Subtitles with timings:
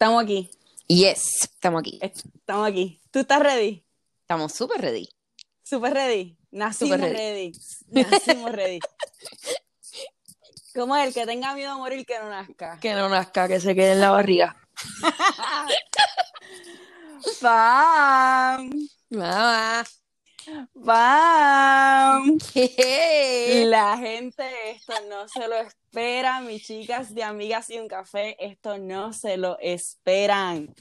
[0.00, 0.48] Estamos aquí.
[0.86, 1.98] Yes, estamos aquí.
[2.00, 3.00] Estamos aquí.
[3.10, 3.84] ¿Tú estás ready?
[4.20, 5.08] Estamos súper ready.
[5.64, 6.38] ¿Súper ready?
[6.52, 7.52] Nacimos Súper ready.
[7.88, 8.78] Nacimos ready.
[10.72, 12.78] ¿Cómo es el que tenga miedo a morir que no nazca?
[12.78, 14.56] Que no nazca, que se quede en la barriga.
[17.40, 18.70] ¡Pam!
[19.10, 19.84] Mamá.
[20.84, 22.38] ¡Pam!
[22.52, 23.64] ¿Qué?
[23.66, 28.78] La gente esto no se lo espera, mis chicas de amigas y un café, esto
[28.78, 30.74] no se lo esperan.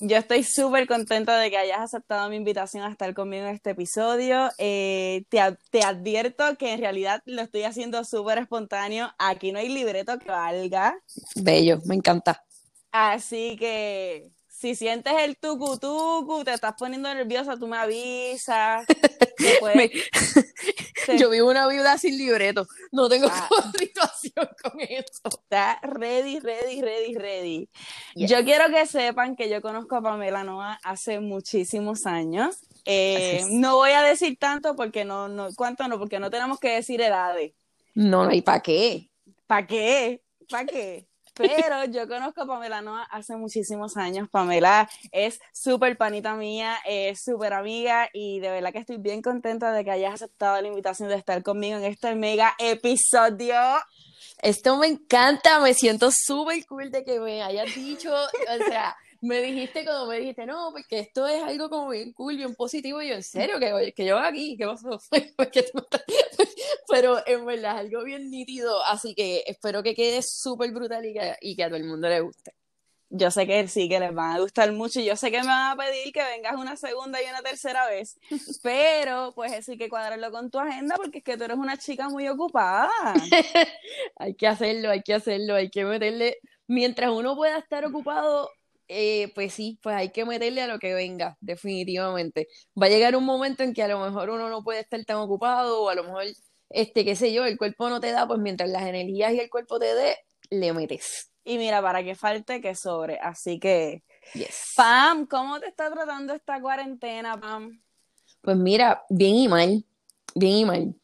[0.00, 3.70] Yo estoy súper contenta de que hayas aceptado mi invitación a estar conmigo en este
[3.70, 4.50] episodio.
[4.58, 5.38] Eh, te,
[5.70, 9.12] te advierto que en realidad lo estoy haciendo súper espontáneo.
[9.18, 10.98] Aquí no hay libreto que valga.
[11.36, 12.44] Bello, me encanta.
[12.90, 18.86] Así que si sientes el tucu tucu, te estás poniendo nerviosa, tú me avisas.
[19.38, 22.66] Después, Me- te- Yo vivo una vida sin libreto.
[22.92, 23.48] No tengo Ah.
[23.78, 25.28] situación con eso.
[25.28, 27.68] está ready, ready, ready, ready.
[28.14, 28.30] Yes.
[28.30, 32.58] Yo quiero que sepan que yo conozco a Pamela Noa hace muchísimos años.
[32.84, 36.70] Eh, no voy a decir tanto porque no, no, cuánto no, porque no tenemos que
[36.70, 37.52] decir edades.
[37.94, 39.10] No, no hay para qué.
[39.46, 40.22] ¿Para qué?
[40.48, 41.08] ¿Para qué?
[41.34, 44.28] Pero yo conozco a Pamela Noa hace muchísimos años.
[44.28, 49.72] Pamela es súper panita mía, es súper amiga y de verdad que estoy bien contenta
[49.72, 53.56] de que hayas aceptado la invitación de estar conmigo en este mega episodio.
[54.42, 59.40] Esto me encanta, me siento súper cool de que me hayas dicho, o sea, me
[59.40, 63.08] dijiste cuando me dijiste, no, porque esto es algo como bien cool, bien positivo, y
[63.08, 65.00] yo, en serio, que, que yo aquí, ¿qué pasó?
[66.88, 71.14] Pero en verdad es algo bien nítido, así que espero que quede súper brutal y
[71.14, 72.52] que, y que a todo el mundo le guste.
[73.10, 75.46] Yo sé que sí, que les van a gustar mucho y yo sé que me
[75.46, 78.18] van a pedir que vengas una segunda y una tercera vez,
[78.62, 81.76] pero pues eso hay que cuadrarlo con tu agenda porque es que tú eres una
[81.78, 82.90] chica muy ocupada.
[84.16, 88.50] Hay que hacerlo, hay que hacerlo, hay que meterle, mientras uno pueda estar ocupado,
[88.88, 92.48] eh, pues sí, pues hay que meterle a lo que venga, definitivamente.
[92.80, 95.16] Va a llegar un momento en que a lo mejor uno no puede estar tan
[95.16, 96.24] ocupado o a lo mejor,
[96.70, 99.50] este, qué sé yo, el cuerpo no te da, pues mientras las energías y el
[99.50, 100.16] cuerpo te dé,
[100.50, 101.30] le metes.
[101.44, 103.18] Y mira, para que falte, que sobre.
[103.18, 104.02] Así que,
[104.32, 104.72] Yes.
[104.76, 107.80] Pam, ¿cómo te está tratando esta cuarentena, Pam?
[108.40, 109.84] Pues mira, bien y mal,
[110.34, 110.94] bien y mal.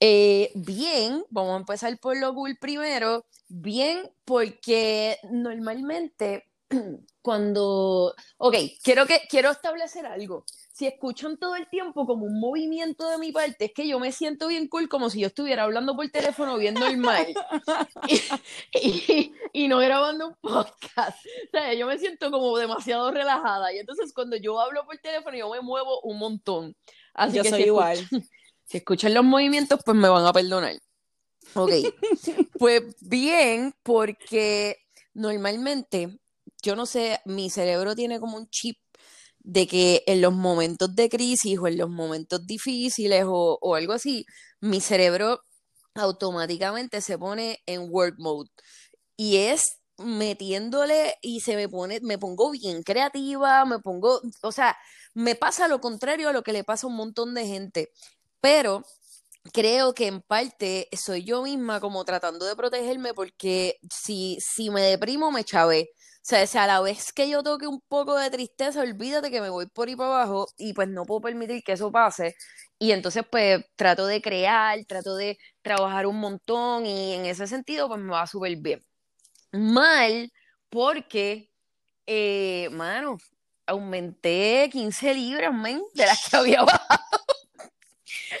[0.00, 3.26] Eh, bien, vamos a empezar por lo cool primero.
[3.48, 6.47] Bien, porque normalmente
[7.22, 10.44] cuando, ok, quiero que quiero establecer algo.
[10.72, 14.12] Si escuchan todo el tiempo como un movimiento de mi parte, es que yo me
[14.12, 17.26] siento bien cool como si yo estuviera hablando por teléfono bien normal
[18.08, 21.18] y, y- y no grabando un podcast.
[21.26, 25.36] O sea, yo me siento como demasiado relajada y entonces cuando yo hablo por teléfono
[25.36, 26.76] yo me muevo un montón.
[27.14, 27.98] Así Yo que soy si igual.
[27.98, 28.28] escuchan-
[28.64, 30.74] si escuchan los movimientos, pues me van a perdonar.
[31.54, 31.70] Ok,
[32.58, 34.76] pues bien, porque
[35.14, 36.18] normalmente,
[36.62, 38.78] yo no sé, mi cerebro tiene como un chip
[39.40, 44.26] de que en los momentos de crisis o en los momentos difíciles o, algo así,
[44.60, 45.42] mi cerebro
[45.94, 48.50] automáticamente se pone en work mode
[49.16, 54.76] y es metiéndole y se me pone, me pongo bien creativa, me pongo, o sea,
[55.14, 57.90] me pasa lo contrario a lo que le pasa a un montón de gente,
[58.40, 58.84] pero
[59.52, 64.82] creo que en parte soy yo misma como tratando de protegerme porque si, si me
[64.82, 65.90] deprimo me chavé.
[66.28, 69.40] O sea, sea, a la vez que yo toque un poco de tristeza, olvídate que
[69.40, 72.34] me voy por ahí para abajo y pues no puedo permitir que eso pase.
[72.78, 77.88] Y entonces pues trato de crear, trato de trabajar un montón y en ese sentido
[77.88, 78.84] pues me va súper bien.
[79.52, 80.30] Mal
[80.68, 81.50] porque,
[82.06, 83.16] eh, mano,
[83.66, 87.07] aumenté 15 libras, men, de las que había bajado.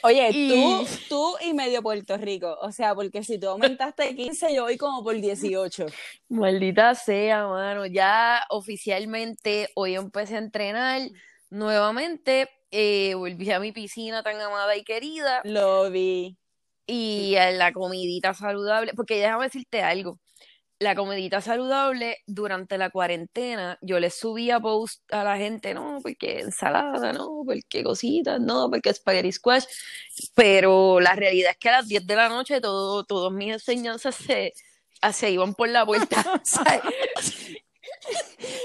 [0.02, 2.56] Oye, Y- tú, tú y medio Puerto Rico.
[2.62, 5.86] O sea, porque si tú aumentaste 15, yo voy como por 18.
[6.28, 7.86] Maldita sea, mano.
[7.86, 11.02] Ya oficialmente hoy empecé a entrenar
[11.50, 12.48] nuevamente.
[12.70, 16.36] eh, volví a mi piscina tan amada y querida Lo vi.
[16.86, 18.92] y a la comidita saludable.
[18.94, 20.18] Porque déjame decirte algo.
[20.80, 26.38] La comidita saludable durante la cuarentena, yo le subía post a la gente, no, porque
[26.38, 29.64] ensalada, no, porque cositas, no, porque spaghetti squash.
[30.34, 34.14] Pero la realidad es que a las 10 de la noche todo, todas mis enseñanzas
[34.14, 34.52] se,
[35.12, 36.40] se iban por la puerta.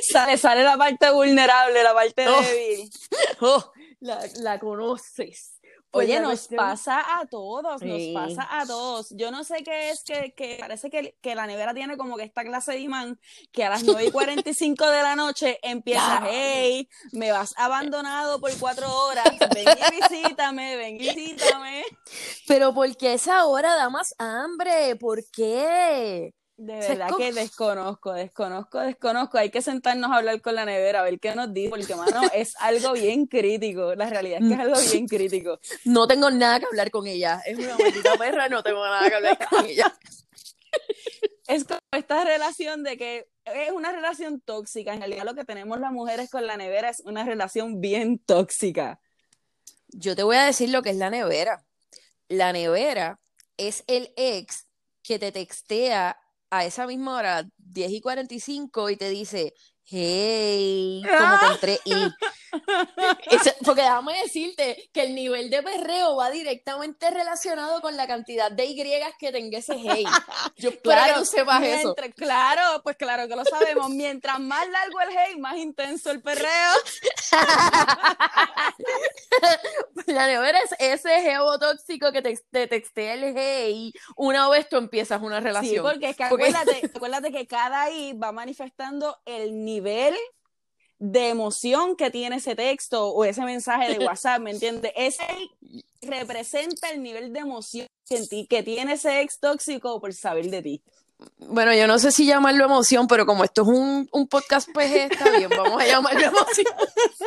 [0.01, 2.41] Sale, sale la parte vulnerable, la parte Oh.
[2.41, 2.89] débil.
[3.41, 3.71] Oh,
[4.01, 5.53] la, la conoces.
[5.93, 9.11] Pues Oye, nos cuestión- pasa a todos, nos pasa a todos.
[9.11, 12.23] Yo no sé qué es que, que parece que, que la nevera tiene como que
[12.23, 13.19] esta clase de imán
[13.51, 16.27] que a las 9 y 45 de la noche empieza, Ya.
[16.31, 21.83] hey, me vas abandonado por cuatro horas, ven y visítame, ven y visítame.
[22.47, 24.95] Pero ¿por qué esa hora da más hambre?
[24.95, 26.33] ¿Por qué?
[26.55, 29.37] De verdad que desconozco, desconozco, desconozco.
[29.39, 32.21] Hay que sentarnos a hablar con la nevera, a ver qué nos dice, porque, mano,
[32.33, 33.95] es algo bien crítico.
[33.95, 35.59] La realidad es que es algo bien crítico.
[35.85, 37.41] No tengo nada que hablar con ella.
[37.45, 39.97] Es una maldita perra, no tengo nada que hablar con ella.
[41.47, 44.93] Es como esta relación de que es una relación tóxica.
[44.93, 49.01] En realidad, lo que tenemos las mujeres con la nevera es una relación bien tóxica.
[49.87, 51.65] Yo te voy a decir lo que es la nevera.
[52.29, 53.19] La nevera
[53.57, 54.67] es el ex
[55.01, 56.17] que te textea
[56.57, 59.53] a esa misma hora, 10 y 45, y te dice,
[59.85, 61.93] hey, como te entré y...
[63.65, 68.65] porque déjame decirte que el nivel de perreo va directamente relacionado con la cantidad de
[68.65, 68.75] Y
[69.19, 70.05] que tenga ese hey.
[70.57, 71.95] Yo claro, que tú sepas eso.
[72.15, 73.89] Claro, pues claro que lo sabemos.
[73.89, 76.71] Mientras más largo el hey, más intenso el perreo.
[80.07, 83.93] la nevera es ese geo tóxico que te, te textea el hey.
[84.15, 85.75] Una vez tú empiezas una relación.
[85.75, 90.15] Sí, porque es que Acuérdate, acuérdate que cada I va manifestando el nivel
[91.05, 94.93] de emoción que tiene ese texto o ese mensaje de WhatsApp, ¿me entiendes?
[94.95, 95.25] Ese
[96.01, 100.83] representa el nivel de emoción que, tiene ese ex tóxico por saber de ti.
[101.39, 105.37] Bueno, yo no sé si llamarlo emoción, pero como esto es un, podcast PG, está
[105.37, 106.73] bien, vamos a llamarlo emoción.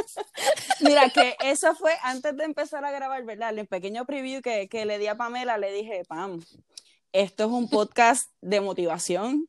[0.80, 3.58] Mira, que eso fue antes de empezar a grabar, ¿verdad?
[3.58, 6.42] El pequeño preview que, que le di a Pamela, le dije, Pam,
[7.12, 9.48] esto es un podcast de motivación,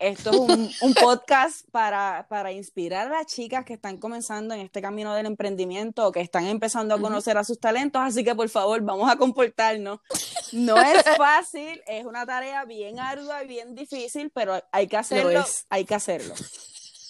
[0.00, 4.80] esto es un, podcast para, para, inspirar a las chicas que están comenzando en este
[4.80, 8.48] camino del emprendimiento o que están empezando a conocer a sus talentos, así que por
[8.48, 10.00] favor vamos a comportarnos.
[10.52, 15.44] No es fácil, es una tarea bien ardua y bien difícil, pero hay que hacerlo,
[15.68, 16.34] hay que hacerlo.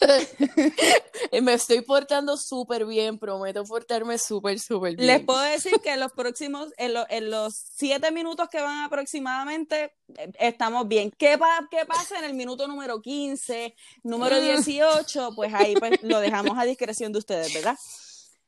[1.42, 5.06] Me estoy portando súper bien, prometo portarme súper, súper bien.
[5.06, 10.32] Les puedo decir que en los próximos, en, los siete minutos que van aproximadamente, eh,
[10.38, 11.10] estamos bien.
[11.16, 11.38] ¿Qué,
[11.70, 15.32] ¿Qué pasa en el minuto número 15, número 18?
[15.34, 17.76] Pues ahí pues, lo dejamos a discreción de ustedes, ¿verdad?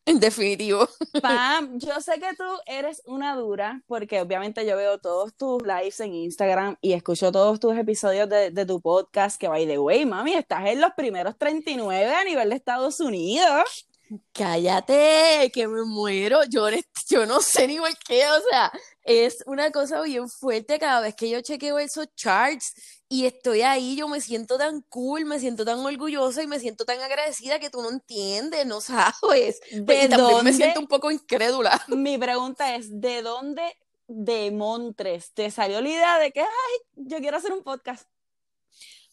[0.05, 0.89] En definitivo.
[1.23, 6.01] Pam, yo sé que tú eres una dura, porque obviamente yo veo todos tus lives
[6.01, 10.35] en Instagram y escucho todos tus episodios de, tu podcast, que by the way, mami,
[10.35, 13.89] estás en los primeros 39 a nivel de Estados Unidos.
[14.33, 16.45] Cállate, que me muero.
[16.45, 16.67] Yo,
[17.09, 18.73] yo no sé ni por qué, o sea,
[19.03, 22.75] es una cosa bien fuerte cada vez que yo chequeo esos charts
[23.09, 26.85] y estoy ahí, yo me siento tan cool, me siento tan orgullosa y me siento
[26.85, 29.61] tan agradecida que tú no entiendes, no sabes.
[29.71, 30.43] ¿De dónde?
[30.43, 31.83] me siento un poco incrédula.
[31.89, 33.63] Mi pregunta es, ¿de dónde
[34.09, 36.47] de Montres te salió la idea de que, ay,
[36.95, 38.07] yo quiero hacer un podcast?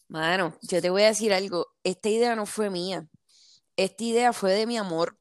[0.08, 3.08] Mano, yo te voy a decir algo, esta idea no fue mía
[3.84, 5.16] esta idea fue de mi amor.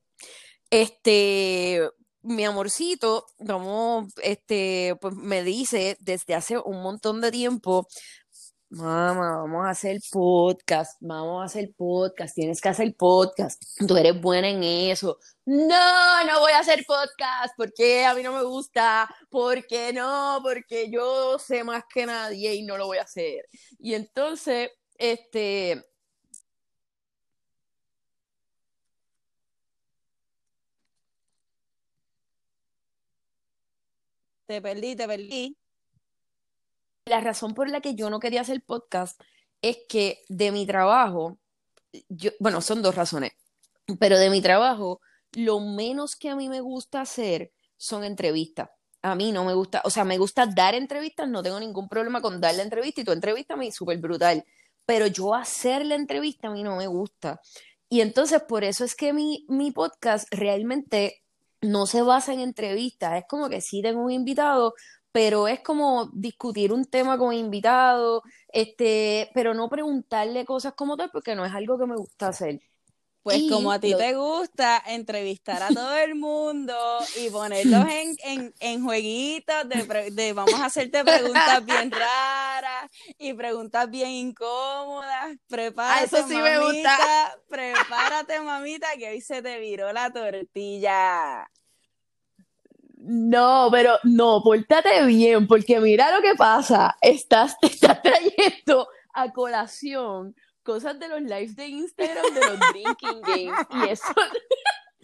[0.70, 1.90] Este,
[2.22, 7.88] mi amorcito, vamos, este, pues me dice desde hace un montón de tiempo,
[8.70, 14.20] mamá, vamos a hacer podcast, vamos a hacer podcast, tienes que hacer podcast, tú eres
[14.22, 15.18] buena en eso.
[15.46, 20.92] No, no voy a hacer podcast, porque a mí no me gusta, porque no, porque
[20.92, 23.46] yo sé más que nadie y no lo voy a hacer.
[23.80, 25.84] Y entonces, este,
[34.50, 35.58] Te perdí, te perdí.
[37.06, 39.22] La razón por la que yo no quería hacer podcast
[39.62, 41.38] es que de mi trabajo,
[42.08, 43.34] yo, bueno, son dos razones,
[44.00, 45.02] pero de mi trabajo,
[45.34, 48.72] lo menos que a mí me gusta hacer son entrevistas.
[49.04, 52.20] A mí no me gusta, o sea, me gusta dar entrevistas, no tengo ningún problema
[52.20, 54.44] con dar la entrevista y tu entrevista a mí súper brutal,
[54.84, 57.40] pero yo hacer la entrevista a mí no me gusta.
[57.88, 61.24] Y entonces por eso es que mi, mi podcast realmente
[61.62, 64.74] no se basa en entrevistas, es como que sí tengo un invitado,
[65.12, 71.10] pero es como discutir un tema con invitado, este, pero no preguntarle cosas como tal,
[71.12, 72.62] porque no es algo que me gusta hacer.
[73.22, 76.76] Pues como a ti te gusta entrevistar a todo el mundo
[77.22, 83.34] y ponerlos en, en, en jueguitos de, de, vamos a hacerte preguntas bien raras y
[83.34, 85.38] preguntas bien incómodas.
[85.50, 87.38] Prepárate, eso sí mamita, me gusta.
[87.50, 91.50] prepárate, mamita, que hoy se te viró la tortilla.
[93.02, 96.98] No, pero no, pórtate bien, porque mira lo que pasa.
[97.02, 103.68] Estás, estás trayendo a colación cosas de los lives de Instagram de los drinking games
[103.72, 104.14] y eso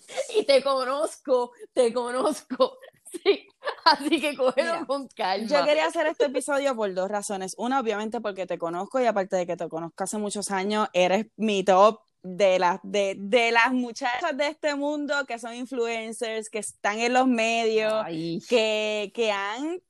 [0.36, 2.78] y te conozco, te conozco.
[3.24, 3.48] Sí,
[3.86, 5.48] así que cógelo con calma.
[5.48, 7.56] Yo quería hacer este episodio por dos razones.
[7.58, 11.28] Una, obviamente, porque te conozco y aparte de que te conozco hace muchos años, eres
[11.38, 16.60] mi top de las, de, de, las muchachas de este mundo que son influencers, que
[16.60, 18.06] están en los medios,
[18.50, 19.82] que, que han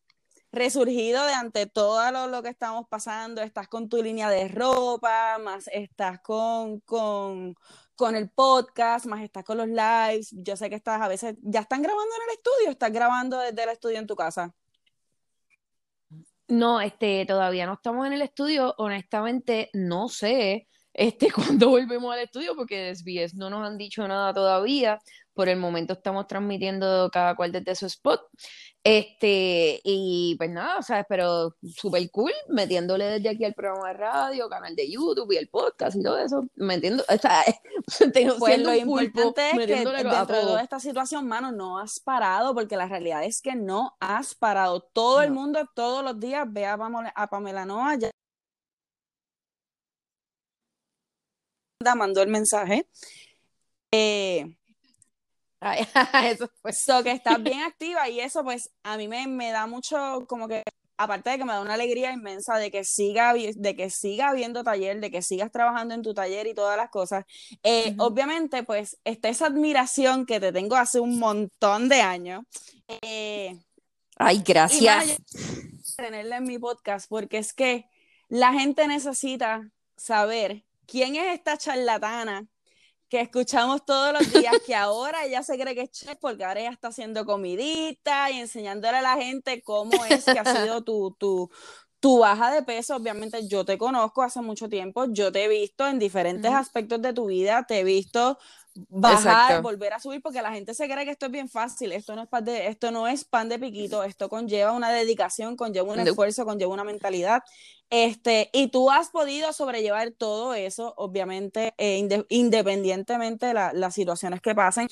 [0.55, 5.38] resurgido de ante todo lo, lo, que estamos pasando, estás con tu línea de ropa,
[5.39, 7.55] más estás con, con,
[7.95, 11.62] con el podcast, más estás con los lives, yo sé que estás a veces, ¿ya
[11.62, 12.71] están grabando en el estudio?
[12.71, 14.53] ¿Estás grabando desde el estudio en tu casa?
[16.47, 22.21] No, este, todavía no estamos en el estudio, honestamente no sé este, cuándo volvemos al
[22.21, 22.93] estudio porque
[23.35, 25.00] no nos han dicho nada todavía,
[25.36, 28.22] por el momento estamos transmitiendo cada cual desde su spot.
[28.84, 33.94] Este, y pues nada, o sea, pero súper cool, metiéndole desde aquí al programa de
[33.96, 37.44] radio, canal de YouTube y el podcast y todo eso, metiendo, o sea,
[38.39, 42.77] pues lo importante es que dentro de toda esta situación, mano, no has parado, porque
[42.77, 44.82] la realidad es que no has parado.
[44.82, 47.98] Todo el mundo todos los días ve a Pamela, a Pamela Noa,
[51.84, 52.88] ya mandó el mensaje.
[53.92, 54.58] Eh,
[56.24, 56.79] eso pues.
[56.79, 60.47] So que estás bien activa y eso pues a mí me, me, da mucho como
[60.47, 60.63] que
[60.97, 64.63] aparte de que me da una alegría inmensa de que siga de que siga habiendo
[64.63, 67.25] taller, de que sigas trabajando en tu taller y todas las cosas.
[67.63, 72.43] Eh, obviamente pues está esa admiración que te tengo hace un montón de años.
[73.01, 73.59] Eh,
[74.17, 75.17] Ay, gracias.
[75.97, 77.89] Tenerla en mi podcast porque es que
[78.29, 82.47] la gente necesita saber quién es esta charlatana
[83.09, 86.59] que escuchamos todos los días, que ahora ella se cree que es chef porque ahora
[86.62, 91.15] ella está haciendo comidita y enseñándole a la gente cómo es que ha sido tu,
[91.19, 91.50] tu,
[92.00, 92.95] tu baja de peso.
[92.95, 97.13] Obviamente yo te conozco hace mucho tiempo, yo te he visto en diferentes aspectos de
[97.13, 98.38] tu vida, te he visto
[98.89, 102.15] bajar, volver a subir, porque la gente se cree que esto es bien fácil, esto
[102.15, 105.94] no es pan de, esto no es pan de piquito, esto conlleva una dedicación, conlleva
[105.94, 107.44] un esfuerzo, conlleva una mentalidad,
[107.89, 114.55] este, y tú has podido sobrellevar todo eso, obviamente, eh, independientemente de las situaciones que
[114.55, 114.88] pasen.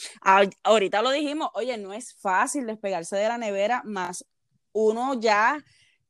[0.63, 4.25] ahorita lo dijimos, oye, no es fácil despegarse de la nevera, más
[4.71, 5.63] uno ya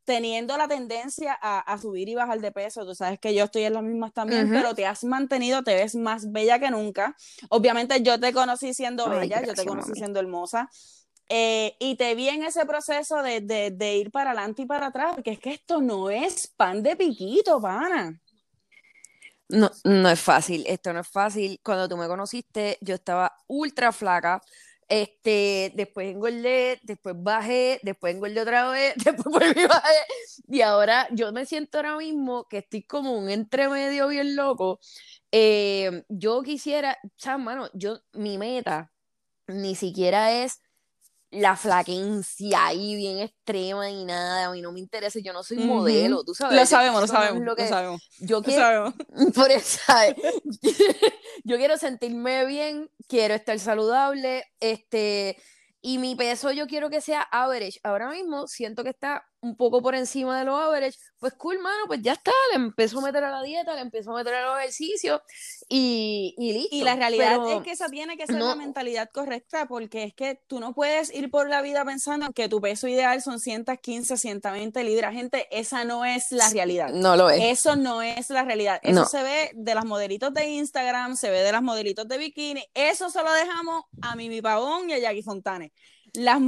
[0.05, 3.73] teniendo la tendencia a, subir y bajar de peso, tú sabes que yo estoy en
[3.73, 7.15] las mismas también, pero te has mantenido, te ves más bella que nunca.
[7.49, 10.69] Obviamente yo te conocí siendo bella, yo te conocí siendo hermosa.
[11.29, 15.13] Eh, y te vi en ese proceso de, de, ir para adelante y para atrás,
[15.15, 18.19] porque es que esto no es pan de piquito, pana.
[19.49, 21.59] No, no es fácil, esto no es fácil.
[21.63, 24.41] Cuando tú me conociste, yo estaba ultra flaca,
[24.89, 29.91] este, después engordé, después bajé, después engordé otra vez, después volví a bajar.
[30.47, 34.79] Y ahora yo me siento ahora mismo que estoy como un entremedio bien loco.
[35.31, 38.91] Eh, yo quisiera, o mano, yo, mi meta
[39.47, 40.61] ni siquiera es
[41.33, 45.57] la flaquencia ahí bien extrema y nada, a mí no me interesa, yo no soy
[45.57, 46.57] modelo, tú sabes.
[46.57, 48.09] Lo sabemos, lo sabemos, lo, sabemos.
[48.19, 48.93] Yo quiero,
[49.35, 49.79] por eso,
[51.43, 55.37] yo quiero sentirme bien, quiero estar saludable, este,
[55.81, 57.79] y mi peso yo quiero que sea average.
[57.83, 61.83] Ahora mismo siento que está un poco por encima de lo average, pues cool, mano,
[61.85, 64.45] pues ya está, le empezó a meter a la dieta, le empezó a meter a
[64.45, 65.21] los ejercicios
[65.67, 66.75] y, y listo.
[66.75, 70.41] Y la realidad es que esa tiene que ser la mentalidad correcta, porque es que
[70.47, 74.83] tú no puedes ir por la vida pensando que tu peso ideal son 115, 120
[74.83, 75.13] libras.
[75.13, 76.89] Gente, esa no es la realidad.
[76.89, 77.43] No lo es.
[77.43, 78.79] Eso no es la realidad.
[78.81, 82.65] Eso se ve de las modelitos de Instagram, se ve de las modelitos de bikini.
[82.73, 85.73] Eso se lo dejamos a Mimi Pavón y a Jackie Fontane.
[86.13, 86.39] Las,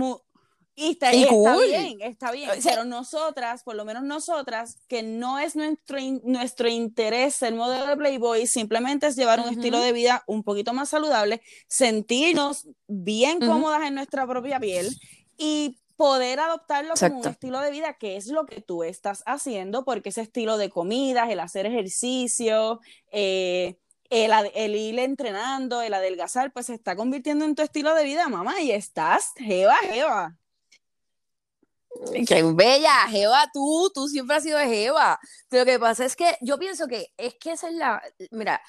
[0.77, 1.12] y está,
[1.58, 7.41] bien, está bien, pero nosotras, por lo menos nosotras, que no es nuestro, nuestro interés
[7.44, 11.41] el modelo de Playboy, simplemente es llevar un estilo de vida un poquito más saludable,
[11.67, 14.94] sentirnos bien cómodas en nuestra propia piel
[15.38, 19.86] y poder adoptarlo como un estilo de vida, que es lo que tú estás haciendo,
[19.86, 23.77] porque ese estilo de comidas, el hacer ejercicio, eh,
[24.10, 28.27] el, el, ir entrenando, el adelgazar, pues se está convirtiendo en tu estilo de vida,
[28.27, 30.38] mamá, y estás jeva, jeva.
[32.27, 35.19] Qué bella, Jeva, tú, tú siempre has sido Jeva.
[35.51, 38.01] Lo que pasa es que yo pienso que es que esa es la.
[38.31, 38.61] Mira,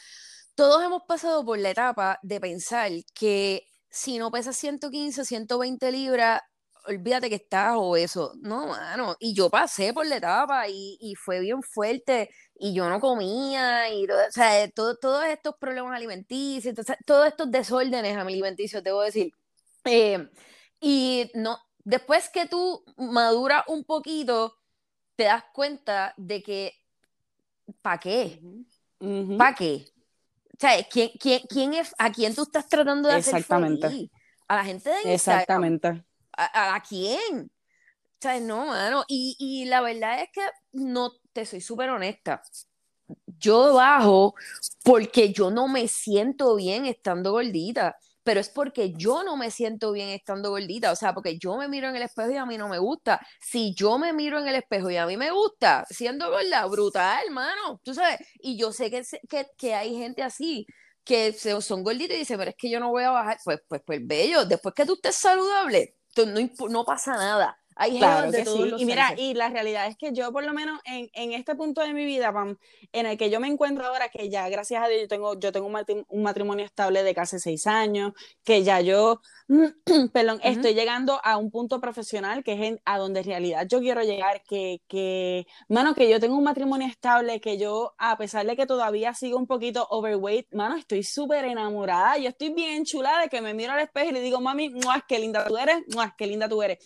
[0.55, 6.41] todos hemos pasado por la etapa de pensar que si no pesas 115, 120 libras,
[6.87, 8.33] olvídate que estás obeso.
[8.41, 9.17] No, mano.
[9.21, 13.91] Y yo pasé por la etapa y, y fue bien fuerte y yo no comía
[13.93, 16.75] y todo, o sea, todos estos problemas alimenticios,
[17.07, 19.31] todos estos desórdenes alimenticios, debo decir.
[19.85, 20.29] Eh,
[20.81, 24.59] y no, después que tú maduras un poquito,
[25.15, 26.75] te das cuenta de que,
[27.81, 28.43] ¿para qué?
[29.39, 29.87] ¿Para qué?
[30.53, 34.11] O sea, ¿quién, quién, quién es, ¿a quién tú estás tratando de hacer feliz?
[34.49, 35.15] A la gente de Instagram.
[35.15, 36.05] Exactamente.
[36.37, 37.51] ¿A, a quién?
[37.51, 39.05] O sea, no, mano.
[39.07, 42.43] Y, y la verdad es que no, te soy súper honesta.
[43.39, 44.35] Yo bajo
[44.83, 49.93] porque yo no me siento bien estando gordita pero es porque yo no me siento
[49.93, 52.59] bien estando gordita, o sea, porque yo me miro en el espejo y a mí
[52.59, 53.25] no me gusta.
[53.41, 57.25] Si yo me miro en el espejo y a mí me gusta, siendo gorda, brutal,
[57.25, 60.67] hermano, tú sabes, y yo sé que, que, que hay gente así
[61.05, 63.81] que son gorditos y dicen, pero es que yo no voy a bajar, pues, pues,
[63.87, 68.73] pues bello, después que tú estés saludable, no, no pasa nada hay claro de sí.
[68.79, 71.83] y mira, y la realidad es que yo por lo menos en, en, este punto
[71.83, 72.57] de mi vida, Pam,
[72.93, 75.53] en el que yo me encuentro ahora, que ya gracias a Dios yo tengo, yo
[75.53, 78.15] tengo un, matrimonio estable de casi seis años,
[78.45, 79.21] que ya yo,
[80.15, 84.03] perdón, estoy llegando a un punto profesional que es a donde en realidad yo quiero
[84.03, 88.57] llegar, que, que, mano, que yo tengo un matrimonio estable, que yo, a pesar de
[88.57, 93.29] que todavía sigo un poquito overweight, mano, estoy súper enamorada, yo estoy bien chula de
[93.29, 96.15] que me miro al espejo y le digo, mami, muas, qué linda tú eres, muas,
[96.17, 96.79] qué linda tú eres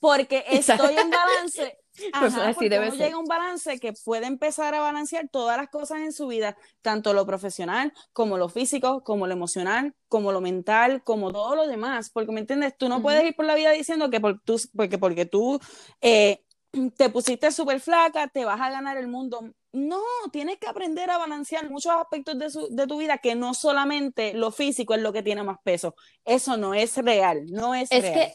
[0.00, 1.78] porque estoy en balance.
[2.20, 5.68] Pues ajá, porque debe llega a un balance que puede empezar a balancear todas las
[5.68, 10.40] cosas en su vida, tanto lo profesional, como lo físico, como lo emocional, como lo
[10.40, 12.10] mental, como todo lo demás.
[12.10, 12.76] Porque, ¿me entiendes?
[12.78, 15.58] Tú no puedes ir por la vida diciendo que por tú, porque, porque tú
[16.00, 16.44] eh,
[16.96, 19.52] te pusiste súper flaca, te vas a ganar el mundo.
[19.72, 20.00] No,
[20.32, 24.34] tienes que aprender a balancear muchos aspectos de, su, de, tu vida que no solamente
[24.34, 25.94] lo físico es lo que tiene más peso.
[26.24, 28.14] Eso no es real, no es, es real.
[28.14, 28.34] Que,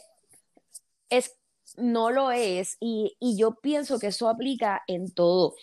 [1.09, 1.37] es
[1.77, 5.55] no lo es y, yo pienso que eso aplica en todo.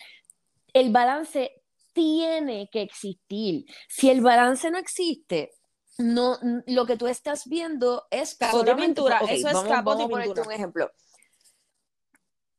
[0.73, 1.51] El balance
[1.93, 3.65] tiene que existir.
[3.89, 5.51] Si el balance no existe,
[5.97, 6.37] no,
[6.67, 9.19] lo que tú estás viendo es capo de pintura.
[9.29, 10.43] Eso es capo de pintura.
[10.43, 10.91] un ejemplo.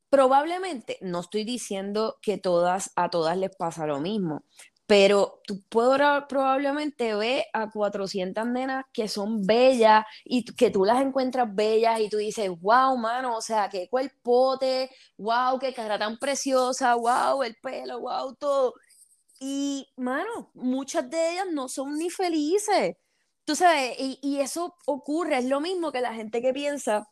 [0.09, 4.45] Probablemente, no estoy diciendo que todas a todas les pasa lo mismo,
[4.85, 11.53] pero tú probablemente ver a 400 nenas que son bellas y que tú las encuentras
[11.53, 16.95] bellas y tú dices, wow, mano, o sea, qué cuerpote, wow, qué cara tan preciosa,
[16.95, 18.73] wow, el pelo, wow, todo.
[19.39, 22.95] Y, mano, muchas de ellas no son ni felices.
[23.45, 27.07] Tú sabes, y, y eso ocurre, es lo mismo que la gente que piensa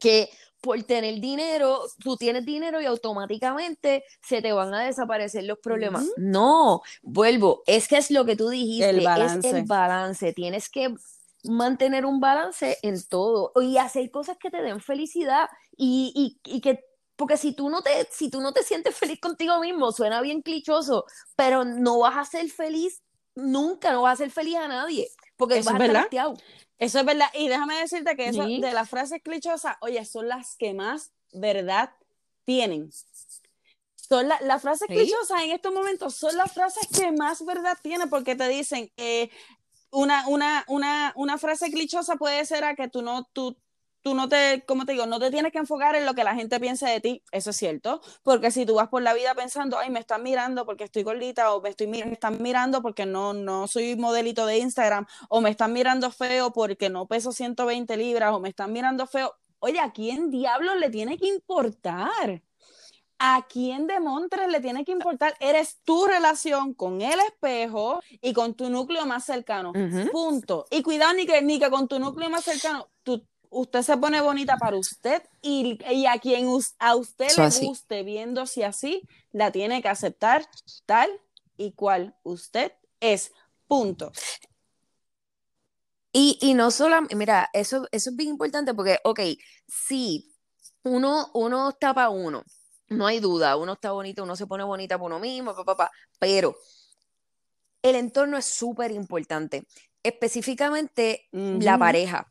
[0.00, 0.30] que
[0.64, 6.06] por tener dinero, tú tienes dinero y automáticamente se te van a desaparecer los problemas.
[6.16, 10.94] No, vuelvo, es que es lo que tú dijiste, el es el balance, tienes que
[11.42, 16.62] mantener un balance en todo y hacer cosas que te den felicidad y, y, y
[16.62, 16.82] que
[17.16, 20.40] porque si tú no te si tú no te sientes feliz contigo mismo suena bien
[20.40, 21.04] clichoso
[21.36, 23.02] pero no vas a ser feliz
[23.34, 26.34] nunca no vas a ser feliz a nadie porque Eso vas a estar
[26.78, 27.28] eso es verdad.
[27.34, 31.90] Y déjame decirte que eso de las frases clichosas, oye, son las que más verdad
[32.44, 32.90] tienen.
[33.96, 38.36] Son las frases clichosas en estos momentos son las frases que más verdad tienen porque
[38.36, 39.30] te dicen que
[39.90, 43.56] una, una, una, una frase clichosa puede ser a que tú no, tú,
[44.04, 46.34] tú no te, como te digo, no te tienes que enfocar en lo que la
[46.34, 49.78] gente piensa de ti, eso es cierto, porque si tú vas por la vida pensando,
[49.78, 53.32] ay, me están mirando porque estoy gordita, o me, estoy, me están mirando porque no,
[53.32, 58.34] no soy modelito de Instagram, o me están mirando feo porque no peso 120 libras,
[58.34, 62.42] o me están mirando feo, oye, ¿a quién diablos le tiene que importar?
[63.18, 65.34] ¿A quién de Montres le tiene que importar?
[65.40, 69.72] Eres tu relación con el espejo y con tu núcleo más cercano.
[70.12, 70.66] Punto.
[70.70, 72.88] Y cuidado ni que, ni que con tu núcleo más cercano,
[73.54, 79.02] usted se pone bonita para usted y, a quien a usted le guste viéndose así,
[79.32, 80.44] la tiene que aceptar
[80.86, 81.10] tal
[81.56, 83.32] y cual usted es.
[83.66, 84.12] Punto.
[86.12, 89.20] Y, y no solo, mira, eso, eso es bien importante porque, ok,
[89.66, 90.32] sí,
[90.82, 92.44] uno, uno está para uno,
[92.88, 96.56] no hay duda, uno está bonito, uno se pone bonita por uno mismo, papá, pero
[97.82, 99.66] el entorno es súper importante,
[100.02, 102.30] específicamente la pareja.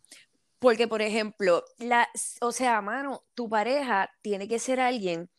[0.64, 2.08] Porque, por ejemplo, la,
[2.40, 5.30] o sea, mano, tu pareja tiene que ser alguien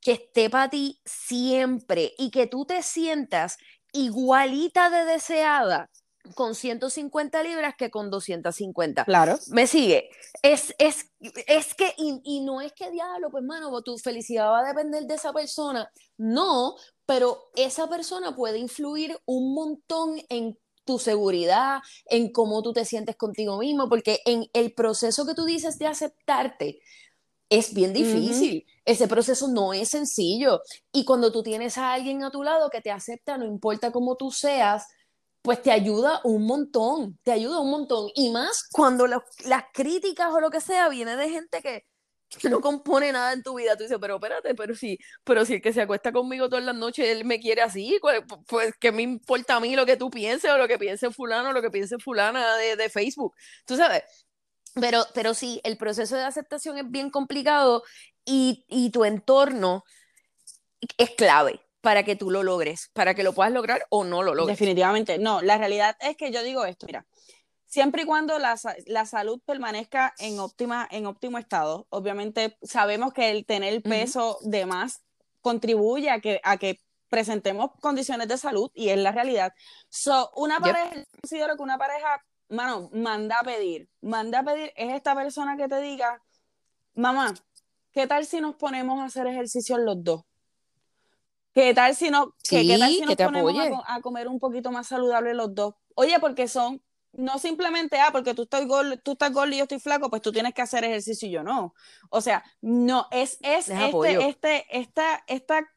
[0.00, 3.56] que esté para ti siempre y que tú te sientas
[3.92, 5.90] igualita de deseada
[6.34, 9.04] con 150 libras que con 250.
[9.04, 9.38] Claro.
[9.50, 10.10] ¿Me sigue?
[10.42, 14.58] Es, es, es que, y, y, no es que diablo, pues, mano, tu felicidad va
[14.58, 15.88] a depender de esa persona.
[16.16, 16.74] No,
[17.06, 23.16] pero esa persona puede influir un montón en tu seguridad, en cómo tú te sientes
[23.16, 26.80] contigo mismo, porque en el proceso que tú dices de aceptarte
[27.50, 28.66] es bien difícil.
[28.84, 30.62] Ese proceso no es sencillo.
[30.92, 34.16] Y cuando tú tienes a alguien a tu lado que te acepta, no importa cómo
[34.16, 34.86] tú seas,
[35.42, 38.10] pues te ayuda un montón, te ayuda un montón.
[38.14, 39.22] Y más cuando las
[39.72, 41.84] críticas o lo que sea viene de gente que,
[42.50, 43.76] no compone nada en tu vida.
[43.76, 46.74] Tú dices, pero espérate, pero si, pero si el que se acuesta conmigo todas las
[46.74, 50.10] noches, él me quiere así, pues, pues ¿qué me importa a mí lo que tú
[50.10, 53.34] pienses o lo que piense fulano o lo que piense fulana de, de Facebook?
[53.66, 54.02] Tú sabes.
[54.80, 57.84] Pero, pero sí, el proceso de aceptación es bien complicado
[58.24, 59.84] y, y tu entorno
[60.98, 64.34] es clave para que tú lo logres, para que lo puedas lograr o no lo
[64.34, 64.58] logres.
[64.58, 67.06] Definitivamente, no, la realidad es que yo digo esto, mira,
[67.74, 68.54] siempre y cuando la,
[68.86, 71.88] la, salud permanezca en, óptima, en óptimo estado.
[71.90, 75.02] Obviamente sabemos que el tener peso de más
[75.40, 79.52] contribuye a que, a que presentemos condiciones de salud y es la realidad.
[79.88, 83.88] So, una pareja, considero que una pareja, mano, manda a pedir.
[84.00, 86.22] Manda a pedir es esta persona que te diga,
[86.94, 87.34] mamá,
[87.90, 90.22] ¿qué tal si nos ponemos a hacer ejercicio los dos?
[91.52, 95.34] ¿Qué tal si, no, ¿qué tal si nos ponemos a, comer un poquito más saludable
[95.34, 95.74] los dos?
[95.96, 96.80] Oye, porque son,
[97.16, 100.22] no simplemente, ah, porque tú estás gordo, tú estás gordo y yo estoy flaco, pues
[100.22, 101.74] tú tienes que hacer ejercicio y yo no.
[102.10, 105.68] O sea, no, es, es este, este, esta, esta,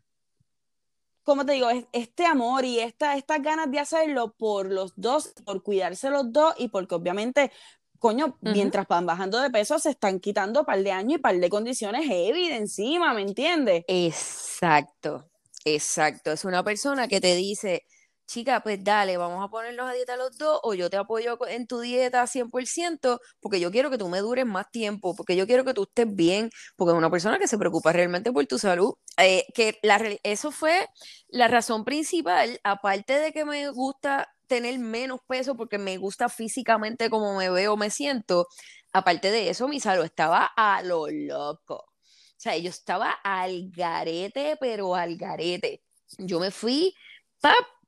[1.23, 1.69] ¿cómo te digo?
[1.91, 6.53] Este amor y esta, estas ganas de hacerlo por los dos, por cuidarse los dos
[6.57, 7.51] y porque obviamente
[7.99, 11.49] coño, mientras van bajando de peso, se están quitando par de años y par de
[11.49, 13.83] condiciones heavy de encima, ¿me entiendes?
[13.87, 15.27] Exacto.
[15.65, 17.85] Exacto, es una persona que te dice,
[18.27, 21.65] chica, pues dale, vamos a ponernos a dieta los dos, o yo te apoyo en
[21.65, 25.65] tu dieta 100%, porque yo quiero que tú me dures más tiempo, porque yo quiero
[25.65, 28.93] que tú estés bien, porque es una persona que se preocupa realmente por tu salud.
[29.17, 29.79] Eh, que
[30.23, 30.87] eso fue
[31.29, 37.09] la razón principal, aparte de que me gusta tener menos peso porque me gusta físicamente
[37.09, 38.47] como me veo, me siento,
[38.93, 41.75] aparte de eso, mi salud estaba a lo loco.
[41.75, 45.83] O sea, yo estaba al garete, pero al garete.
[46.19, 46.93] Yo me fui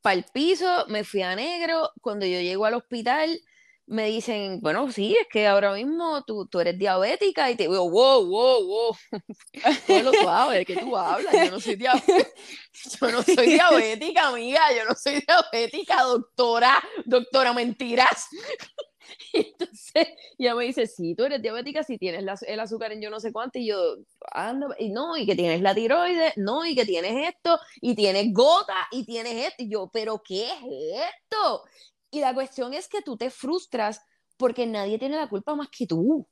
[0.01, 1.91] para el piso, me fui a negro.
[2.01, 3.39] Cuando yo llego al hospital,
[3.89, 7.89] me dicen, bueno, sí, es que ahora mismo tú, tú eres diabética y te digo,
[7.89, 8.95] wow, wow, wow.
[9.87, 10.11] Tú lo
[10.65, 11.77] que tú hablas, yo no soy.
[13.01, 18.27] Yo no soy diabética, amiga, yo no soy diabética, doctora, doctora, mentiras.
[19.33, 23.09] Y entonces ella me dice, sí, tú eres diabética si tienes el azúcar en yo
[23.09, 23.59] no sé cuánto.
[23.59, 23.97] Y yo,
[24.31, 28.33] anda, y no, y que tienes la tiroides, no, y que tienes esto, y tienes
[28.33, 29.63] gota, y tienes esto.
[29.63, 31.63] Y yo, pero ¿qué es esto?
[32.11, 34.01] Y la cuestión es que tú te frustras
[34.37, 36.27] porque nadie tiene la culpa más que tú.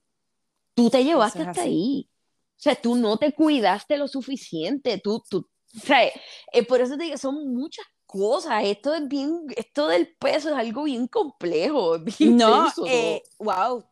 [0.74, 2.10] Tú te llevaste hasta ahí.
[2.58, 5.00] O sea, tú no te cuidaste lo suficiente.
[5.04, 6.08] Tú, tú, o sea,
[6.52, 8.64] eh, por eso te digo, son muchas cosas.
[8.64, 11.98] Esto es bien, esto del peso es algo bien complejo.
[12.20, 13.84] no, eh, wow,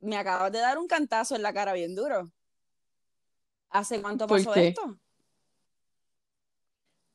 [0.00, 2.30] me acabas de dar un cantazo en la cara bien duro.
[3.70, 4.98] ¿Hace cuánto pasó esto?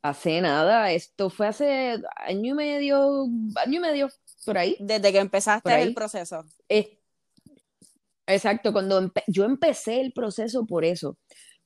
[0.01, 4.09] Hace nada, esto fue hace año y medio, año y medio,
[4.45, 4.77] por ahí.
[4.79, 6.45] Desde que empezaste el proceso.
[8.25, 11.17] exacto, cuando yo empecé el proceso por eso,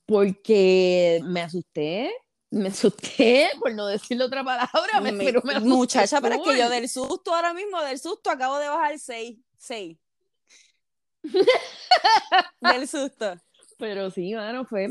[0.06, 2.10] porque me asusté,
[2.52, 6.68] me asusté, por no decirle otra palabra, me, pero me Muchacha, pero es que yo
[6.68, 9.38] del susto ahora mismo, del susto, acabo de bajar 6.
[9.56, 9.98] 6.
[12.60, 13.34] del susto.
[13.78, 14.88] Pero sí, mano, fue.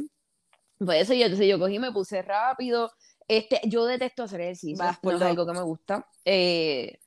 [0.84, 2.92] Fue eso, yo, entonces yo cogí, me puse rápido.
[3.28, 6.08] Este, yo detesto hacer ejercicio, no es algo que me gusta.
[6.26, 6.98] Eh,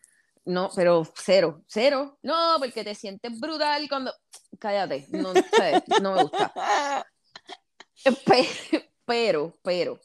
[0.45, 2.19] no, pero cero, cero.
[2.23, 4.13] No, porque te sientes brutal cuando.
[4.61, 5.35] Cállate, no,
[6.01, 7.05] no me gusta.
[9.07, 10.01] Pero, pero,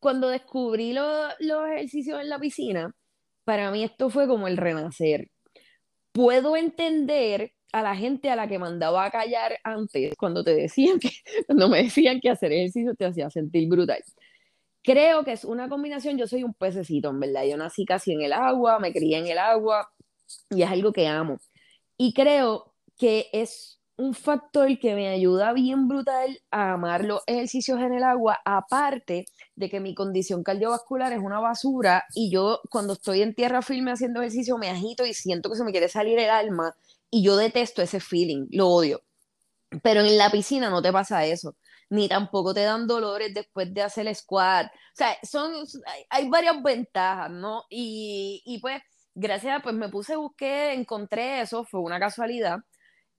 [0.00, 2.94] cuando descubrí los ejercicios en la piscina,
[3.44, 5.30] para mí esto fue como el renacer.
[6.12, 10.98] Puedo entender a la gente a la que mandaba a callar antes, cuando te decían
[10.98, 11.10] que,
[11.46, 14.02] cuando me decían que hacer ejercicio te hacía sentir brutal.
[14.82, 18.22] Creo que es una combinación, yo soy un pececito, en verdad, yo nací casi en
[18.22, 19.90] el agua, me crié en el agua
[20.48, 21.38] y es algo que amo.
[21.98, 27.78] Y creo que es un factor que me ayuda bien brutal a amar los ejercicios
[27.80, 32.94] en el agua, aparte de que mi condición cardiovascular es una basura y yo cuando
[32.94, 36.18] estoy en tierra firme haciendo ejercicio me agito y siento que se me quiere salir
[36.18, 36.74] el alma
[37.10, 39.02] y yo detesto ese feeling, lo odio.
[39.82, 41.56] Pero en la piscina no te pasa eso,
[41.90, 44.66] ni tampoco te dan dolores después de hacer el squat.
[44.66, 45.52] O sea, son,
[46.08, 47.64] hay, varias ventajas, ¿no?
[47.68, 48.82] Y, y pues,
[49.14, 52.60] gracias, pues me puse, busqué, encontré eso, fue una casualidad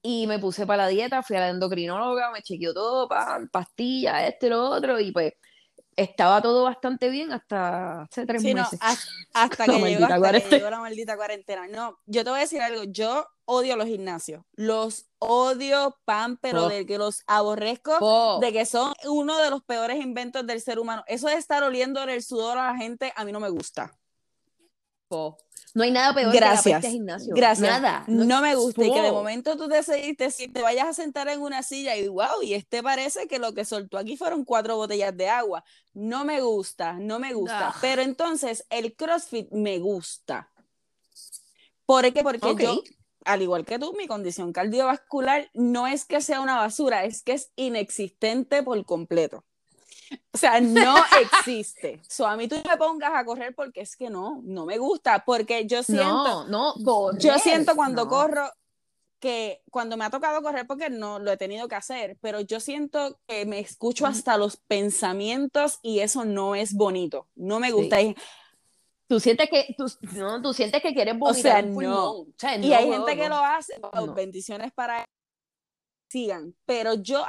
[0.02, 4.30] y me puse para la dieta, fui a la endocrinóloga, me chequeó todo, pan, pastillas,
[4.30, 5.34] este, lo otro, y pues
[5.96, 8.80] estaba todo bastante bien hasta hace tres meses.
[9.34, 11.68] hasta, que, llegó, la maldita cuarentena.
[11.68, 16.70] No, yo te voy a decir algo, yo odio los gimnasios, los odio, pan, pero
[16.70, 21.04] de que los aborrezco, de que son uno de los peores inventos del ser humano.
[21.08, 23.98] Eso de estar oliendo el sudor a la gente, a mí no me gusta.
[25.74, 26.82] No hay nada peor Gracias.
[26.82, 27.34] que la gimnasio.
[27.36, 27.70] Gracias.
[27.70, 28.04] Nada.
[28.08, 28.86] No, me gusta.
[28.86, 32.08] Y que de momento tú decidiste, si te vayas a sentar en una silla y
[32.08, 35.64] wow, y este parece que lo que soltó aquí fueron cuatro botellas de agua.
[35.94, 37.70] No me gusta, no me gusta.
[37.70, 37.76] Ah.
[37.80, 40.50] Pero entonces el CrossFit me gusta.
[41.86, 42.24] ¿Por qué?
[42.24, 42.82] Porque yo,
[43.26, 47.34] al igual que tú, mi condición cardiovascular no es que sea una basura, es que
[47.34, 49.46] es inexistente por completo.
[50.34, 52.02] O sea, no existe.
[52.08, 55.24] So, a mí tú me pongas a correr porque es que no, no me gusta,
[55.26, 58.50] porque yo siento, no, no, yo siento cuando corro
[59.20, 62.60] que cuando me ha tocado correr, porque no lo he tenido que hacer, pero yo
[62.60, 67.98] siento que me escucho hasta los pensamientos y eso no es bonito, no me gusta.
[69.08, 72.66] Tú sientes que, tú, no, tú sientes que quieres vomitar o sea, no.
[72.66, 73.80] y hay gente que lo hace,
[74.16, 75.06] bendiciones para
[76.10, 77.24] sigan, pero yo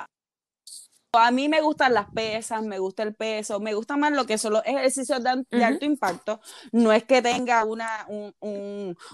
[1.14, 4.38] a mí me gustan las pesas, me gusta el peso, me gusta más lo que
[4.38, 6.40] son los ejercicios de, alto impacto.
[6.72, 8.07] No es que tenga una,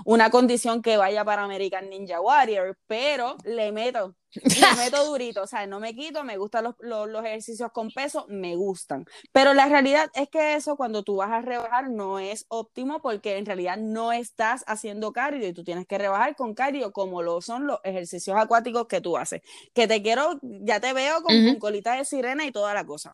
[0.05, 5.47] una condición que vaya para American Ninja Warrior, pero le meto me meto durito, o
[5.47, 9.07] sea, no me quito, me gustan los, los, ejercicios con peso, me gustan.
[9.33, 13.39] Pero la realidad es que eso cuando tú vas a rebajar no es óptimo porque
[13.39, 17.41] en realidad no estás haciendo cardio y tú tienes que rebajar con cardio como lo
[17.41, 19.43] son los ejercicios acuáticos que tú haces.
[19.75, 23.13] Que te quiero, ya te veo con, con colita de sirena y toda la cosa.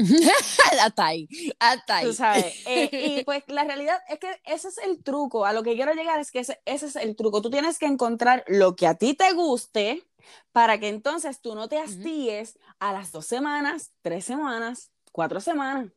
[0.80, 2.06] hasta ahí, hasta ahí.
[2.06, 2.54] Tú sabes.
[2.66, 5.44] Eh, y pues la realidad es que ese es el truco.
[5.44, 7.42] A lo que quiero llegar es que ese, es el truco.
[7.42, 10.06] Tú tienes que encontrar lo que a ti te guste
[10.52, 15.90] para que entonces tú no te hastíes a las dos semanas, tres semanas, cuatro semanas.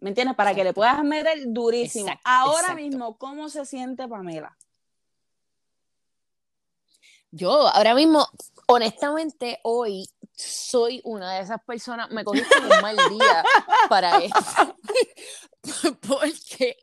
[0.00, 0.36] ¿Me entiendes?
[0.36, 2.12] Para que le puedas meter durísimo.
[2.24, 4.56] Ahora mismo, ¿cómo se siente Pamela?
[7.30, 8.26] Yo ahora mismo,
[8.66, 10.08] honestamente, hoy
[10.42, 13.44] soy una de esas personas, me cogiste un mal día
[13.88, 14.76] para esto,
[16.08, 16.76] porque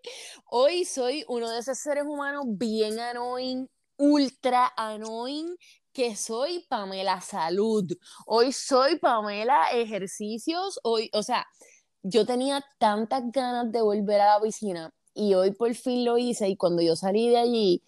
[0.45, 3.67] hoy soy uno de esos seres humanos bien annoying,
[3.97, 5.55] ultra annoying,
[5.91, 7.85] que soy Pamela Salud.
[8.25, 11.45] Hoy soy Pamela Ejercicios, hoy, o sea,
[12.03, 16.47] yo tenía tantas ganas de volver a la piscina y hoy por fin lo hice
[16.47, 17.83] y cuando yo salí de allí,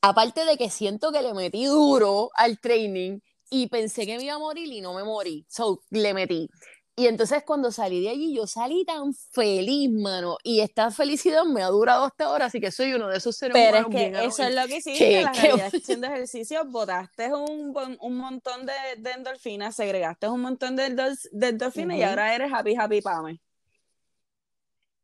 [0.00, 3.20] aparte de que siento que le metí duro al training
[3.52, 6.48] y pensé que me iba a morir y no me morí, so le metí.
[6.96, 10.36] Y entonces cuando salí de allí, yo salí tan feliz, mano.
[10.42, 13.54] Y esta felicidad me ha durado hasta ahora, así que soy uno de esos seres
[13.54, 18.16] Pero es que eso es lo que hiciste, la realidad haciendo ejercicio, botaste un, un
[18.16, 20.90] montón de, de, endorfinas, segregaste un montón de,
[21.32, 23.40] de endorfinas y ahora eres happy, happy, pame.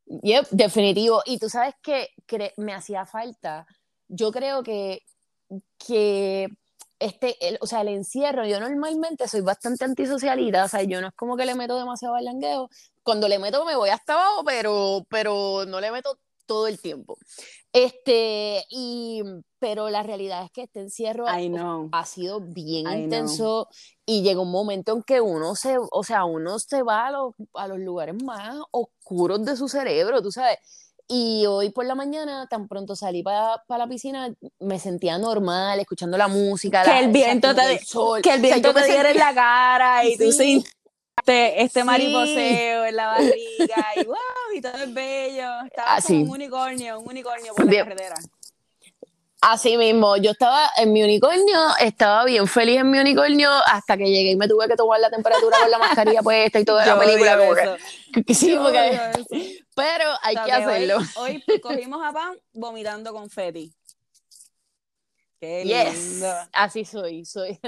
[0.07, 1.23] Yep, definitivo.
[1.25, 2.09] Y tú sabes que
[2.57, 3.67] me hacía falta
[4.09, 5.03] yo creo que,
[5.79, 6.49] que
[6.99, 11.09] este, el, o sea, el encierro, yo normalmente soy bastante antisocialita, o sea, yo no
[11.09, 12.69] es como que le meto demasiado al langueo,
[13.03, 17.19] cuando le meto me voy hasta abajo, pero, pero no le meto todo el tiempo.
[17.73, 19.23] Este, y,
[19.59, 23.69] pero la realidad es que este encierro ha sido bien intenso
[24.07, 27.13] y llega un momento en que uno se, o sea, uno se va a,
[27.55, 30.59] a los lugares más oscuros de su cerebro, tú sabes
[31.09, 36.19] y hoy por la mañana, tan pronto salí para la piscina, me sentía normal, escuchando
[36.19, 36.83] la música.
[36.83, 37.81] Que el viento te,
[38.23, 43.07] Que el viento te diera en la cara y tú sentiste este mariposeo en la
[43.07, 44.17] barriga y wow,
[44.55, 45.65] y todo es bello.
[45.65, 48.17] Estaba ah, como un unicornio, un unicornio por la carretera.
[49.41, 54.11] Así mismo, yo estaba en mi unicornio, estaba bien feliz en mi unicornio hasta que
[54.11, 56.99] llegué y me tuve que tomar la temperatura con la mascarilla puesta y toda la
[56.99, 57.39] película.
[58.35, 59.01] sí, porque,
[59.79, 60.99] pero hay que hacerlo.
[61.17, 63.73] Hoy, cogimos a Pam vomitando confeti.
[65.41, 66.35] Qué lindo.
[66.53, 67.61] Así soy, soy.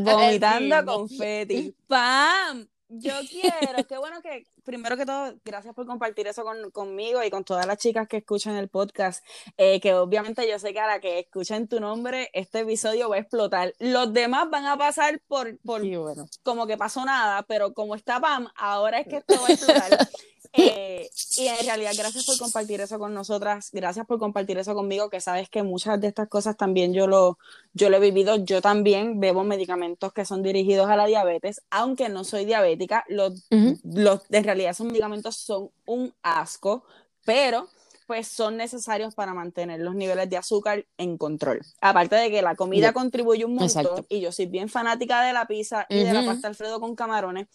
[0.00, 1.72] vomitando confeti.
[1.86, 7.30] Pam, yo quiero, qué bueno que, primero que todo, gracias por compartir eso conmigo y
[7.30, 9.24] con todas las chicas que escuchan el podcast,
[9.56, 13.16] eh, que obviamente yo sé que a la que escuchen tu nombre, este episodio va
[13.16, 13.72] a explotar.
[13.78, 16.26] Los demás van a pasar por, por bueno.
[16.44, 20.08] como que pasó nada, pero como está Pam, ahora es que esto va a explotar.
[20.56, 25.10] Eh, y en realidad, gracias por compartir eso con nosotras, gracias por compartir eso conmigo,
[25.10, 27.38] que sabes que muchas de estas cosas también yo lo,
[27.74, 32.08] yo lo he vivido, yo también bebo medicamentos que son dirigidos a la diabetes, aunque
[32.08, 33.46] no soy diabética, los,
[33.84, 36.84] los en realidad esos medicamentos son un asco,
[37.24, 37.68] pero
[38.06, 41.60] pues son necesarios para mantener los niveles de azúcar en control.
[41.80, 45.46] Aparte de que la comida contribuye un montón, y yo soy bien fanática de la
[45.46, 47.48] pizza y de la pasta Alfredo con camarones,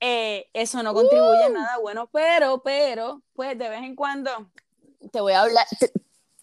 [0.00, 1.52] eh, eso no contribuye a ¡Uh!
[1.52, 4.30] nada bueno, pero, pero, pues de vez en cuando.
[5.12, 5.66] Te voy a hablar,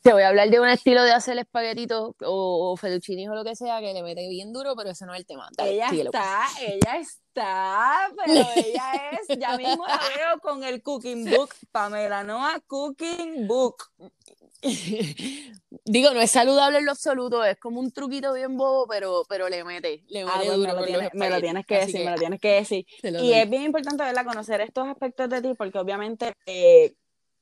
[0.02, 3.56] te, voy a hablar de un estilo de hacer espaguetitos o, o o lo que
[3.56, 5.50] sea que le mete bien duro, pero ese no es el tema.
[5.58, 11.54] ella está, ella está, pero ella es, ya mismo la veo con el cooking book,
[11.72, 13.92] Pamela Noa Cooking Book.
[15.86, 19.50] Digo, no es saludable en lo absoluto, es como un truquito bien bobo, pero, pero
[19.50, 22.86] le mete, le ah, pues me, lo tienes, que decir, me lo tienes que decir.
[23.04, 24.26] Y es bien importante, ¿verdad?
[24.26, 26.94] Conocer estos aspectos de ti, porque obviamente eh,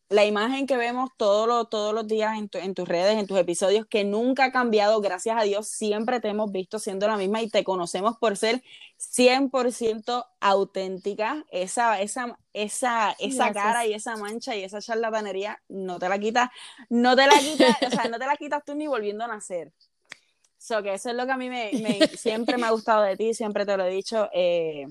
[0.09, 3.37] la imagen que vemos todos los, todos los días en, en, tus redes, en tus
[3.39, 7.41] episodios, que nunca ha cambiado, gracias a Dios, siempre te hemos visto siendo la misma
[7.41, 8.61] y te conocemos por ser
[8.99, 11.43] 100% auténtica.
[11.51, 16.49] Esa, esa, esa, esa cara y esa mancha y esa charlatanería no te la quitas,
[16.89, 19.73] no te la quitas, o sea, no te la quitas tú ni volviendo a nacer.
[20.57, 23.17] So, que eso es lo que a mí me, me siempre me ha gustado de
[23.17, 24.29] ti, siempre te lo he dicho.
[24.33, 24.85] Eh,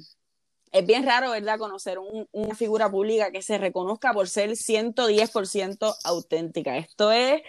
[0.75, 5.97] es bien raro, ¿verdad?, conocer un, una figura pública que se reconozca por ser 110%
[6.03, 6.77] auténtica.
[6.77, 7.43] Esto es,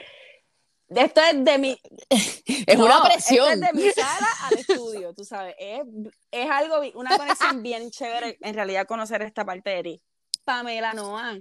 [0.90, 1.82] esto es de mi...
[2.10, 3.52] es una presión.
[3.52, 5.56] Esto es de mi sala al estudio, tú sabes.
[5.58, 5.82] Es,
[6.30, 10.02] es algo, una conexión bien chévere, en realidad, conocer esta parte de ti.
[10.44, 11.40] Pamela Noa.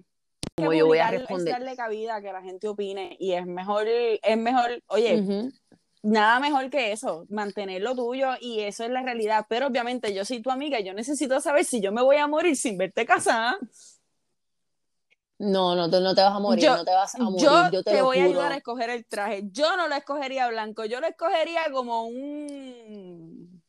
[0.57, 1.49] Como yo voy a responder.
[1.49, 5.21] Es darle cabida a que la gente opine y es mejor, es mejor, oye, uh
[5.21, 5.53] -huh
[6.05, 9.47] nada mejor que eso, mantener lo tuyo y eso es la realidad.
[9.49, 12.27] Pero obviamente yo soy tu amiga y yo necesito saber si yo me voy a
[12.27, 13.59] morir sin verte casada.
[15.39, 17.41] No, no, tú no te vas a morir, yo, no te vas a morir.
[17.41, 18.27] Yo, yo te, te lo voy juro.
[18.27, 19.43] a ayudar a escoger el traje.
[19.51, 23.63] Yo no lo escogería blanco, yo lo escogería como un.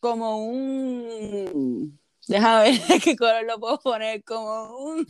[0.00, 2.00] como un.
[2.26, 5.06] Déjame ver qué color lo puedo poner, como un.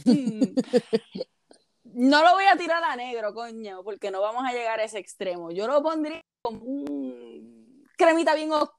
[1.98, 4.98] No lo voy a tirar a negro, coño, porque no vamos a llegar a ese
[4.98, 5.50] extremo.
[5.50, 8.74] Yo lo pondría como un cremita bien oscuro.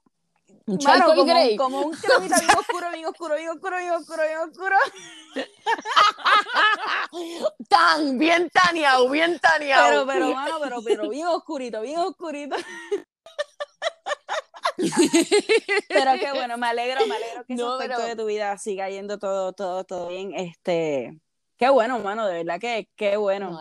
[0.67, 1.56] Un Mano, como, grey.
[1.56, 4.75] como un cremita bien oscuro, bien oscuro, bien oscuro, bien oscuro, bien oscuro.
[7.69, 10.06] Tan, bien taneado, bien taneado.
[10.06, 12.56] Pero, pero, mano, pero, pero bien oscurito, bien oscurito.
[15.89, 18.56] pero qué bueno, me alegro, me alegro que No, ese aspecto pero- de tu vida
[18.60, 20.34] siga yendo todo, todo, todo bien.
[20.36, 21.19] Este,
[21.58, 23.60] qué bueno, mano, de verdad que qué bueno.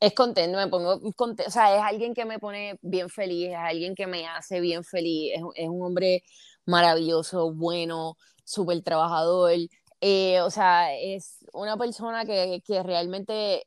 [0.00, 3.56] Es contento, me pongo contento, o sea, es alguien que me pone bien feliz, es
[3.56, 6.22] alguien que me hace bien feliz, es, es un hombre
[6.66, 9.52] maravilloso, bueno, súper trabajador,
[10.00, 13.66] eh, o sea, es una persona que, que realmente,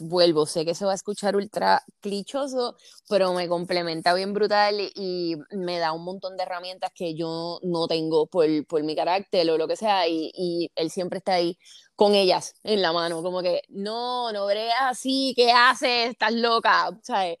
[0.00, 2.76] vuelvo, sé que se va a escuchar ultra clichoso,
[3.08, 7.86] pero me complementa bien brutal y me da un montón de herramientas que yo no
[7.86, 11.58] tengo por, por mi carácter o lo que sea, y, y él siempre está ahí
[11.94, 16.10] con ellas en la mano, como que no, no bregas así, ¿qué haces?
[16.10, 17.36] Estás loca, ¿sabes?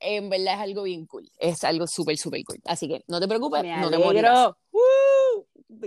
[0.00, 2.60] En verdad es algo bien cool, es algo súper, súper cool.
[2.66, 4.50] Así que no te preocupes, Me no te morirás.
[4.70, 5.25] ¡Uh!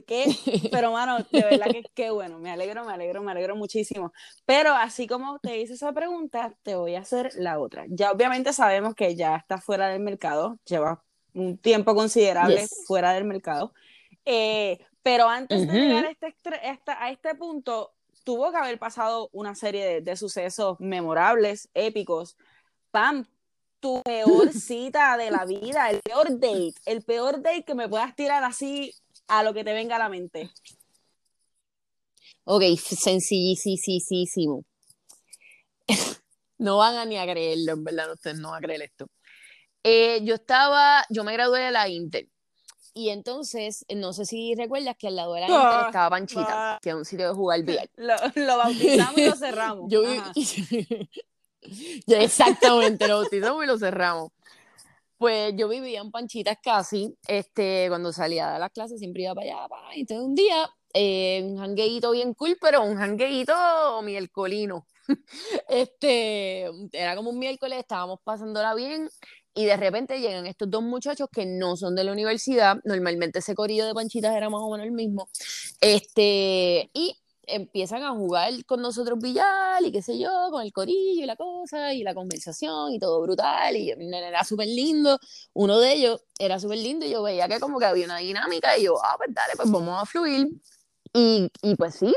[0.05, 0.27] ¿Qué?
[0.71, 2.39] Pero, mano, de verdad que qué bueno.
[2.39, 4.11] Me alegro, me alegro, me alegro muchísimo.
[4.45, 7.85] Pero así como te hice esa pregunta, te voy a hacer la otra.
[7.89, 12.83] Ya obviamente sabemos que ya está fuera del mercado, lleva un tiempo considerable Yes.
[12.87, 13.73] fuera del mercado.
[14.25, 15.71] Eh, pero antes Ujú.
[15.71, 20.15] de llegar a este, a este punto, tuvo que haber pasado una serie de, de
[20.17, 22.37] sucesos memorables, épicos.
[22.91, 23.25] Pam,
[23.79, 28.15] tu peor cita de la vida, el peor date, el peor date que me puedas
[28.15, 28.93] tirar así
[29.29, 30.49] a lo que te venga a la mente.
[32.43, 34.65] Ok, sencillísimo.
[36.61, 39.07] No van a ni a creerlo, en verdad, ustedes no van a creer esto.
[39.81, 42.27] Eh, yo estaba, yo me gradué de la Inter.
[42.93, 46.73] Y entonces, no sé si recuerdas que al lado de la Inter Ah, estaba Panchita,
[46.73, 46.79] ah.
[46.81, 47.89] que es un sitio de jugar billar.
[47.95, 49.85] Lo, lo bautizamos y lo cerramos.
[49.89, 50.03] Yo
[52.17, 54.31] Exactamente, lo bautizamos y lo cerramos.
[55.19, 59.47] Pues yo vivía en Panchitas casi, este, cuando salía de las clases siempre iba para
[59.47, 63.53] allá, pa, y entonces un día, eh, un jangueíto bien cool, pero un jangueíto
[64.01, 64.87] miércolino.
[65.67, 69.09] Este, era como un miércoles, estábamos pasándola bien,
[69.53, 73.55] y de repente llegan estos dos muchachos que no son de la universidad, normalmente ese
[73.55, 75.27] corillo de Panchitas era más o menos el mismo,
[75.81, 77.17] este, y
[77.51, 81.35] empiezan a jugar con nosotros billar y qué sé yo, con el corillo y la
[81.35, 85.19] cosa y la conversación y todo brutal y era súper lindo.
[85.53, 88.77] Uno de ellos era súper lindo y yo veía que como que había una dinámica
[88.77, 90.47] y yo, ah, pues dale, pues vamos a fluir.
[91.13, 92.13] Y, y pues sí,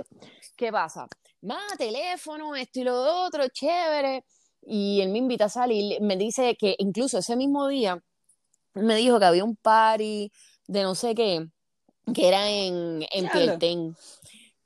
[0.57, 1.07] ¿qué pasa?
[1.41, 4.25] Más teléfono, esto y lo otro, chévere.
[4.65, 8.01] Y él me invita a salir, me dice que incluso ese mismo día
[8.75, 10.31] me dijo que había un party
[10.67, 11.49] de no sé qué,
[12.15, 13.29] que era en, en.
[13.29, 13.97] Pielten.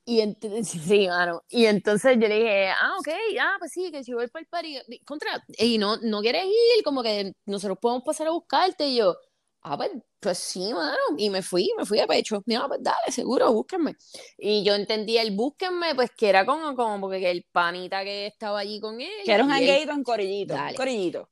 [0.08, 1.42] Y entonces, sí, mano.
[1.50, 3.08] Y entonces yo le dije, ah, ok,
[3.40, 6.84] ah, pues sí, que si voy para el party, contra, y no, no quieres ir,
[6.84, 8.86] como que nosotros podemos pasar a buscarte.
[8.86, 9.16] Y yo,
[9.62, 9.90] ah, pues,
[10.20, 10.96] pues sí, mano.
[11.18, 12.40] Y me fui, me fui de pecho.
[12.46, 13.96] Yo, ah, pues dale, seguro, búsquenme.
[14.38, 18.60] Y yo entendía el búsquenme, pues que era como, como porque el panita que estaba
[18.60, 19.10] allí con él.
[19.24, 20.54] Que era un jangueito en corillito.
[20.54, 20.76] Dale.
[20.76, 21.28] Corillito.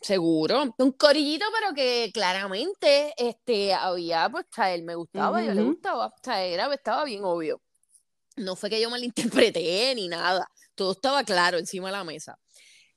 [0.00, 5.62] Seguro, un corillito, pero que claramente este, había, pues, sea, él me gustaba, yo le
[5.62, 7.62] gustaba, sea, era, estaba bien obvio.
[8.36, 12.38] No fue que yo malinterpreté ni nada, todo estaba claro encima de la mesa.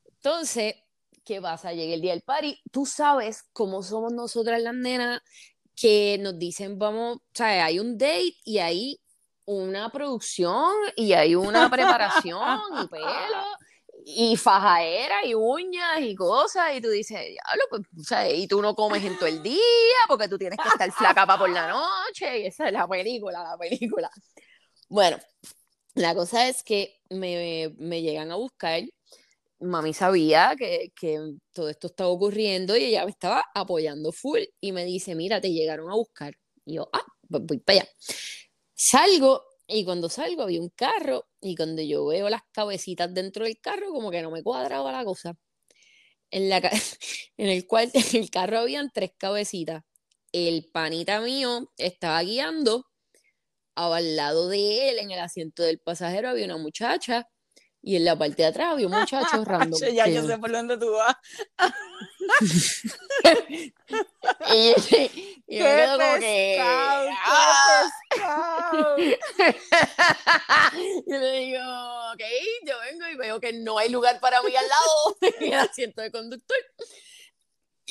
[0.05, 0.75] Entonces,
[1.23, 1.71] ¿qué pasa?
[1.71, 5.21] Llega el día del party, tú sabes cómo somos nosotras las nenas
[5.75, 8.99] que nos dicen, vamos, o sea, hay un date y hay
[9.45, 13.43] una producción y hay una preparación y pelo
[14.17, 18.61] y fajaera y uñas y cosas y tú dices, diablo, pues, o sea, y tú
[18.61, 19.59] no comes en todo el día
[20.07, 23.43] porque tú tienes que estar flaca para por la noche y esa es la película,
[23.43, 24.09] la película.
[24.87, 25.17] Bueno,
[25.93, 28.81] la cosa es que me, me llegan a buscar
[29.59, 31.19] mami sabía que, que,
[31.53, 35.51] todo esto estaba ocurriendo y ella me estaba apoyando full y me dice, mira, te
[35.51, 36.33] llegaron a buscar.
[36.65, 37.89] Y yo, ah, pues voy para allá.
[38.73, 43.59] Salgo y cuando salgo había un carro y cuando yo veo las cabecitas dentro del
[43.61, 45.35] carro como que no me cuadraba la cosa.
[46.31, 46.57] En, la,
[47.37, 49.83] en el cual en el carro habían tres cabecitas.
[50.31, 52.85] El panita mío estaba guiando.
[53.75, 57.27] Al lado de él, en el asiento del pasajero, había una muchacha
[57.81, 59.79] y en la parte de atrás había un muchacho random.
[59.93, 61.15] ya yo sé por dónde tú vas.
[64.53, 64.73] y,
[65.47, 66.57] y quedo como que.
[66.61, 67.89] ¡Ah!
[71.07, 71.61] y le digo,
[72.13, 72.21] ok,
[72.65, 76.01] yo vengo y veo que no hay lugar para mí al lado en el asiento
[76.01, 76.57] de conductor.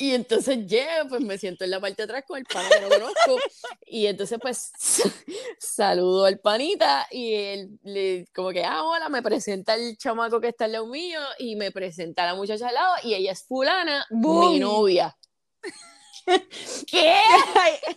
[0.01, 2.79] Y entonces llego, pues me siento en la parte de atrás con el pana que
[2.79, 3.37] no conozco.
[3.85, 4.71] Y entonces, pues,
[5.59, 10.47] saludo al panita y él le, como que, ah, hola, me presenta el chamaco que
[10.47, 13.43] está al lado mío y me presenta a la muchacha al lado y ella es
[13.43, 15.17] fulana, mi novia.
[16.87, 17.15] ¿Qué?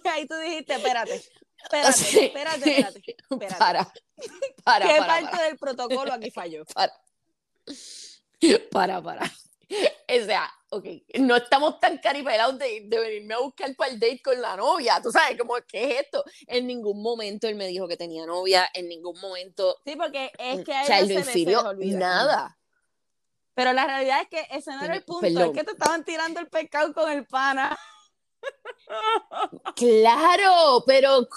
[0.04, 1.22] Ahí, tú dijiste, espérate.
[1.62, 3.58] Espérate, espérate, espérate, espérate.
[3.58, 3.92] Para,
[4.64, 6.64] para, ¿Qué para, parte del protocolo aquí falló?
[6.64, 6.92] Para.
[8.72, 9.32] Para, para.
[10.22, 10.84] O sea, ok,
[11.20, 15.00] no estamos tan caripelados de, de, venirme a buscar para el date con la novia,
[15.02, 16.22] tú sabes, como, ¿qué es esto?
[16.46, 19.78] En ningún momento él me dijo que tenía novia, en ningún momento.
[19.84, 21.98] Sí, porque es que a él se, se olvida.
[21.98, 22.58] nada.
[23.54, 25.50] Pero la realidad es que ese no era el punto, Perdón.
[25.50, 27.78] es que te estaban tirando el pescado con el pana.
[29.76, 31.28] Claro, pero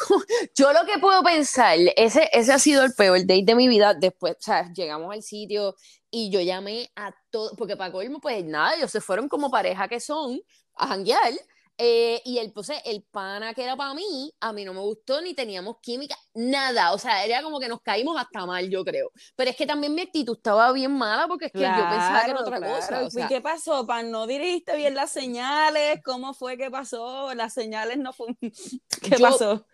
[0.55, 3.93] yo lo que puedo pensar, ese, ese ha sido el peor date de mi vida.
[3.93, 5.75] Después, o sea, llegamos al sitio
[6.09, 9.89] y yo llamé a todos, porque para colmo, pues nada, ellos se fueron como pareja
[9.89, 10.41] que son
[10.75, 11.33] a janguear.
[11.77, 15.21] Eh, y el, pues, el pana que era para mí, a mí no me gustó
[15.21, 16.93] ni teníamos química, nada.
[16.93, 19.11] O sea, era como que nos caímos hasta mal, yo creo.
[19.35, 22.23] Pero es que también mi actitud estaba bien mala porque es que claro, yo pensaba
[22.23, 22.75] que era otra claro.
[22.75, 23.01] cosa.
[23.03, 23.85] O sea, ¿Y qué pasó?
[23.85, 25.99] ¿Para no dirigiste bien las señales?
[26.05, 27.33] ¿Cómo fue que pasó?
[27.33, 28.27] Las señales no fue.
[28.39, 29.67] ¿Qué yo, pasó?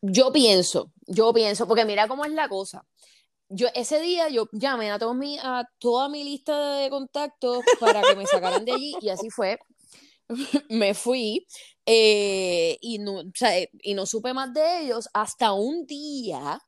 [0.00, 2.84] Yo pienso, yo pienso, porque mira cómo es la cosa.
[3.50, 8.02] Yo ese día yo llamé a, todos mi, a toda mi lista de contactos para
[8.02, 9.58] que me sacaran de allí y así fue.
[10.68, 11.46] Me fui
[11.86, 16.60] eh, y, no, o sea, y no supe más de ellos hasta un día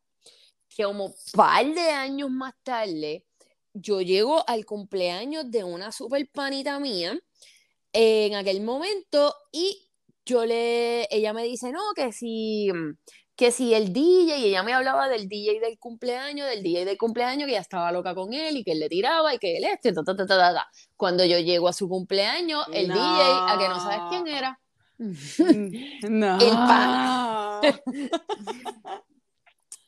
[0.75, 3.27] que como par de años más tarde,
[3.75, 7.21] yo llego al cumpleaños de una super panita mía
[7.93, 9.90] en aquel momento y
[10.31, 12.69] yo le, ella me dice, no, que si,
[13.37, 16.97] que si el DJ, y ella me hablaba del DJ del cumpleaños, del DJ del
[16.99, 19.65] cumpleaños, que ya estaba loca con él y que él le tiraba y que él
[19.65, 20.67] este, ta, ta, ta, ta, ta.
[20.97, 22.95] Cuando yo llego a su cumpleaños, el No.
[22.95, 24.61] DJ, a que no sabes quién era,
[26.09, 26.39] No.
[26.41, 27.81] el pan.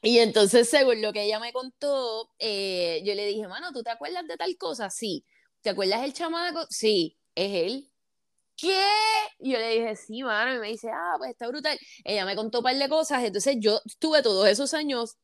[0.04, 3.90] Y entonces, según lo que ella me contó, eh, yo le dije, mano, ¿tú te
[3.90, 4.90] acuerdas de tal cosa?
[4.90, 5.24] Sí.
[5.60, 6.66] ¿Te acuerdas del chamaco?
[6.70, 7.91] Sí, es él.
[8.56, 8.80] ¿Qué?
[9.40, 11.78] Y yo le dije, sí, mano, y me dice, ah, pues está brutal.
[12.04, 15.16] Ella me contó un par de cosas, entonces yo estuve todos esos años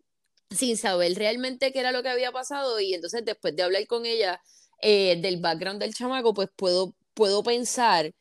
[0.51, 4.07] sin saber realmente qué era lo que había pasado y entonces después de hablar con
[4.07, 4.41] ella
[4.81, 8.13] eh, del background del chamaco, pues puedo, puedo pensar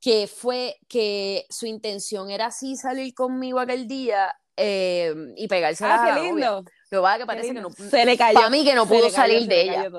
[0.00, 6.02] que fue que su intención era así salir conmigo aquel día eh, y pegarse Ah,
[6.02, 6.64] a la qué lindo.
[6.90, 8.34] Lo que pasa que parece que no, Se le cayó.
[8.34, 9.90] para mí que no pudo cayó, salir de ella.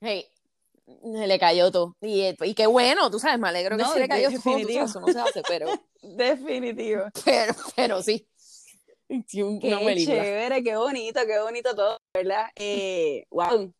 [0.00, 0.26] Hey,
[1.02, 1.96] se le cayó todo.
[2.00, 4.36] Y, eh, y qué bueno, tú sabes, me alegro que No, se le cayó todo.
[4.36, 5.00] tú sabes, definitivo.
[5.00, 5.66] No se hace, pero,
[6.02, 7.02] Definitivo.
[7.24, 8.26] pero, pero sí.
[9.26, 12.46] Sí, un- Qué una chévere, qué bonito, qué bonito todo, ¿verdad?
[12.54, 13.72] Eh, wow.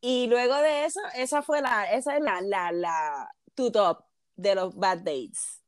[0.00, 4.04] Y luego de eso, esa fue la, esa es la, la, la, tu top
[4.36, 5.62] de los bad dates.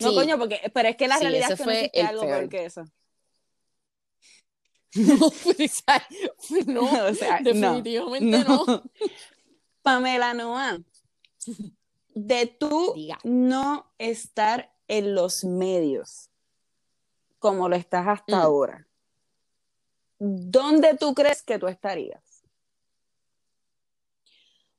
[0.00, 0.16] No, Sí.
[0.16, 2.48] coño, porque, pero es que la Sí, realidad es que fue algo peor.
[2.48, 2.84] que eso.
[4.96, 5.82] No, pues,
[6.66, 7.52] no, o sea, no.
[7.52, 8.64] definitivamente no.
[9.88, 10.78] Pamela Noa,
[12.14, 13.18] de tú Diga.
[13.22, 16.30] no estar en los medios
[17.38, 18.40] como lo estás hasta Mm.
[18.40, 18.88] ahora,
[20.18, 22.22] ¿dónde tú crees que tú estarías?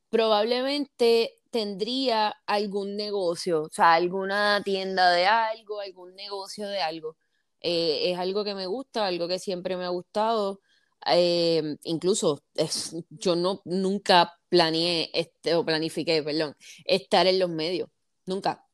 [0.10, 7.16] Probablemente tendría algún negocio, o sea, alguna tienda de algo, algún negocio de algo.
[7.62, 10.62] Eh, es algo que me gusta, algo que siempre me ha gustado.
[11.06, 17.90] Eh, incluso es- yo no nunca planeé este, o planifiqué, perdón, estar en los medios,
[18.26, 18.66] nunca.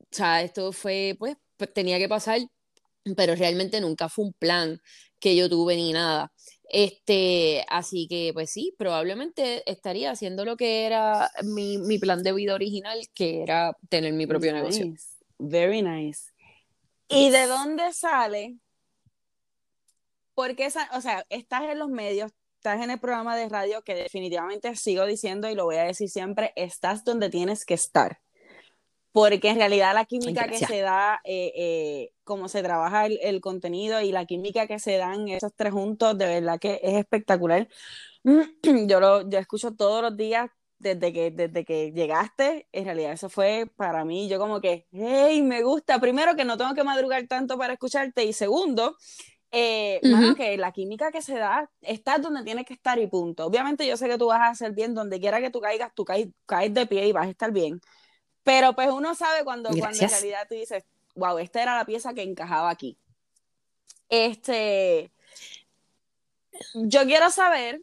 [0.00, 2.40] O sea, esto fue, pues, pues, tenía que pasar
[3.16, 4.80] pero realmente nunca fue un plan
[5.18, 6.32] que yo tuve ni nada.
[6.70, 12.32] Este, así que pues sí, probablemente estaría haciendo lo que era mi, mi plan de
[12.32, 14.62] vida original, que era tener mi propio Nice.
[14.62, 14.94] negocio.
[15.38, 16.30] Very nice.
[17.08, 18.58] ¿Y de dónde sale?
[20.34, 23.94] Porque esa, o sea, estás en los medios, estás en el programa de radio que
[23.94, 28.20] definitivamente sigo diciendo y lo voy a decir siempre, estás donde tienes que estar.
[29.12, 33.40] Porque en realidad la química que se da, eh, eh, cómo se trabaja el, el
[33.40, 37.68] contenido y la química que se dan esos tres juntos, de verdad que es espectacular.
[38.88, 40.50] Yo lo yo escucho todos los días
[40.80, 45.42] desde que, desde que llegaste, en realidad eso fue para mí, yo como que, hey,
[45.42, 48.96] me gusta, primero que no tengo que madrugar tanto para escucharte y segundo,
[49.50, 53.46] eh, mano, que la química que se da, estás donde tienes que estar y punto.
[53.46, 56.04] Obviamente yo sé que tú vas a hacer bien, donde quiera que tú caigas, tú
[56.04, 57.80] caes, caes de pie y vas a estar bien,
[58.42, 60.84] pero pues uno sabe cuando, cuando en realidad tú dices,
[61.14, 62.96] wow, esta era la pieza que encajaba aquí.
[64.08, 65.10] Este,
[66.74, 67.82] yo quiero saber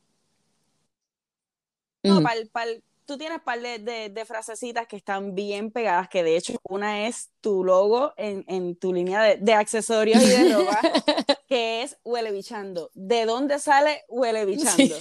[2.03, 6.23] no, pal- pal- tú tienes par de, de- de frasecitas que están bien pegadas, que
[6.23, 10.53] de hecho una es tu logo en, en tu línea de, de accesorios y de
[10.53, 10.79] ropa,
[11.47, 12.89] que es huele bichando.
[12.93, 14.95] ¿De dónde sale huele bichando?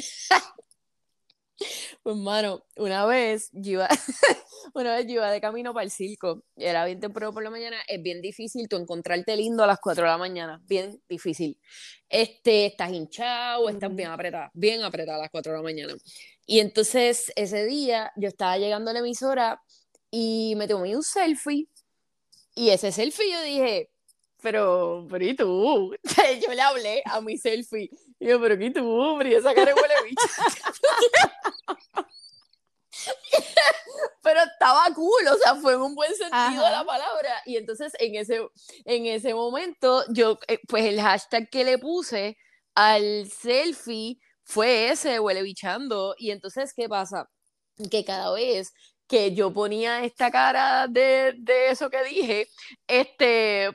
[2.02, 3.88] Pues, mano, una vez yo iba,
[4.74, 7.76] una vez yo iba de camino para el circo, era bien temprano por la mañana,
[7.88, 11.58] es bien difícil tú encontrarte lindo a las 4 de la mañana, bien difícil.
[12.08, 15.94] Este, estás hinchado, estás bien apretada, bien apretada a las 4 de la mañana.
[16.46, 19.62] Y entonces ese día yo estaba llegando a la emisora
[20.10, 21.68] y me tomé un selfie
[22.54, 23.90] y ese selfie yo dije,
[24.42, 25.94] pero, pero ¿y tú?
[26.46, 27.90] Yo le hablé a mi selfie
[28.24, 29.20] y yo, pero ¿y tú?
[29.22, 30.26] ¿y esa cara huele bicho.
[34.22, 36.70] pero estaba cool, o sea, fue en un buen sentido Ajá.
[36.70, 37.42] la palabra.
[37.44, 38.40] Y entonces en ese,
[38.86, 42.38] en ese momento, yo, eh, pues el hashtag que le puse
[42.74, 46.14] al selfie fue ese, huele bichando.
[46.16, 47.28] Y entonces, ¿qué pasa?
[47.90, 48.72] Que cada vez
[49.06, 52.48] que yo ponía esta cara de, de eso que dije,
[52.86, 53.70] este,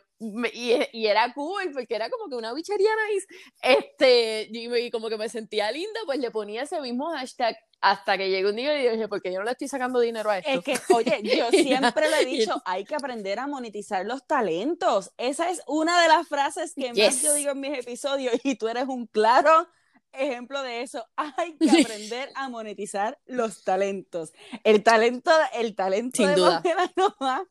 [0.54, 3.28] y, y era cool, porque era como que una bichería nice,
[3.62, 7.56] este, y, me- y como que me sentía linda, pues le ponía ese mismo hashtag
[7.82, 10.40] hasta que llegó un día y dije, porque yo no le estoy sacando dinero a
[10.40, 10.50] esto.
[10.50, 15.12] Es que, oye, yo siempre le he dicho, hay que aprender a monetizar los talentos.
[15.18, 18.68] Esa es una de las frases que más yo digo en mis episodios y tú
[18.68, 19.68] eres un claro
[20.14, 21.06] ejemplo de eso.
[21.38, 24.34] Hay que aprender a monetizar los talentos.
[24.64, 26.64] El talento, el talento Sin de duda.
[26.96, 27.46] Noa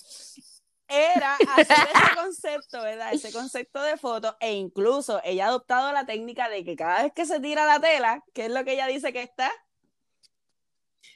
[0.89, 3.13] era hacer ese concepto, ¿verdad?
[3.13, 7.13] Ese concepto de foto e incluso ella ha adoptado la técnica de que cada vez
[7.13, 9.53] que se tira la tela, ¿qué es lo que ella dice que está?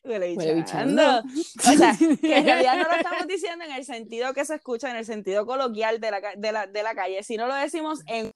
[0.04, 1.22] Huele Huele bichando.
[1.22, 1.72] bichando.
[1.72, 4.90] O sea, que en realidad no lo estamos diciendo en el sentido que se escucha,
[4.90, 8.30] en el sentido coloquial de la, de la, de la calle, sino lo decimos en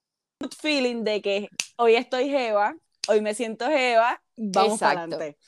[0.59, 2.77] feeling de que hoy estoy jeva,
[3.09, 5.39] hoy me siento jeva, vamos para adelante.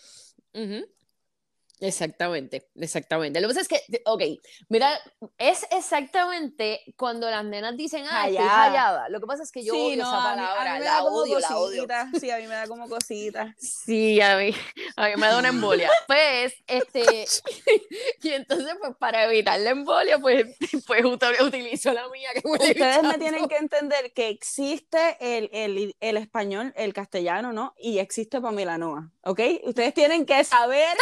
[1.81, 3.41] Exactamente, exactamente.
[3.41, 4.22] Lo que pasa es que, ok,
[4.68, 4.99] mira,
[5.39, 9.09] es exactamente cuando las nenas dicen, ah, estoy Hallada.
[9.09, 10.72] Lo que pasa es que yo Sí, odio no, esa a mí- a mí palabra,
[10.79, 11.87] me la da como odio, la odio.
[12.20, 13.55] Sí, a mí me da como cosita.
[13.89, 14.55] Sí, a mí,
[14.97, 15.91] a mí me da una embolia.
[16.09, 17.26] Pues, este,
[18.22, 20.47] y entonces, pues, para evitar la embolia, pues,
[20.87, 25.97] pues ut- utilizo la mía que Ustedes me tienen que entender que existe el, el,
[26.01, 27.74] el español, el castellano, ¿no?
[27.79, 29.41] Y existe Pamela Noa, ¿ok?
[29.64, 30.97] Ustedes tienen que saber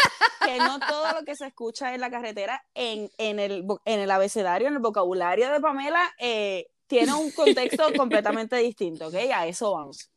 [0.45, 4.11] que no todo lo que se escucha en la carretera, en, en, el, en el
[4.11, 9.15] abecedario, en el vocabulario de Pamela, eh, tiene un contexto completamente distinto, ¿ok?
[9.33, 10.11] A eso vamos.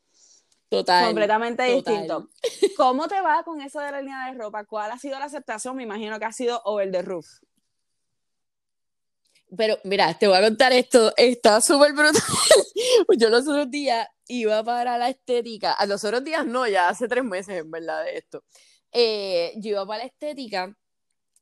[0.70, 1.06] Total.
[1.06, 1.94] completamente total.
[1.94, 2.30] distinto.
[2.78, 4.66] ¿Cómo te va con eso de la línea de ropa?
[4.66, 5.76] ¿Cuál ha sido la aceptación?
[5.76, 7.28] Me imagino que ha sido over the roof.
[9.58, 12.22] Pero mira, te voy a contar esto, está súper brutal.
[13.18, 17.08] Yo los otros días iba para la estética, a los otros días no, ya hace
[17.08, 18.44] tres meses en verdad de esto.
[18.92, 20.76] Eh, yo iba para la estética,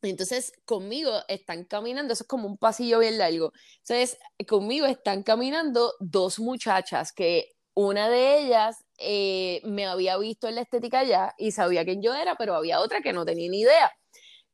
[0.01, 3.51] entonces conmigo están caminando, eso es como un pasillo bien largo.
[3.79, 10.55] Entonces, conmigo están caminando dos muchachas que una de ellas eh, me había visto en
[10.55, 13.61] la estética ya y sabía quién yo era, pero había otra que no tenía ni
[13.61, 13.91] idea.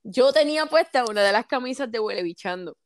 [0.03, 2.77] Yo tenía puesta una de las camisas de Huele Bichando.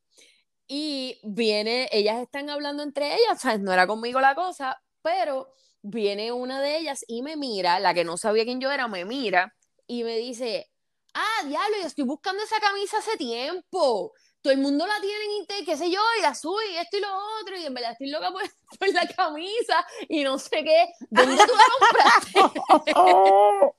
[0.68, 3.60] Y viene, ellas están hablando entre ellas, ¿sabes?
[3.60, 5.48] No era conmigo la cosa, pero
[5.82, 9.06] viene una de ellas y me mira, la que no sabía quién yo era, me
[9.06, 9.54] mira
[9.86, 10.70] y me dice,
[11.14, 14.12] ah, diablo, yo estoy buscando esa camisa hace tiempo.
[14.40, 16.98] Todo el mundo la tiene en internet, qué sé yo, y la sube y esto
[16.98, 17.08] y lo
[17.40, 18.42] otro, y en verdad estoy loca por,
[18.78, 20.92] por la camisa y no sé qué.
[21.10, 23.77] ¿Dónde tú la compraste?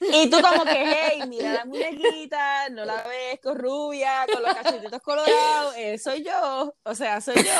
[0.00, 4.54] Y tú como que, hey, mira la muñequita, no la ves con rubia, con los
[4.54, 7.50] cachetitos colorados, eh, soy yo, o sea, soy yo.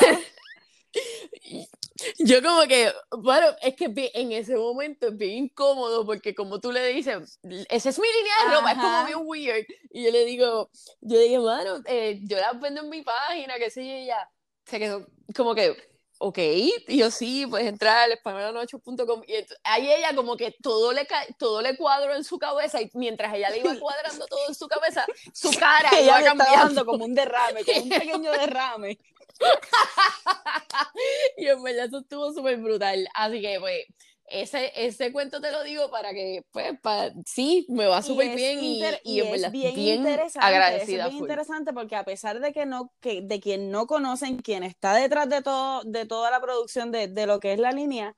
[2.19, 6.73] Yo como que, bueno, es que en ese momento es bien incómodo porque como tú
[6.73, 7.39] le dices,
[7.69, 9.67] esa es mi línea de ropa, es como bien weird.
[9.91, 13.71] Y yo le digo, yo dije, mano, eh, yo la vendo en mi página, qué
[13.71, 14.31] sé yo, y ella
[14.65, 15.07] se quedó
[15.37, 15.77] como que,
[16.23, 21.09] ok, y yo sí, puedes entrar al españolanoche.com y ahí ella como que todo le
[21.39, 24.68] todo le cuadró en su cabeza y mientras ella le iba cuadrando todo en su
[24.68, 28.99] cabeza, su cara iba cambiando como un derrame, como un pequeño derrame.
[31.39, 33.09] y en verdad eso estuvo súper brutal.
[33.14, 33.87] Así que, pues,
[34.31, 38.59] ese, ese cuento te lo digo para que, pues, para, sí, me va súper bien
[38.62, 41.07] y, y, en verdad, bien, interesante, agradecida.
[41.07, 44.62] Es bien interesante porque a pesar de que no, que, de quien no conocen, quien
[44.62, 48.16] está detrás de todo, de toda la producción de, de lo que es la línea,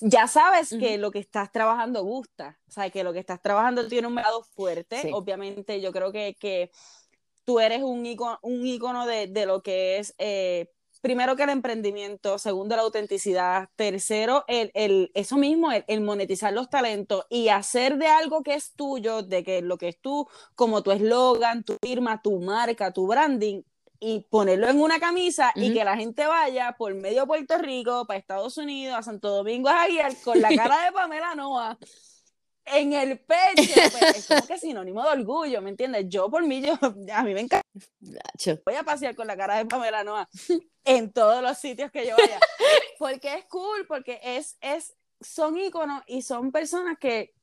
[0.00, 3.86] ya sabes que lo que estás trabajando gusta, o sea, que lo que estás trabajando
[3.88, 6.70] tiene un lado fuerte, obviamente yo creo que, que
[7.44, 10.72] tú eres un icono, un icono de, de lo que es, eh,
[11.06, 16.68] primero que el emprendimiento, segundo la autenticidad, tercero el, el eso mismo, el, monetizar los
[16.68, 20.26] talentos y hacer de algo que es tuyo, de que lo que es tú,
[20.56, 23.62] como tu eslogan, tu firma, tu marca, tu branding,
[24.00, 28.04] y ponerlo en una camisa y que la gente vaya por medio de Puerto Rico,
[28.04, 29.86] para Estados Unidos, a Santo Domingo, a
[30.24, 31.78] con la cara de Pamela Noa
[32.66, 36.06] en el pecho, pues, es como que sinónimo de orgullo, ¿me entiendes?
[36.08, 36.74] Yo por mí, yo,
[37.14, 37.66] a mí me encanta.
[38.64, 40.28] Voy a pasear con la cara de Pamela Noa
[40.84, 42.40] en todos los sitios que yo vaya,
[42.98, 47.34] porque es cool, porque es, es, son íconos y son personas que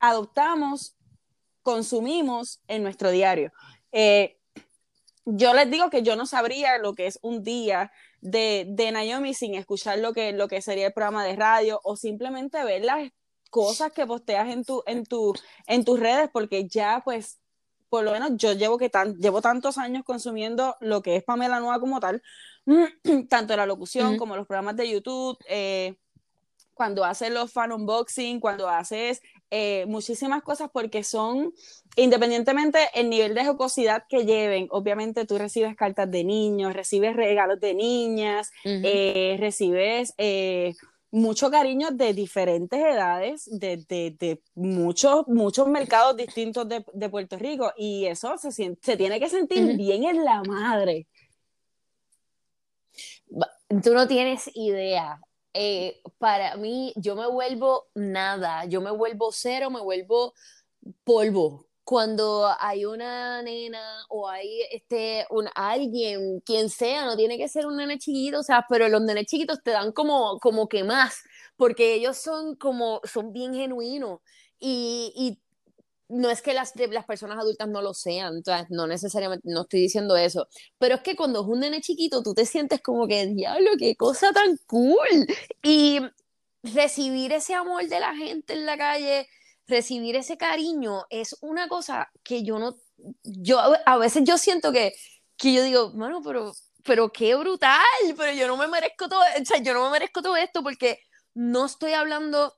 [0.00, 0.96] adoptamos,
[1.62, 3.52] consumimos en nuestro diario.
[3.92, 4.38] Eh,
[5.24, 9.34] yo les digo que yo no sabría lo que es un día de, de Naomi
[9.34, 13.10] sin escuchar lo que, lo que sería el programa de radio o simplemente ver las
[13.52, 15.34] cosas que posteas en, tu, en, tu,
[15.66, 17.38] en tus redes, porque ya pues,
[17.90, 21.60] por lo menos yo llevo, que tan, llevo tantos años consumiendo lo que es Pamela
[21.60, 22.22] Nueva como tal,
[23.28, 25.96] tanto la locución como los programas de YouTube, eh,
[26.72, 31.52] cuando haces los fan unboxing, cuando haces eh, muchísimas cosas, porque son,
[31.96, 37.60] independientemente el nivel de jocosidad que lleven, obviamente tú recibes cartas de niños, recibes regalos
[37.60, 40.14] de niñas, eh, recibes
[41.12, 47.36] mucho cariño de diferentes edades, de, de, de muchos, muchos mercados distintos de, de, Puerto
[47.36, 51.06] Rico y eso se, se tiene que sentir bien en la madre.
[53.82, 55.20] Tú no tienes idea.
[55.54, 60.32] Eh, para mí, yo me vuelvo nada, yo me vuelvo cero, me vuelvo
[61.04, 67.48] polvo cuando hay una nena o hay este, un, alguien, quien sea, no tiene que
[67.48, 70.84] ser un nene chiquito, o sea, pero los nenes chiquitos te dan como, como que
[70.84, 71.22] más,
[71.56, 74.20] porque ellos son como, son bien genuinos
[74.58, 75.38] y, y
[76.08, 79.80] no es que las, las personas adultas no lo sean, entonces no necesariamente, no estoy
[79.80, 80.46] diciendo eso,
[80.78, 83.96] pero es que cuando es un nene chiquito tú te sientes como que, diablo, qué
[83.96, 85.26] cosa tan cool.
[85.62, 86.00] Y
[86.62, 89.26] recibir ese amor de la gente en la calle,
[89.72, 92.76] recibir ese cariño es una cosa que yo no,
[93.24, 94.92] yo a veces yo siento que,
[95.36, 96.52] que yo digo, bueno, pero,
[96.84, 97.80] pero qué brutal,
[98.16, 101.00] pero yo no me merezco todo, o sea, yo no me merezco todo esto porque
[101.34, 102.54] no estoy hablando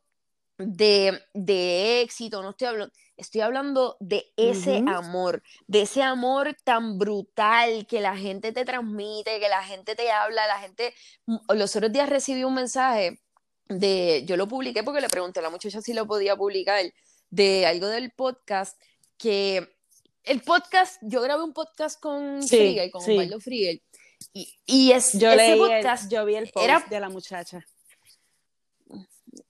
[0.58, 6.98] de, de éxito, no estoy hablando, estoy hablando de ese amor, de ese amor tan
[6.98, 10.94] brutal que la gente te transmite, que la gente te habla, la gente,
[11.54, 13.20] los otros días recibí un mensaje
[13.68, 16.84] de, yo lo publiqué porque le pregunté a la muchacha si lo podía publicar,
[17.34, 18.80] de algo del podcast,
[19.18, 19.76] que
[20.22, 23.12] el podcast, yo grabé un podcast con sí, con sí.
[23.12, 23.38] Osvaldo
[24.32, 27.64] y, y, es, yo ese podcast, yo vi el post de la muchacha.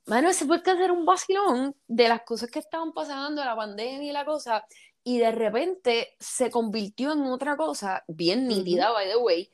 [0.07, 4.13] Bueno, ese podcast era un vacilón de las cosas que estaban pasando, la pandemia y
[4.13, 4.65] la cosa,
[5.03, 9.51] y de repente se convirtió en otra cosa bien nítida, by the way,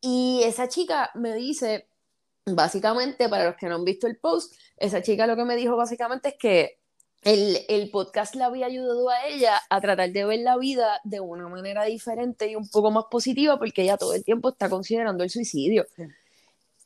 [0.00, 1.88] y esa chica me dice,
[2.46, 5.76] básicamente, para los que no han visto el post, esa chica lo que me dijo
[5.76, 6.83] básicamente es que
[7.24, 11.20] el, el, podcast le había ayudado a ella a tratar de ver la vida de
[11.20, 15.24] una manera diferente y un poco más positiva porque ella todo el tiempo está considerando
[15.24, 15.86] el suicidio.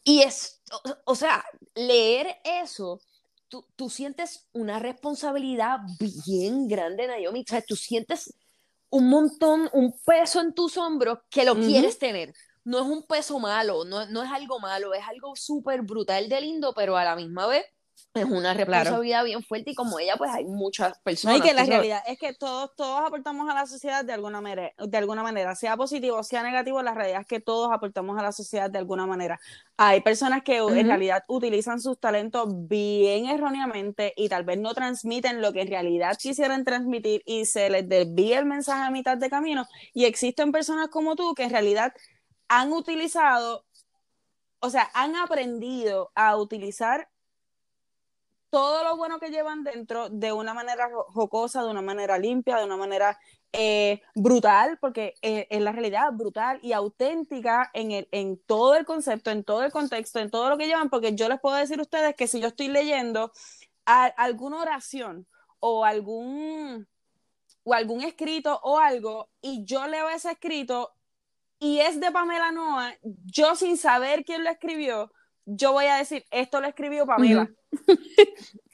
[0.05, 0.61] Y es,
[1.05, 3.01] o, sea, leer eso,
[3.49, 5.81] tú, tú, sientes una responsabilidad
[6.27, 7.41] bien grande, Naomi.
[7.41, 8.33] O sea, tú sientes
[8.91, 12.33] un montón, un peso en tus hombros que lo quieres tener
[12.69, 16.39] no es un peso malo, no, no es algo malo, es algo súper brutal de
[16.43, 17.65] lindo, pero a la misma vez
[18.15, 21.39] es una responsabilidad bien fuerte y como ella pues hay muchas personas.
[21.39, 24.41] No, y que la realidad es que todos, todos aportamos a la sociedad de alguna,
[24.41, 28.23] manera, de alguna manera, sea positivo, sea negativo, la realidad es que todos aportamos a
[28.23, 29.39] la sociedad de alguna manera.
[29.77, 35.41] Hay personas que en realidad utilizan sus talentos bien erróneamente y tal vez no transmiten
[35.41, 39.31] lo que en realidad quisieran transmitir y se les desvía el mensaje a mitad de
[39.31, 41.93] camino y existen personas como tú que en realidad
[42.49, 43.65] han utilizado
[44.61, 47.09] o sea, han aprendido a utilizar
[48.51, 52.65] todo lo bueno que llevan dentro de una manera jocosa, de una manera limpia, de
[52.65, 53.19] una manera
[53.53, 58.85] eh, brutal, porque eh, en la realidad brutal y auténtica en, el, en todo el
[58.85, 61.79] concepto, en todo el contexto, en todo lo que llevan, porque yo les puedo decir
[61.79, 63.33] a ustedes que si yo estoy leyendo
[63.85, 65.27] alguna oración
[65.61, 66.87] o algún,
[67.65, 70.93] o algún escrito o algo, y yo leo ese escrito
[71.59, 75.11] y es de Pamela Noa, yo sin saber quién lo escribió,
[75.49, 77.51] yo voy a decir, esto lo escribió Pamela.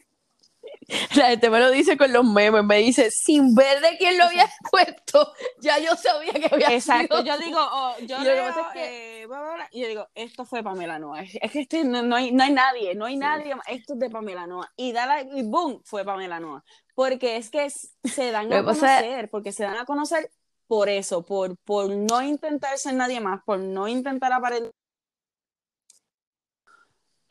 [1.16, 4.24] La gente me lo dice con los memes, me dice, sin ver de quién lo
[4.24, 9.26] había puesto, ya yo sabía que había Exacto, yo digo, oh, yo, leo, eh,
[9.70, 12.94] y yo digo, esto fue Pamela Noa, es que este, no, hay, no hay nadie,
[12.94, 16.62] no hay nadie, esto es de Pamela Noa, y, da y boom, fue Pamela Noa,
[16.94, 20.30] porque es que se dan a conocer, porque se dan a conocer
[20.66, 24.72] por eso, por, por no intentar ser nadie más, por no intentar aparentar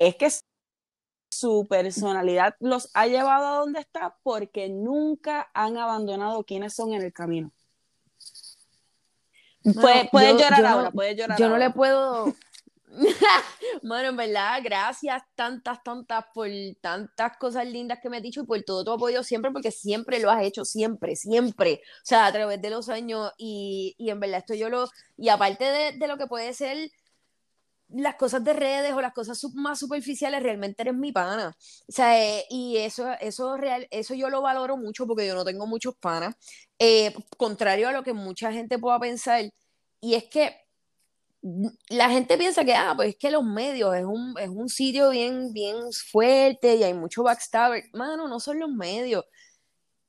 [0.07, 0.29] es que
[1.33, 7.01] su personalidad los ha llevado a donde está porque nunca han abandonado quienes son en
[7.01, 7.51] el camino.
[10.11, 12.33] puedes llorar ahora, puedes llorar Yo no le puedo...
[13.81, 16.47] bueno, en verdad, gracias tantas, tantas por
[16.79, 20.19] tantas cosas lindas que me has dicho y por todo tu apoyo siempre, porque siempre
[20.19, 21.81] lo has hecho, siempre, siempre.
[21.83, 24.87] O sea, a través de los años y, y en verdad esto yo lo...
[25.17, 26.91] Y aparte de, de lo que puede ser
[27.93, 31.55] las cosas de redes o las cosas más superficiales realmente eres mi pana.
[31.87, 35.45] O sea, eh, y eso, eso, real, eso yo lo valoro mucho porque yo no
[35.45, 36.35] tengo muchos panas.
[36.79, 39.49] Eh, contrario a lo que mucha gente pueda pensar.
[40.01, 40.55] Y es que
[41.89, 45.09] la gente piensa que, ah, pues es que los medios es un, es un sitio
[45.09, 45.75] bien, bien
[46.11, 47.73] fuerte y hay mucho backstab.
[47.93, 49.25] Mano, no son los medios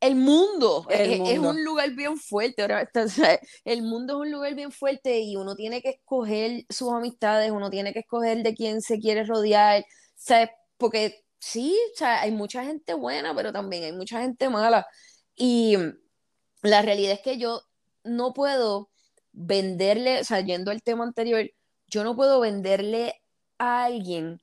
[0.04, 2.60] el mundo, es, un lugar bien fuerte.
[2.60, 2.90] Ahora,
[3.64, 7.70] el mundo es un lugar bien fuerte y uno tiene que escoger sus amistades, uno
[7.70, 9.84] tiene que escoger de quién se quiere rodear,
[10.14, 10.50] ¿sabes?
[10.76, 14.86] Porque sí, hay mucha gente buena, pero también hay mucha gente mala.
[15.36, 15.76] Y
[16.62, 17.62] la realidad es que yo
[18.04, 18.90] no puedo
[19.32, 21.50] venderle, o sea, yendo al tema anterior,
[21.86, 23.22] yo no puedo venderle
[23.58, 24.42] a alguien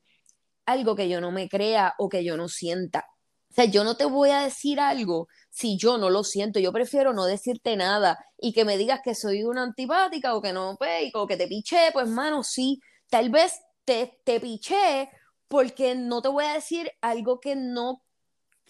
[0.65, 3.05] algo que yo no me crea o que yo no sienta.
[3.51, 6.59] O sea, yo no te voy a decir algo si yo no lo siento.
[6.59, 10.53] Yo prefiero no decirte nada y que me digas que soy una antipática o que
[10.53, 12.79] no, pues, o que te piché, pues, mano, sí,
[13.09, 15.09] tal vez te, te piché
[15.49, 18.03] porque no te voy a decir algo que no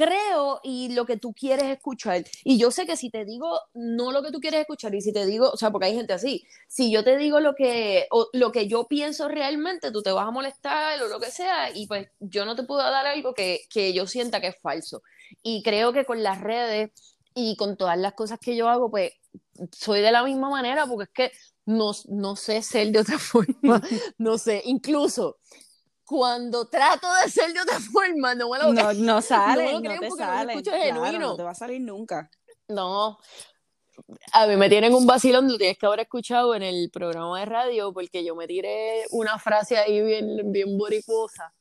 [0.01, 2.23] creo y lo que tú quieres escuchar.
[2.43, 5.13] Y yo sé que si te digo no lo que tú quieres escuchar y si
[5.13, 8.27] te digo, o sea, porque hay gente así, si yo te digo lo que, o,
[8.33, 11.87] lo que yo pienso realmente, tú te vas a molestar o lo que sea y
[11.87, 15.03] pues yo no te puedo dar algo que, que yo sienta que es falso.
[15.43, 16.91] Y creo que con las redes
[17.35, 19.13] y con todas las cosas que yo hago, pues
[19.71, 23.81] soy de la misma manera porque es que no, no sé ser de otra forma,
[24.17, 25.37] no sé, incluso
[26.11, 30.11] cuando trato de ser de otra forma, no me lo No, no sale, no, te
[30.11, 30.61] sale.
[30.91, 32.29] No, no te va a salir nunca.
[32.67, 33.17] No.
[34.33, 37.45] A mí me tienen un vacilón, lo tienes que haber escuchado en el programa de
[37.45, 41.53] radio, porque yo me tiré una frase ahí bien, bien boricosa,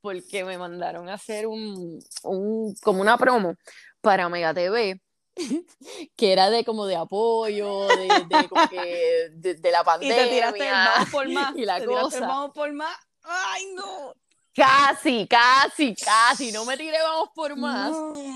[0.00, 3.56] porque me mandaron a hacer un, un, como una promo
[4.00, 5.02] para Mega TV,
[6.16, 10.16] que era de como de apoyo, de, de, como que, de, la pandemia.
[10.16, 11.56] Y te tiraste el vamos por más.
[11.56, 12.20] Y la cosa.
[12.26, 12.96] vamos por más
[13.28, 14.14] ¡Ay, no!
[14.54, 17.94] Casi, casi, casi, no me tiré vamos por más,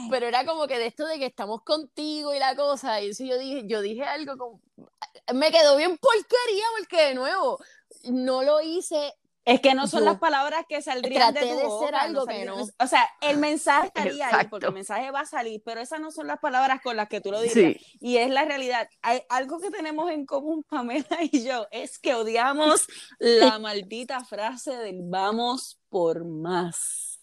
[0.09, 3.25] pero era como que de esto de que estamos contigo y la cosa, y eso
[3.25, 4.61] yo dije, yo dije algo como,
[5.35, 7.59] me quedó bien porquería porque de nuevo,
[8.05, 9.15] no lo hice
[9.45, 12.65] es que no son las palabras que saldrían de tu de ser algo que no.
[12.79, 16.11] O sea, el mensaje estaría ahí, porque el mensaje va a salir, pero esas no
[16.13, 17.83] son las palabras con las que tú lo dirías.
[18.01, 18.89] Y es la realidad.
[19.03, 22.87] Hay algo que tenemos en común, Pamela y yo, es que odiamos
[23.19, 27.21] la maldita frase del vamos por más.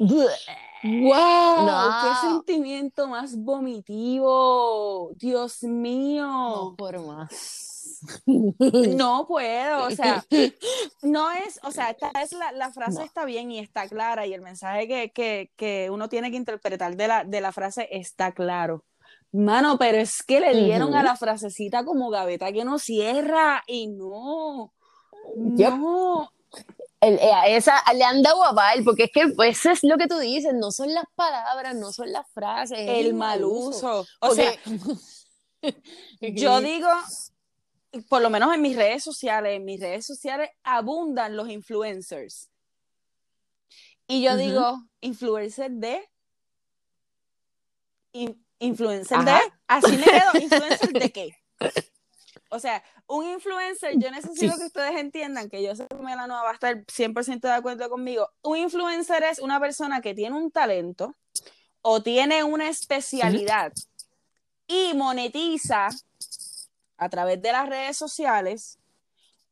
[0.00, 0.10] ¡Wow!
[0.84, 5.10] ¡Qué sentimiento más vomitivo!
[5.16, 6.74] ¡Dios mío!
[6.78, 7.67] por más.
[8.96, 10.24] No puedo, o sea,
[11.02, 14.34] no es, o sea, esta es la, la frase está bien y está clara y
[14.34, 18.32] el mensaje que, que, que, uno tiene que interpretar de la, de la frase está
[18.32, 18.84] claro.
[19.30, 23.88] Mano, pero es que le dieron a la frasecita como gaveta que no cierra y
[23.88, 24.72] no,
[25.36, 26.30] no.
[27.00, 27.18] Eh,
[27.48, 30.52] esa le han dado a porque es que pues, eso es lo que tú dices,
[30.54, 32.78] no son las palabras, no son las frases.
[32.80, 34.04] El, mal uso.
[34.20, 34.52] O sea,
[36.20, 36.88] yo digo,
[38.08, 42.50] por lo menos en mis redes sociales, en mis redes sociales abundan los influencers.
[44.06, 46.08] Y yo digo, influencer de.
[48.58, 49.38] influencer de.
[49.66, 51.36] Así me quedo, influencer de qué.
[52.50, 56.50] O sea, un influencer, yo necesito que ustedes entiendan que yo sé que Melanoa va
[56.50, 58.30] a estar 100% de acuerdo conmigo.
[58.42, 61.14] Un influencer es una persona que tiene un talento
[61.82, 63.72] o tiene una especialidad
[64.66, 65.88] y monetiza
[66.98, 68.78] a través de las redes sociales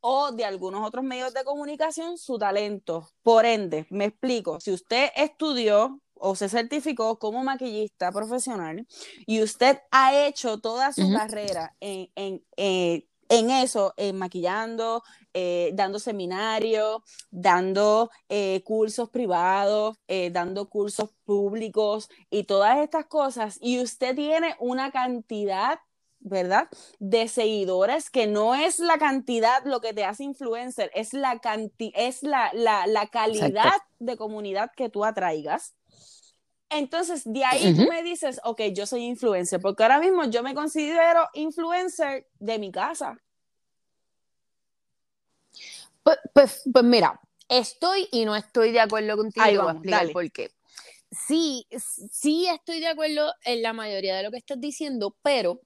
[0.01, 3.09] o de algunos otros medios de comunicación su talento.
[3.23, 8.87] Por ende, me explico, si usted estudió o se certificó como maquillista profesional
[9.25, 15.71] y usted ha hecho toda su carrera en, en, eh, en, eso, en maquillando, eh,
[15.73, 19.97] dando seminarios, dando eh, cursos privados,
[20.31, 25.79] dando cursos públicos y todas estas cosas, y usted tiene una cantidad
[26.19, 26.67] ¿verdad?
[26.99, 31.39] De seguidores, que no es la cantidad lo que te hace influencer, es la,
[31.79, 35.75] es la, la, calidad de comunidad que tú atraigas.
[36.69, 40.53] Entonces, de ahí tú me dices, ok, yo soy influencer, porque ahora mismo yo me
[40.53, 43.17] considero influencer de mi casa.
[46.03, 49.45] Pues, pues, pues mira, estoy y no estoy de acuerdo contigo.
[49.45, 50.11] Ahí vamos, dale.
[50.11, 50.51] por qué.
[51.11, 51.65] Sí,
[52.11, 55.61] sí estoy de acuerdo en la mayoría de lo que estás diciendo, pero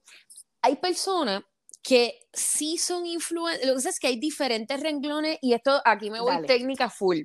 [0.61, 1.43] hay personas
[1.83, 3.65] que sí son influencers.
[3.65, 7.21] Lo que pasa es que hay diferentes renglones y esto aquí me voy técnica full.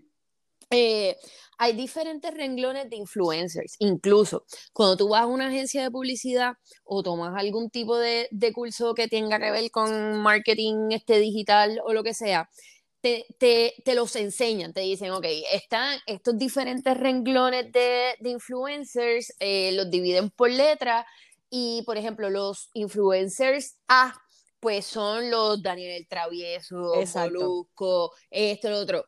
[0.71, 1.17] Eh,
[1.59, 3.77] hay diferentes renglones de influencers.
[3.79, 8.95] Incluso cuando tú vas a una agencia de publicidad o tomas algún tipo de, curso
[8.95, 12.49] que tenga que ver con marketing este, digital o lo que sea,
[13.01, 19.91] te, te, los enseñan, te dicen, ok, están estos diferentes renglones de, influencers, eh, los
[19.91, 21.07] dividen por letras
[21.59, 24.13] y, por ejemplo, los influencers A,
[24.61, 29.07] pues son los Daniel Travieso, Molusco, esto, lo otro.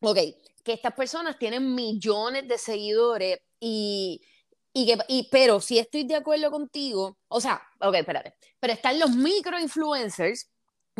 [0.00, 0.16] Ok,
[0.64, 4.22] que estas personas tienen millones de seguidores y,
[4.72, 8.98] y que, y, pero si estoy de acuerdo contigo, o sea, ok, espérate, pero están
[8.98, 10.50] los microinfluencers,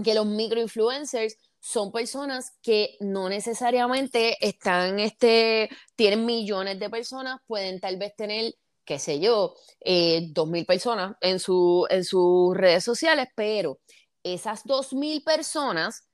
[0.05, 7.81] que los microinfluencers son personas que no necesariamente están, este, tienen millones de personas, pueden
[7.81, 8.55] tal vez tener
[8.85, 13.79] qué sé yo, eh, dos mil personas en, su, en sus redes sociales, pero
[14.23, 16.09] esas dos mil personas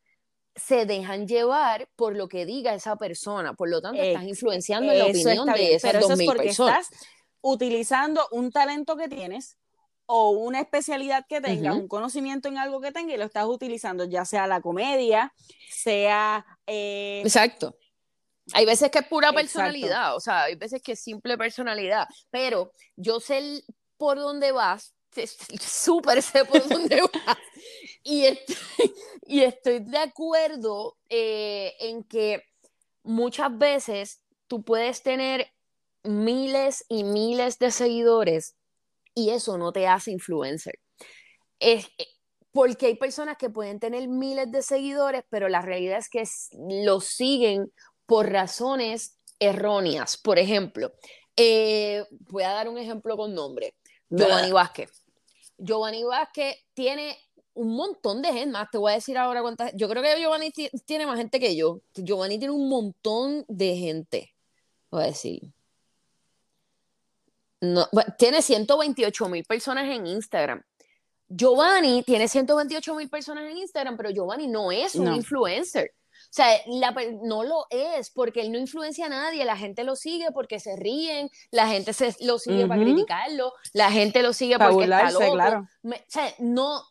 [0.54, 4.98] se dejan llevar por lo que diga esa persona, por lo tanto estás influenciando en
[4.98, 6.88] la opinión de esas dos mil personas.
[6.90, 7.08] Estás
[7.40, 9.56] utilizando un talento que tienes
[10.06, 14.04] o una especialidad que tengas, un conocimiento en algo que tengas y lo estás utilizando,
[14.04, 15.32] ya sea la comedia,
[15.70, 16.44] sea...
[16.66, 17.76] Eh, Exacto
[18.52, 22.72] hay veces que es pura personalidad, o sea, hay veces que es simple personalidad, pero
[22.96, 23.64] yo sé
[23.96, 24.94] por dónde vas,
[25.60, 27.38] súper sé por dónde vas,
[28.02, 28.56] y estoy,
[29.22, 32.42] y estoy de acuerdo eh, en que
[33.02, 35.52] muchas veces tú puedes tener
[36.02, 38.56] miles y miles de seguidores
[39.14, 40.78] y eso no te hace influencer.
[41.58, 42.06] Es, eh,
[42.52, 46.24] porque hay personas que pueden tener miles de seguidores, pero la realidad es que
[46.82, 47.72] los siguen
[48.10, 50.16] por razones erróneas.
[50.16, 50.92] Por ejemplo,
[51.36, 53.76] eh, voy a dar un ejemplo con nombre.
[54.08, 54.90] Giovanni Vázquez.
[55.56, 57.16] Giovanni Vázquez tiene
[57.54, 58.68] un montón de gente más.
[58.68, 59.70] Te voy a decir ahora cuántas.
[59.76, 60.50] Yo creo que Giovanni
[60.84, 61.82] tiene más gente que yo.
[61.94, 64.34] Giovanni tiene un montón de gente.
[64.90, 65.42] Voy a decir.
[67.60, 67.88] No,
[68.18, 70.60] tiene 128 mil personas en Instagram.
[71.28, 75.92] Giovanni tiene 128 mil personas en Instagram, pero Giovanni no es un influencer.
[76.30, 76.60] O sea,
[77.22, 80.76] no lo es porque él no influencia a nadie, la gente lo sigue porque se
[80.76, 85.32] ríen, la gente se, lo sigue para criticarlo, la gente lo sigue porque está loco.
[85.32, 85.66] Claro.
[85.82, 86.84] o sea, no,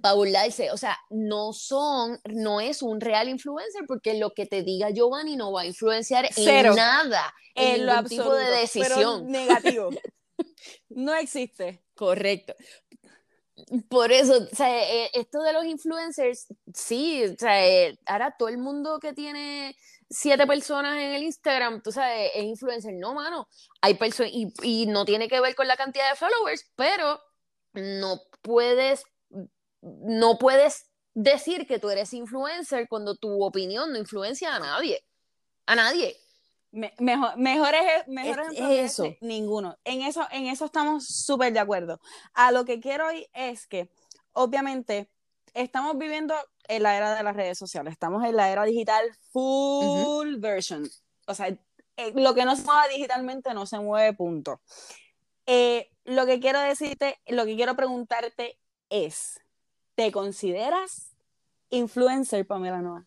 [0.00, 4.62] para burlarse, o sea, no son, no es un real influencer porque lo que te
[4.62, 9.26] diga Giovanni no va a influenciar en nada, en, lo tipo de decisión.
[9.26, 9.90] negativo.
[10.88, 11.82] no existe.
[11.94, 12.54] Correcto.
[13.88, 19.76] Por eso, eh, esto de los influencers, sí, eh, ahora todo el mundo que tiene
[20.08, 22.94] siete personas en el Instagram, tú sabes, es influencer.
[22.94, 23.48] No, mano,
[23.80, 27.20] hay personas, y, y no tiene que ver con la cantidad de followers, pero
[27.72, 29.04] no puedes,
[29.80, 35.04] no puedes decir que tú eres influencer cuando tu opinión no influencia a nadie.
[35.66, 36.21] A nadie
[36.72, 39.04] mejor, mejores, mejores eso.
[39.20, 39.78] ninguno.
[39.84, 42.00] En eso, en eso estamos súper de acuerdo.
[42.34, 43.90] A lo que quiero hoy es que,
[44.32, 45.08] obviamente,
[45.54, 46.34] estamos viviendo
[46.68, 50.88] en la era de las redes sociales, estamos en la era digital full version.
[51.26, 54.60] O sea, eh, lo que no se mueve digitalmente no se mueve, punto.
[55.46, 58.58] Eh, lo que quiero decirte, lo que quiero preguntarte
[58.88, 59.40] es,
[59.94, 61.16] ¿te consideras
[61.70, 63.06] influencer, Pamela Noa?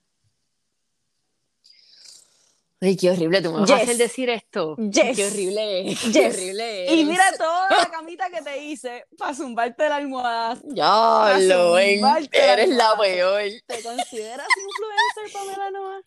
[2.82, 4.76] Ay, qué horrible, tú me vas a hacer decir esto.
[4.78, 5.16] Yes.
[5.16, 6.02] Qué horrible es.
[6.04, 6.14] Yes.
[6.14, 10.60] Qué horrible Y mira toda la camita que te hice para zumbarte la almohada.
[10.66, 12.98] Ya, lo la eres la almohada.
[13.02, 13.42] peor.
[13.66, 16.02] ¿Te consideras influencer, Pamela Noa?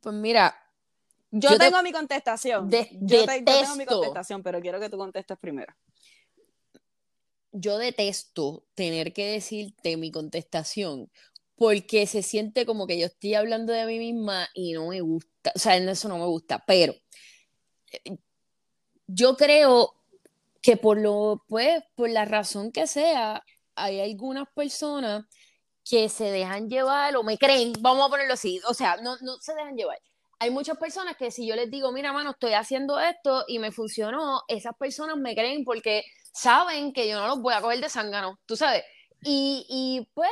[0.00, 0.56] Pues mira,
[1.32, 2.68] Yo, Yo te- tengo mi contestación.
[2.68, 5.72] de- yo, te- yo tengo mi contestación, pero quiero que tú contestes primero.
[7.52, 11.10] yo detesto tener que decirte mi contestación
[11.60, 15.52] porque se siente como que yo estoy hablando de mí misma y no me gusta,
[15.54, 16.94] o sea, eso no me gusta, pero
[17.92, 18.16] eh,
[19.06, 19.94] yo creo
[20.62, 23.44] que por lo, pues, por la razón que sea,
[23.74, 25.26] hay algunas personas
[25.84, 29.36] que se dejan llevar o me creen, vamos a ponerlo así, o sea, no, no
[29.42, 29.98] se dejan llevar.
[30.38, 33.70] Hay muchas personas que si yo les digo, mira, mano, estoy haciendo esto y me
[33.70, 37.90] funcionó, esas personas me creen porque saben que yo no los voy a coger de
[37.90, 38.82] zángano, tú sabes.
[39.22, 40.30] Y, y pues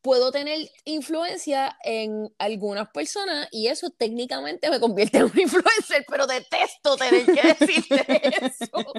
[0.00, 6.26] puedo tener influencia en algunas personas y eso técnicamente me convierte en un influencer, pero
[6.26, 8.92] detesto tener que decirte eso.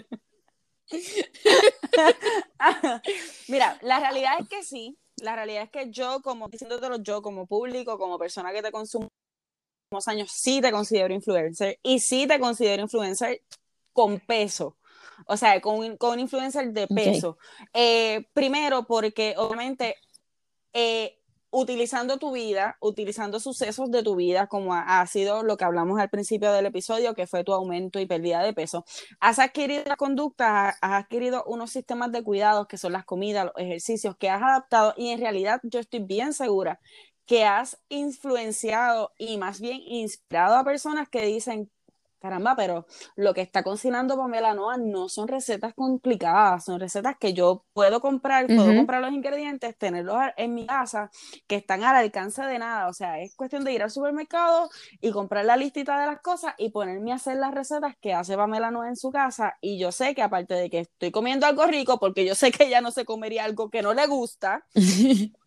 [3.48, 4.98] Mira, la realidad es que sí.
[5.22, 9.10] La realidad es que yo, como diciéndotelo yo, como público, como persona que te consumo
[10.06, 13.42] años, sí te considero influencer y sí te considero influencer
[13.92, 14.78] con peso.
[15.26, 17.38] O sea, con, con un influencer de peso.
[17.74, 19.98] Eh, primero, porque obviamente
[20.74, 21.20] eh,
[21.52, 26.00] utilizando tu vida, utilizando sucesos de tu vida, como ha, ha, sido lo que hablamos
[26.00, 28.86] al principio del episodio, que fue tu aumento y pérdida de peso,
[29.20, 33.54] has adquirido la conducta, has adquirido unos sistemas de cuidados que son las comidas, los
[33.58, 36.80] ejercicios que has adaptado y en realidad yo estoy bien segura
[37.26, 41.72] que has influenciado y más bien inspirado a personas que dicen,
[42.20, 47.34] caramba, pero lo que está cocinando Pamela Noa no son recetas complicadas, son recetas que
[47.34, 48.56] yo puedo comprar, uh -huh.
[48.58, 51.10] puedo comprar los ingredientes, tenerlos en mi casa,
[51.48, 54.70] que están al alcance de nada, o sea, es cuestión de ir al supermercado
[55.02, 58.36] y comprar la listita de las cosas y ponerme a hacer las recetas que hace
[58.36, 61.66] Pamela Noa en su casa y yo sé que aparte de que estoy comiendo algo
[61.66, 64.66] rico, porque yo sé que ella no se comería algo que no le gusta,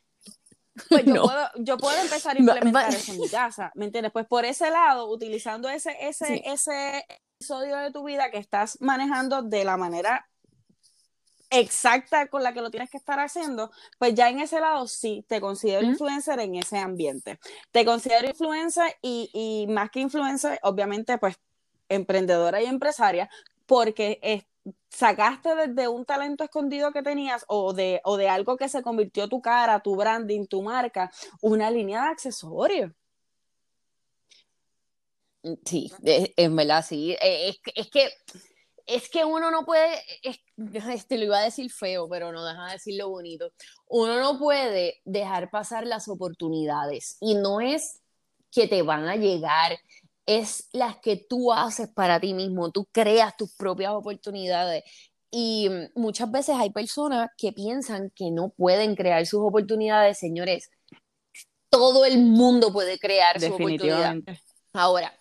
[0.88, 1.22] pues yo, no.
[1.22, 4.12] puedo, yo puedo empezar a implementar eso en mi casa, ¿me entiendes?
[4.12, 6.42] Pues por ese lado, utilizando ese, ese, sí.
[6.44, 7.04] ese
[7.36, 10.28] episodio de tu vida que estás manejando de la manera
[11.50, 15.24] exacta con la que lo tienes que estar haciendo, pues ya en ese lado sí,
[15.28, 15.92] te considero uh -huh.
[15.92, 17.38] influencer en ese ambiente.
[17.70, 21.36] Te considero influencer y, y más que influencer, obviamente, pues
[21.90, 23.28] emprendedora y empresaria,
[23.66, 24.44] porque es,
[24.88, 29.28] sacaste desde un talento escondido que tenías o de, o de algo que se convirtió
[29.28, 31.10] tu cara, tu branding, tu marca,
[31.40, 32.92] una línea de accesorios.
[35.64, 37.16] Sí, es, es verdad, sí.
[37.20, 38.10] Es, es, que
[38.86, 40.38] es que uno no puede, es,
[40.90, 43.52] este lo iba a decir feo, pero no deja de decirlo bonito.
[43.88, 48.00] Uno no puede dejar pasar las oportunidades y no es
[48.52, 49.78] que te van a llegar,
[50.26, 54.84] es las que tú haces para ti mismo, tú creas tus propias oportunidades.
[55.30, 60.70] Y muchas veces hay personas que piensan que no pueden crear sus oportunidades, señores.
[61.70, 64.16] Todo el mundo puede crear su oportunidad.
[64.74, 65.12] Ahora,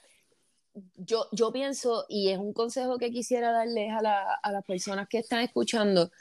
[0.96, 5.08] yo, yo pienso, y es un consejo que quisiera darles a, la, a las personas
[5.08, 6.12] que están escuchando,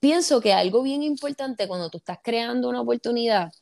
[0.00, 3.52] pienso que algo bien importante cuando tú estás creando una oportunidad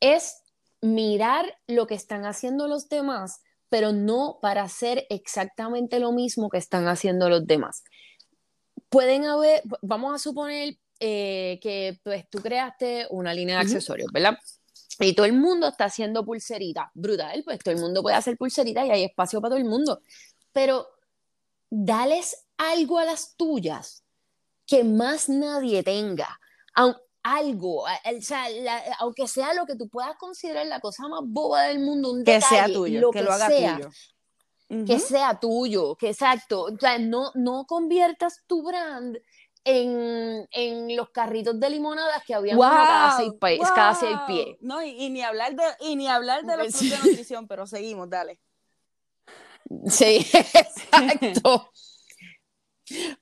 [0.00, 0.41] es
[0.82, 6.58] mirar lo que están haciendo los demás, pero no para hacer exactamente lo mismo que
[6.58, 7.84] están haciendo los demás.
[8.90, 14.36] Pueden haber, vamos a suponer eh, que pues, tú creaste una línea de accesorios, ¿verdad?
[14.98, 18.86] Y todo el mundo está haciendo pulseritas, brutal, pues todo el mundo puede hacer pulseritas
[18.86, 20.02] y hay espacio para todo el mundo.
[20.52, 20.86] Pero
[21.70, 24.04] dales algo a las tuyas
[24.66, 26.38] que más nadie tenga.
[27.22, 27.86] Algo, o
[28.20, 32.10] sea, la, aunque sea lo que tú puedas considerar la cosa más boba del mundo,
[32.10, 34.86] un que detalle, sea tuyo, lo que, que lo haga sea, tuyo.
[34.86, 36.64] que sea tuyo, que exacto.
[36.64, 39.18] O sea, no, no conviertas tu brand
[39.64, 43.68] en, en, los carritos de limonadas que había wow, cada, seis pies, wow.
[43.74, 44.56] cada seis pies.
[44.60, 46.90] No, y, y, ni hablar de, y ni hablar de los sí.
[46.90, 48.40] de nutrición, pero seguimos, dale.
[49.86, 51.70] Sí, exacto.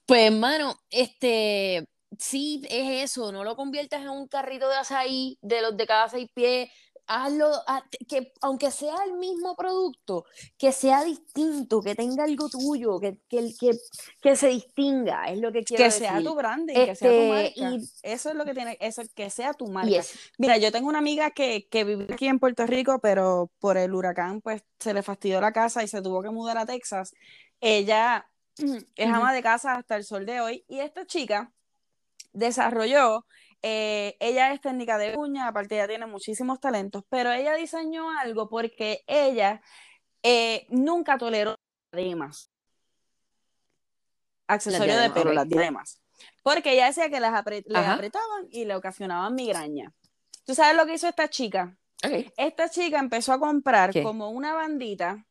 [0.07, 1.87] pues, hermano, este,
[2.21, 6.09] sí, es eso, no lo conviertas en un carrito de azaí de los de cada
[6.09, 6.71] seis pies,
[7.07, 7.51] hazlo,
[8.07, 13.53] que aunque sea el mismo producto, que sea distinto, que tenga algo tuyo, que, que,
[13.59, 13.73] que,
[14.21, 16.07] que se distinga, es lo que quiero que decir.
[16.07, 17.77] sea tu branding, este, que sea tu marca.
[17.77, 19.91] Y, eso es lo que tiene, eso, que sea tu marca.
[19.91, 20.19] Yes.
[20.39, 23.95] Mira, yo tengo una amiga que, que vive aquí en Puerto Rico, pero por el
[23.95, 27.15] huracán, pues se le fastidió la casa y se tuvo que mudar a Texas.
[27.61, 28.31] Ella
[28.95, 31.51] es ama de casa hasta el sol de hoy, y esta chica
[32.33, 33.27] desarrolló
[33.63, 38.49] Eh, ella es técnica de uña, aparte ella tiene muchísimos talentos, pero ella diseñó algo
[38.49, 39.61] porque ella
[40.23, 41.57] eh, nunca toleró
[41.93, 42.51] diademas.
[44.47, 46.01] Accesorio de pelo, las diademas.
[46.43, 47.33] Porque ella decía que las
[47.67, 49.93] le apretaban y le ocasionaban migraña.
[50.45, 51.77] ¿Tú sabes lo que hizo esta chica?
[52.37, 55.27] Esta chica empezó a comprar como una bandita.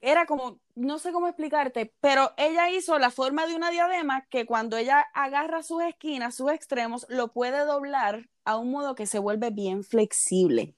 [0.00, 4.46] Era como, no sé cómo explicarte, pero ella hizo la forma de una diadema que
[4.46, 9.18] cuando ella agarra sus esquinas, sus extremos, lo puede doblar a un modo que se
[9.18, 10.74] vuelve bien flexible.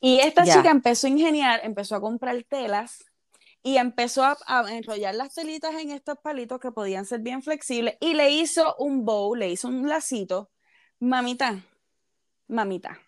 [0.00, 3.04] Y esta chica empezó a ingeniar, empezó a comprar telas
[3.64, 4.36] y empezó a,
[4.68, 9.04] enrollar las telitas en estos palitos que podían ser bien flexibles y le hizo un
[9.04, 10.50] bow, le hizo un lacito.
[11.00, 11.62] Mamita,
[12.46, 13.00] mamita,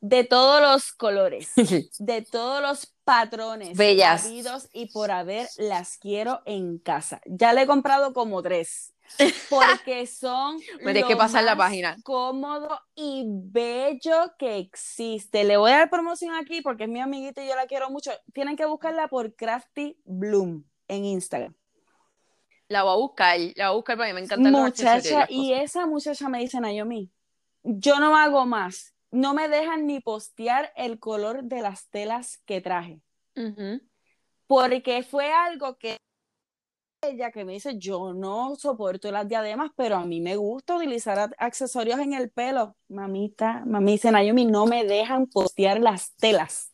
[0.00, 1.52] de todos los colores,
[1.98, 4.28] de todos los patrones, bellas
[4.72, 7.20] y por haber, las quiero en casa.
[7.24, 8.92] Ya le he comprado como tres.
[9.48, 11.96] Porque son lo que pasar la página.
[12.02, 15.44] cómodo y bello que existe.
[15.44, 18.10] Le voy a dar promoción aquí porque es mi amiguita y yo la quiero mucho.
[18.34, 21.54] Tienen que buscarla por Crafty Bloom en Instagram.
[22.66, 25.86] La voy a buscar, la voy a buscar porque me encanta Muchacha, y, y esa
[25.86, 27.12] muchacha me dice, Naomi,
[27.62, 32.60] yo no hago más no me dejan ni postear el color de las telas que
[32.60, 33.00] traje.
[34.46, 35.96] Porque fue algo que
[37.02, 41.34] ella que me dice, yo no soporto las diademas, pero a mí me gusta utilizar
[41.38, 42.76] accesorios en el pelo.
[42.88, 46.70] Mamita, mami dice, Naomi, no me dejan postear las telas.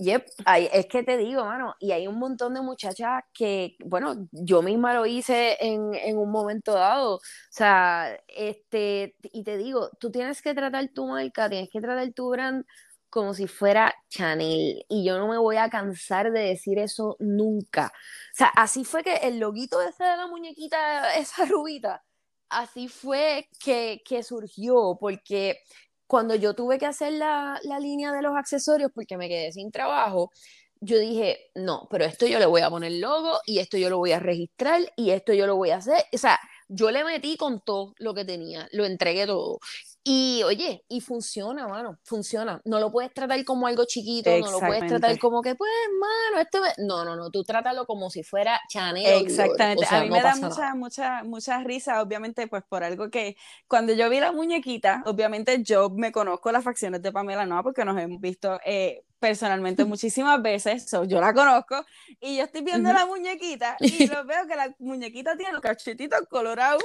[0.00, 0.26] Yep,
[0.72, 4.94] es que te digo, mano, y hay un montón de muchachas que, bueno, yo misma
[4.94, 7.20] lo hice en, en, un momento dado, o
[7.50, 12.30] sea, este, y te digo, tú tienes que tratar tu marca, tienes que tratar tu
[12.30, 12.64] brand
[13.10, 17.92] como si fuera Chanel, y yo no me voy a cansar de decir eso nunca.
[18.32, 22.04] O sea, así fue que el loguito ese de la muñequita, esa rubita,
[22.50, 25.60] así fue que, que surgió, porque
[26.08, 30.32] cuando yo tuve que hacer la, línea de los accesorios porque me quedé sin trabajo,
[30.80, 33.98] yo dije, no, pero esto yo le voy a poner logo y esto yo lo
[33.98, 36.04] voy a registrar y esto yo lo voy a hacer.
[36.12, 39.60] O sea, yo le metí con todo lo que tenía, lo entregué todo.
[40.04, 42.62] Y oye, y funciona, mano, funciona.
[42.64, 45.70] No lo puedes tratar como algo chiquito, no lo puedes tratar como que, pues,
[46.00, 49.26] mano, esto No, no, no, tú trátalo como si fuera Chanel.
[49.26, 49.86] Exactamente.
[49.90, 53.36] a mí me da mucha, mucha, mucha risa, obviamente, pues por algo que
[53.66, 57.84] cuando yo vi la muñequita, obviamente yo me conozco las facciones de Pamela Noa porque
[57.84, 61.84] nos hemos visto eh, personalmente muchísimas veces, yo la conozco,
[62.20, 66.20] y yo estoy viendo la muñequita y lo veo que la muñequita tiene los cachetitos
[66.30, 66.82] colorados.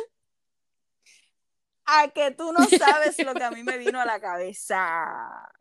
[1.85, 5.51] A que tú no sabes lo que a mí me vino a la cabeza.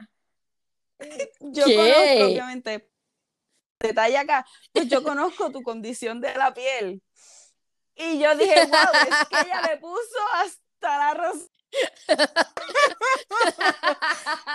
[1.41, 2.89] Yo conozco, obviamente,
[3.81, 7.03] detalle acá, pues yo conozco tu condición de la piel.
[7.97, 11.47] Y yo dije, wow, es que ella le puso hasta la rosa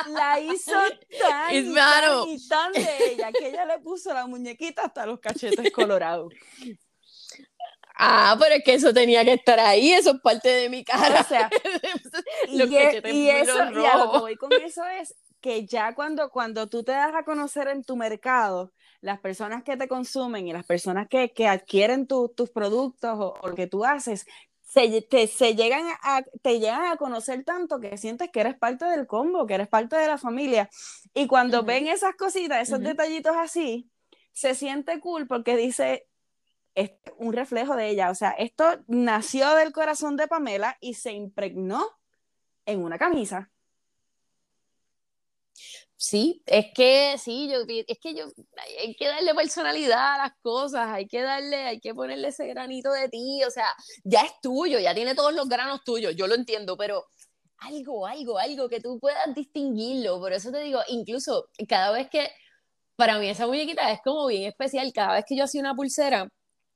[0.09, 0.71] la hizo
[1.19, 6.33] tan y, tan de ella que ella le puso la muñequita hasta los cachetes colorados.
[7.99, 11.21] Ah, pero es que eso tenía que estar ahí, eso es parte de mi cara.
[11.21, 11.49] O sea,
[12.47, 16.29] y, e, y eso, y a lo que voy con eso es que ya cuando,
[16.29, 18.71] cuando tú te das a conocer en tu mercado,
[19.01, 23.47] las personas que te consumen y las personas que, que adquieren tus productos o, o,
[23.47, 24.25] lo que tú haces,
[24.61, 28.85] se, te, se llegan a, te llegan a conocer tanto que sientes que eres parte
[28.85, 30.69] del combo, que eres parte de la familia.
[31.13, 33.89] Y cuando ven esas cositas, esos detallitos así,
[34.33, 36.06] se siente cool porque dice,
[36.77, 38.11] es un reflejo de ella.
[38.11, 41.89] O sea, esto nació del corazón de Pamela y se impregnó
[42.65, 43.51] en una camisa.
[45.99, 48.25] Sí, es que sí, yo es que yo
[48.79, 52.91] hay que darle personalidad a las cosas, hay que darle, hay que ponerle ese granito
[52.91, 53.65] de ti, o sea,
[54.03, 57.05] ya es tuyo, ya tiene todos los granos tuyos, yo lo entiendo, pero
[57.57, 62.29] algo, algo, algo que tú puedas distinguirlo, por eso te digo, incluso cada vez que
[62.95, 66.29] para mí esa muñequita es como bien especial, cada vez que yo hacía una pulsera,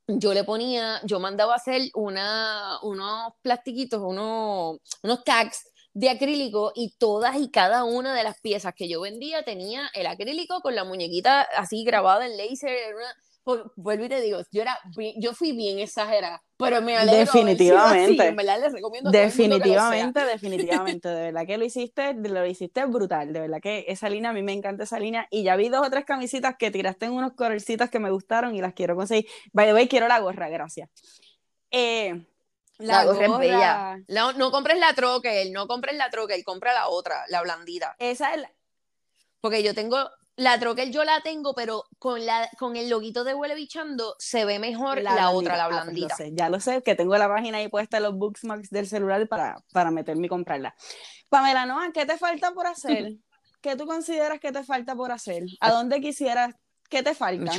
[0.07, 5.63] yo le ponía, yo mandaba hacer una, unos plastiquitos, unos, unos tags
[5.93, 10.07] de acrílico y todas y cada una de las piezas que yo vendía tenía el
[10.07, 12.95] acrílico con la muñequita así grabada en láser.
[13.75, 14.77] Vuelvo y te digo, yo, era,
[15.17, 17.19] yo fui bien exagerada, pero me alegro.
[17.19, 18.33] Definitivamente.
[19.11, 21.09] definitivamente, definitivamente.
[21.09, 23.33] De verdad que lo hiciste, lo hiciste brutal.
[23.33, 25.27] De verdad que esa línea, a mí me encanta esa línea.
[25.29, 28.55] Y ya vi dos o tres camisitas que tiraste en unos colorcitos que me gustaron
[28.55, 29.27] y las quiero conseguir.
[29.53, 30.89] By the way, quiero la gorra, gracias.
[31.71, 32.25] Eh,
[32.77, 33.97] la, gorra, bella.
[34.07, 37.95] no compres la troquel, no compres la troquel, compra la otra, la blandita.
[37.99, 38.51] Esa es la...
[39.39, 40.09] Porque yo tengo
[40.41, 44.43] la troquel yo la tengo, pero con, la, con el loguito de huele bichando se
[44.45, 46.07] ve mejor la, otra, la Ah, pues blandita.
[46.09, 48.87] lo sé, ya lo sé, que tengo la página ahí puesta en los bookmarks del
[48.87, 50.75] celular para, para meterme y comprarla.
[51.29, 53.13] Pamela Noa, ¿qué te falta por hacer?
[53.61, 55.43] ¿Qué tú consideras que te falta por hacer?
[55.59, 56.55] ¿A dónde quisieras?
[56.89, 57.51] ¿Qué te falta?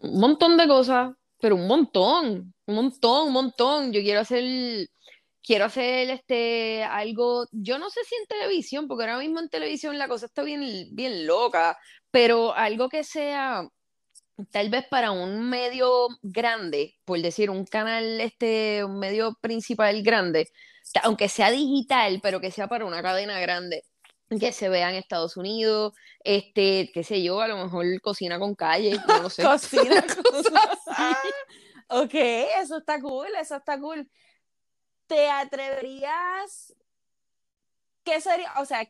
[0.00, 3.92] un montón de cosas, pero un montón, un montón, un montón.
[3.92, 4.88] Yo quiero hacer,
[5.42, 9.98] quiero hacer este algo, yo no sé si en televisión, porque ahora mismo en televisión
[9.98, 11.78] la cosa está bien, bien loca,
[12.10, 13.68] pero algo que sea
[14.50, 20.48] tal vez para un medio grande, por decir, un canal, este, un medio principal grande,
[21.02, 23.84] aunque sea digital, pero que sea para una cadena grande,
[24.38, 28.54] que se vea en Estados Unidos, este, qué sé yo, a lo mejor cocina con
[28.54, 29.42] calle, no lo sé.
[29.42, 30.52] Cocina Cosas
[30.86, 31.28] así.
[31.90, 34.06] Ok, eso está cool, eso está cool.
[35.08, 36.74] ¿Te atreverías?
[38.04, 38.88] ¿Qué sería, o sea,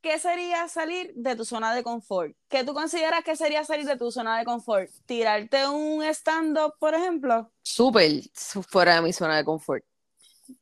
[0.00, 2.36] qué sería salir de tu zona de confort?
[2.48, 4.90] ¿Qué tú consideras que sería salir de tu zona de confort?
[5.06, 7.50] ¿Tirarte un stand-up, por ejemplo?
[7.62, 8.22] Súper
[8.68, 9.84] fuera de mi zona de confort.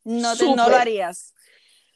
[0.04, 1.34] No, te- no lo harías.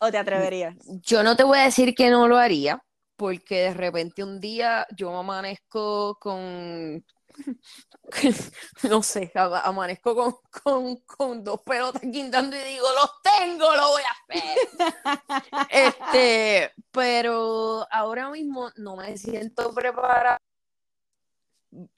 [0.00, 0.74] ¿O te atreverías?
[1.02, 2.82] Yo no te voy a decir que no lo haría,
[3.16, 7.04] porque de repente un día yo amanezco con,
[8.88, 14.02] no sé, ama- amanezco con, con, dos pelotas guindando y digo, los tengo, lo voy
[14.02, 15.68] a hacer.
[15.70, 20.38] Este, pero ahora mismo no me siento preparada.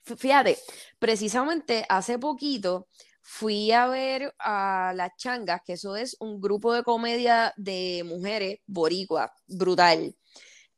[0.03, 0.57] Fíjate,
[0.97, 2.87] precisamente hace poquito
[3.21, 8.59] fui a ver a Las Changas, que eso es un grupo de comedia de mujeres
[8.65, 10.15] boricua, brutal.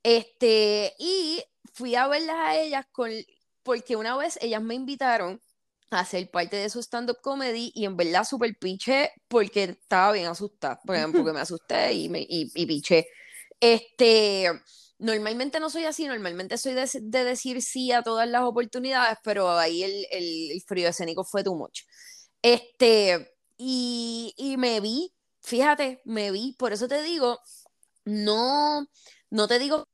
[0.04, 1.42] Este, y
[1.74, 3.10] fui a verlas a ellas con,
[3.64, 5.42] porque una vez ellas me invitaron
[5.92, 10.28] a ser parte de su stand-up comedy y en verdad súper piché porque estaba bien
[10.28, 12.52] asustada, por ejemplo, porque me asusté y, me, y.
[13.60, 14.50] Este,
[15.00, 19.52] normalmente no soy así, normalmente soy de, de decir sí a todas las oportunidades, pero
[19.58, 21.82] ahí el, el, el frío escénico fue too much.
[22.42, 27.40] Este, y, y me vi, fíjate, me vi, por eso te digo,
[28.06, 28.88] no,
[29.30, 29.88] no te digo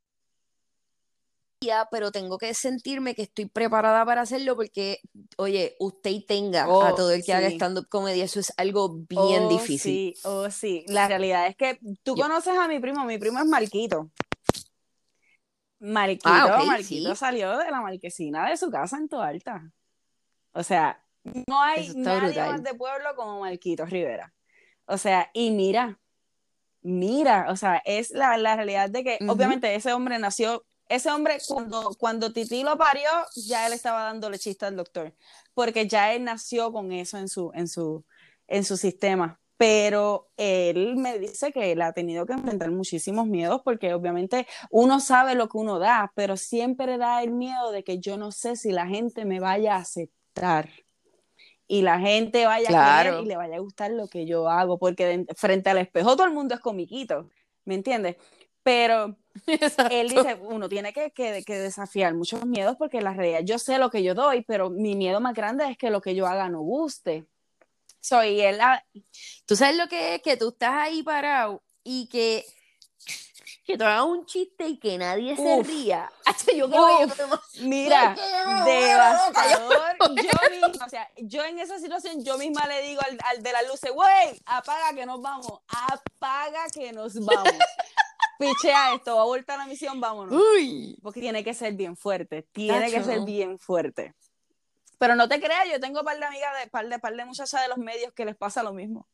[1.91, 4.99] pero tengo que sentirme que estoy preparada para hacerlo porque,
[5.37, 8.89] oye, usted y tenga a Oh, todo el que haga stand-up comedy, eso es algo
[9.09, 10.15] bien Oh, difícil.
[10.15, 10.85] Sí, oh, sí.
[10.87, 14.11] La realidad es que tú Yo- conoces a mi primo, mi primo es Marquito.
[15.79, 17.19] Marquito, Ah, Marquito sí.
[17.19, 19.71] salió de la marquesina de su casa en Toalta.
[20.53, 22.49] O sea, no hay nadie brutal.
[22.51, 24.33] más de pueblo como Marquito Rivera.
[24.85, 25.99] O sea, y mira,
[26.81, 31.37] mira, o sea, es la, la realidad de que obviamente ese hombre nació, ese hombre
[31.47, 35.13] cuando, cuando Titi lo parió, ya él estaba dándole chiste al doctor,
[35.53, 38.05] porque ya él nació con eso en su, en su,
[38.47, 39.39] en su sistema.
[39.59, 44.99] Pero él me dice que él ha tenido que enfrentar muchísimos miedos porque obviamente uno
[44.99, 48.55] sabe lo que uno da, pero siempre da el miedo de que yo no sé
[48.55, 50.69] si la gente me vaya a aceptar
[51.67, 52.71] y la gente vaya a
[53.09, 56.15] querer y le vaya a gustar lo que yo hago, porque de- frente al espejo
[56.15, 57.29] todo el mundo es comiquito,
[57.65, 58.15] ¿me entiendes?
[58.63, 59.17] Pero
[59.91, 63.77] él dice, uno tiene que, que, que desafiar muchos miedos porque la realidad, yo sé
[63.77, 66.49] lo que yo doy, pero mi miedo más grande es que lo que yo haga
[66.49, 67.25] no guste.
[67.99, 68.83] Soy él, ah,
[69.45, 72.45] Tú sabes lo que es que tú estás ahí parado y que,
[73.65, 75.67] que te hagas un chiste y que nadie se Uf.
[75.67, 76.09] ría.
[76.25, 79.97] Hacho, yo creo que yo mira, Es que yo me vuelvo loca, yo- devastador.
[80.15, 83.51] Yo misma, o sea, yo en esa situación, yo misma le digo al, al de
[83.51, 87.53] la luz, güey, apaga que nos vamos, apaga que nos vamos.
[88.39, 90.39] Pichea esto, va a voltar la misión, vámonos.
[90.55, 90.97] Uy.
[91.01, 93.25] Porque tiene que ser bien fuerte, tiene que ser no.
[93.25, 94.13] bien fuerte.
[94.99, 97.25] Pero no te creas, yo tengo un par de amigas, de par de, par de
[97.25, 99.07] muchachas de los medios que les pasa lo mismo.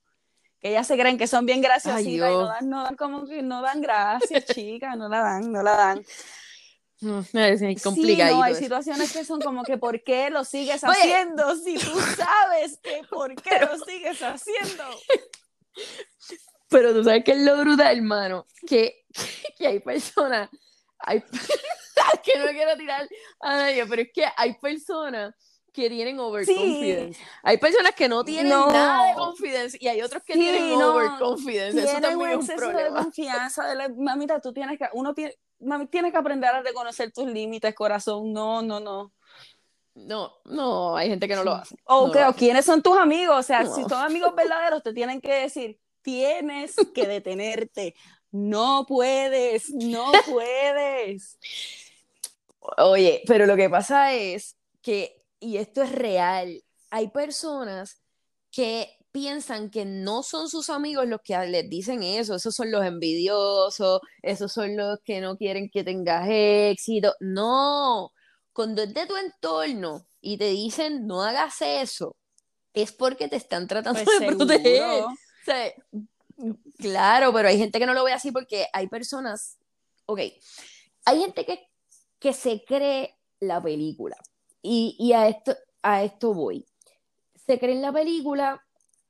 [0.59, 3.41] Que ellas se creen que son bien graciositas y no dan, no dan como que
[3.41, 6.05] no dan gracias, chicas, no la dan, no la dan.
[7.01, 8.37] Mm, Es Sí, complicadito.
[8.37, 10.93] no, hay situaciones que son como que ¿por qué lo sigues Oye.
[10.93, 11.53] haciendo?
[11.57, 14.83] Si tú sabes que ¿por qué lo sigues haciendo?
[16.73, 19.05] Pero tú sabes que es lo brutal, hermano, que,
[19.57, 20.49] que hay personas,
[20.99, 21.21] hay,
[22.23, 23.07] que no quiero tirar
[23.39, 25.33] a nadie, pero es que hay personas
[25.71, 27.19] que tienen overconfidence.
[27.41, 28.67] Hay personas que no tienen No.
[28.71, 30.93] nada de confidence y hay otros que Sí, tienen no.
[30.95, 31.79] overconfidence.
[31.79, 33.03] Eso Tienen un también es un exceso de problema.
[33.03, 33.67] confianza.
[33.67, 37.25] De la, mamita, tú tienes que, uno tiene, mami, tienes que aprender a reconocer tus
[37.25, 38.31] límites, corazón.
[38.31, 39.13] No, no, no.
[39.95, 41.75] No, no, hay gente que no lo hace.
[41.85, 42.39] O, No que- lo o hace.
[42.39, 43.35] quiénes son tus amigos.
[43.39, 47.95] O sea, si son amigos verdaderos, te tienen que decir, tienes que detenerte.
[48.31, 51.37] No puedes, no puedes.
[52.77, 58.01] Oye, pero lo que pasa es que, y esto es real, hay personas
[58.51, 62.83] que piensan que no son sus amigos los que les dicen eso, esos son los
[62.85, 67.13] envidiosos, esos son los que no quieren que tengas éxito.
[67.19, 68.11] No,
[68.53, 72.15] cuando es de tu entorno y te dicen no hagas eso,
[72.73, 74.37] es porque te están tratando Pues de seguro.
[74.37, 75.05] proteger.
[75.43, 75.73] Sea,
[76.77, 79.57] claro, pero hay gente que no lo ve así porque hay personas,
[80.05, 80.19] ok,
[81.05, 81.67] hay gente que,
[82.19, 84.15] que se cree la película
[84.61, 86.65] y, y a, esto, a esto voy.
[87.45, 88.63] Se cree en la película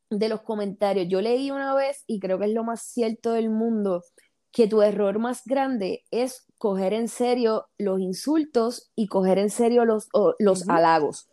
[0.10, 1.08] de los comentarios.
[1.08, 4.04] Yo leí una vez, y creo que es lo más cierto del mundo,
[4.52, 9.84] que tu error más grande es coger en serio los insultos y coger en serio
[9.84, 11.28] los, o, los halagos.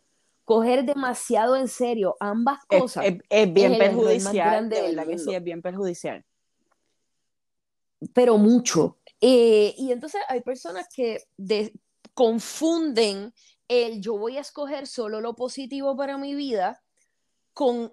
[0.50, 3.04] Coger demasiado en serio ambas cosas.
[3.06, 6.24] es- es bien perjudicial, de verdad que sí, es bien perjudicial.
[8.14, 8.96] pero mucho.
[9.20, 11.72] Eh, y entonces hay personas que de-
[12.14, 13.32] confunden
[13.68, 16.82] el yo voy a escoger solo lo positivo para mi vida
[17.52, 17.92] con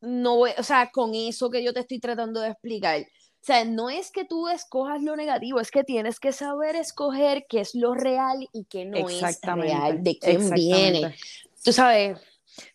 [0.00, 3.00] no voy- o sea, con eso que yo te estoy tratando de explicar.
[3.00, 7.46] O sea, no es que tú escojas lo negativo, es que tienes que saber escoger
[7.48, 11.14] qué es lo real y qué no es real, de quién viene.
[11.64, 12.18] Tú sabes,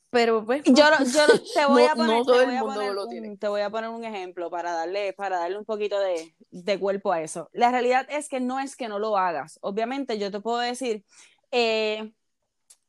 [0.09, 2.55] pero pues Yo, no- yo no- te voy No- a poner, no te el voy
[2.55, 3.37] a mundo poner lo un- tiene.
[3.37, 7.11] te voy a poner un ejemplo para darle, para darle un poquito de, de cuerpo
[7.11, 7.49] a eso.
[7.53, 9.57] La realidad es que no es que no lo hagas.
[9.61, 11.03] Obviamente, yo te puedo decir,
[11.51, 12.11] eh,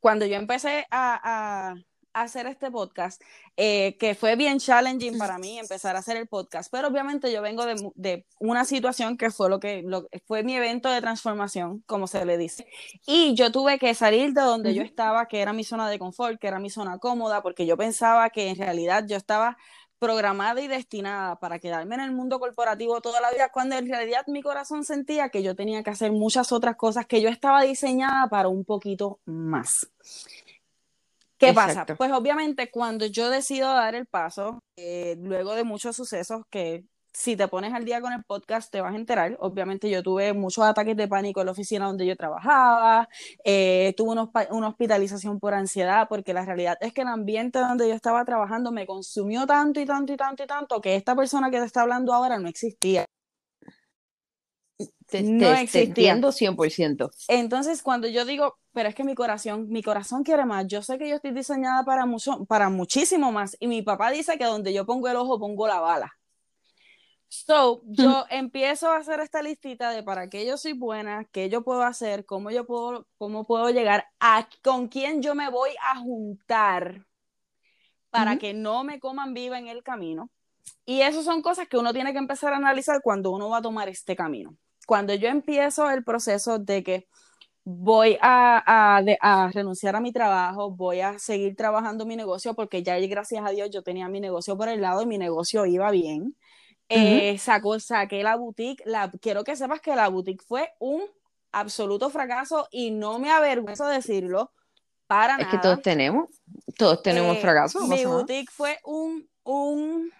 [0.01, 1.75] cuando yo empecé a
[2.15, 3.20] hacer este podcast,
[3.57, 7.43] eh, que fue bien challenging para mí empezar a hacer el podcast, pero obviamente yo
[7.43, 11.82] vengo de, de una situación que fue lo que lo- fue mi evento de transformación,
[11.86, 12.66] como se le dice,
[13.07, 16.39] y yo tuve que salir de donde yo estaba, que era mi zona de confort,
[16.41, 19.57] que era mi zona cómoda, porque yo pensaba que en realidad yo estaba
[20.01, 24.24] programada y destinada para quedarme en el mundo corporativo toda la vida, cuando en realidad
[24.27, 28.28] mi corazón sentía que yo tenía que hacer muchas otras cosas que yo estaba diseñada
[28.28, 29.86] para un poquito más.
[31.47, 31.87] ¿Qué pasa?
[31.87, 36.85] Pues obviamente cuando yo decido dar el paso, eh, luego de muchos sucesos que
[37.15, 40.33] si te pones al día con el podcast te vas a enterar, obviamente yo tuve
[40.33, 43.09] muchos ataques de pánico en la oficina donde yo trabajaba,
[43.45, 44.16] eh, tuve
[44.51, 48.73] una hospitalización por ansiedad, porque la realidad es que el ambiente donde yo estaba trabajando
[48.73, 51.83] me consumió tanto y tanto y tanto y tanto que esta persona que te está
[51.83, 53.05] hablando ahora no existía.
[55.07, 57.11] Te, no te- te entiendo 100%.
[57.29, 60.99] Entonces, cuando yo digo, pero es que mi corazón, mi corazón quiere más, yo sé
[60.99, 64.73] que yo estoy diseñada para mucho, para muchísimo más, y mi papá dice que donde
[64.73, 66.13] yo pongo el ojo, pongo la bala.
[67.29, 71.65] So, yo empiezo a hacer esta listita de para qué yo soy buena, qué yo
[71.65, 75.97] puedo hacer, cómo yo puedo, cómo puedo llegar, a con quién yo me voy a
[75.99, 77.07] juntar
[78.11, 80.31] para que no me coman viva en el camino.
[80.87, 83.63] Y eso son cosas que uno tiene que empezar a analizar cuando uno va a
[83.63, 84.57] tomar este camino.
[84.86, 87.06] Cuando yo empiezo el proceso de que
[87.65, 92.55] voy a, a, de- a renunciar a mi trabajo, voy a seguir trabajando mi negocio,
[92.55, 95.66] porque ya gracias a Dios yo tenía mi negocio por el lado y mi negocio
[95.66, 96.36] iba bien.
[96.89, 101.02] Eh, sacó, saqué la boutique, la, quiero que sepas que la boutique fue un
[101.52, 104.52] absoluto fracaso y no me avergüenzo de decirlo
[105.06, 105.62] para Es que nada.
[105.62, 106.28] todos tenemos,
[106.77, 107.89] todos tenemos Eh, fracasos.
[107.89, 110.12] Mi boutique fue un, un,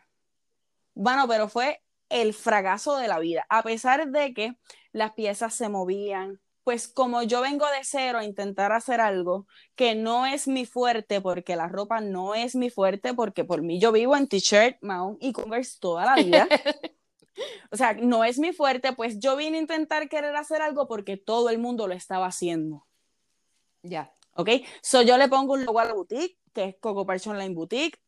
[0.95, 1.81] bueno, pero fue
[2.15, 4.57] el fracaso de la vida, a pesar de que
[4.93, 6.41] las piezas se movían.
[6.63, 11.21] Pues como yo vengo de cero a intentar hacer algo que no es mi fuerte,
[11.21, 15.19] porque la ropa no es mi fuerte, porque por mí yo vivo en t-shirt, Mahon
[15.21, 16.49] y Converse toda la vida.
[17.71, 21.19] o sea, no es mi fuerte, pues yo vine a intentar querer hacer algo porque
[21.19, 22.87] todo el mundo lo estaba haciendo.
[23.83, 24.11] Ya.
[24.35, 24.51] ¿ok?
[24.83, 27.99] So yo le pongo un logo a la boutique, que es Coco Parch Online Boutique.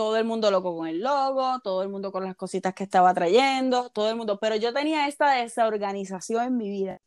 [0.00, 3.12] Todo el mundo loco con el logo, todo el mundo con las cositas que estaba
[3.12, 4.38] trayendo, todo el mundo.
[4.40, 7.02] Pero yo tenía esta desorganización en mi vida.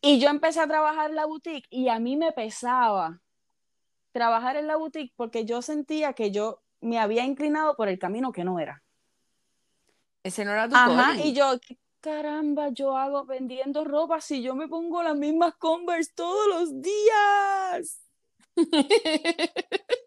[0.00, 3.20] Y yo empecé a trabajar en la boutique y a mí me pesaba
[4.12, 8.30] trabajar en la boutique porque yo sentía que yo me había inclinado por el camino
[8.30, 8.84] que no era.
[10.22, 14.54] Ese no era tu Ajá, y yo, ¿qué caramba yo hago vendiendo ropa si yo
[14.54, 18.00] me pongo las mismas Converse todos los días?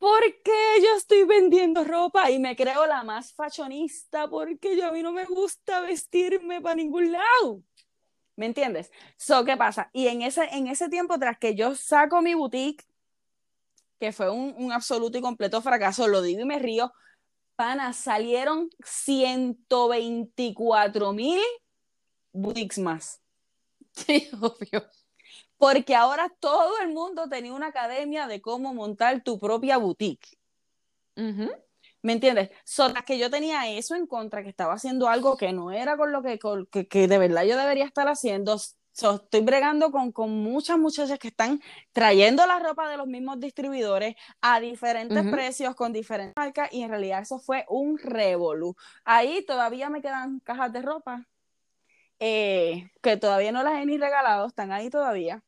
[0.00, 4.28] ¿Por qué yo estoy vendiendo ropa y me creo la más fashionista?
[4.28, 7.62] Porque yo a mí no me gusta vestirme para ningún lado.
[8.36, 8.90] ¿Me entiendes?
[9.18, 9.90] So, ¿qué pasa?
[9.92, 12.86] Y en ese, en ese tiempo, tras que yo saco mi boutique,
[13.98, 16.90] que fue un, un absoluto y completo fracaso, lo digo y me río,
[17.56, 21.40] pana, salieron 124 mil
[22.32, 23.20] boutiques más.
[23.92, 24.88] Sí, obvio.
[25.60, 30.38] Porque ahora todo el mundo tenía una academia de cómo montar tu propia boutique.
[32.00, 32.48] ¿Me entiendes?
[32.64, 36.12] So, que yo tenía eso en contra, que estaba haciendo algo que no era con
[36.12, 40.30] lo que, con- que, que de verdad yo debería estar haciendo, estoy bregando con, con,
[40.30, 41.60] muchas muchachas que están
[41.92, 46.88] trayendo la ropa de los mismos distribuidores a diferentes precios, con diferentes marcas, y en
[46.88, 48.76] realidad eso fue un revolú.
[49.04, 51.26] Ahí todavía me quedan cajas de ropa
[52.18, 55.42] eh, que todavía no las he ni regalado, están ahí todavía.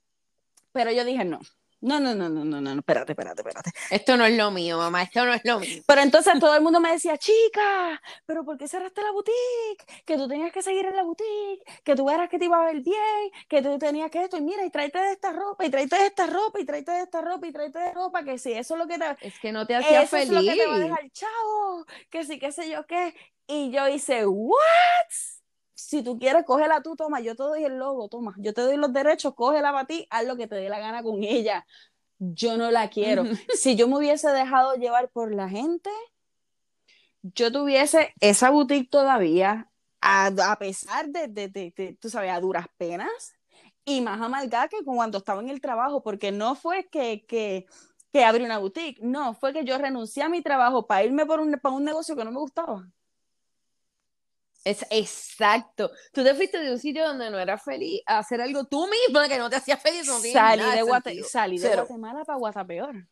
[0.73, 1.41] Pero yo dije, no,
[1.83, 3.73] no, no, no, no, no, no, espérate, espérate, espérate.
[3.91, 5.83] Esto no es lo mío, mamá, esto no es lo mío.
[5.85, 10.05] Pero entonces todo el mundo me decía, chica, pero ¿por qué cerraste la boutique?
[10.07, 12.65] Que tú tenías que seguir en la boutique, que tú eras que te iba a
[12.67, 15.71] ver bien, que tú tenías que esto, y mira, y tráete de esta ropa, y
[15.71, 18.53] tráete de esta ropa, y tráete de esta ropa, y tráete de ropa, que sí,
[18.53, 19.27] eso es lo que te...
[19.27, 20.31] Es que no te hacía feliz.
[20.31, 23.13] Eso es lo que te va a dejar chavo, que sí, qué sé yo qué.
[23.49, 24.57] Y yo hice, ¿what?
[25.93, 28.77] Si tú quieres, cógela tú, toma, yo te doy el logo, toma, yo te doy
[28.77, 31.65] los derechos, cógela para ti, haz lo que te dé la gana con ella
[32.23, 33.25] yo no la quiero.
[33.55, 35.91] si yo me hubiese dejado llevar por la gente,
[37.23, 39.71] yo tuviese esa boutique todavía,
[40.01, 43.35] a, pesar de, de, tú sabes, a duras penas,
[43.85, 47.67] y más amargada que cuando estaba en el trabajo, porque no fue que, que,
[48.13, 51.41] que abrí una boutique, no, fue que yo renuncié a mi trabajo para irme por
[51.41, 52.89] un, para un negocio que no me gustaba.
[54.65, 55.91] Es exacto.
[56.13, 59.21] Tú te fuiste de un sitio donde no eras feliz a hacer algo tú mismo
[59.29, 60.07] que no te hacía feliz.
[60.07, 63.09] No salí de, salí de Guatemala para Guatapeor.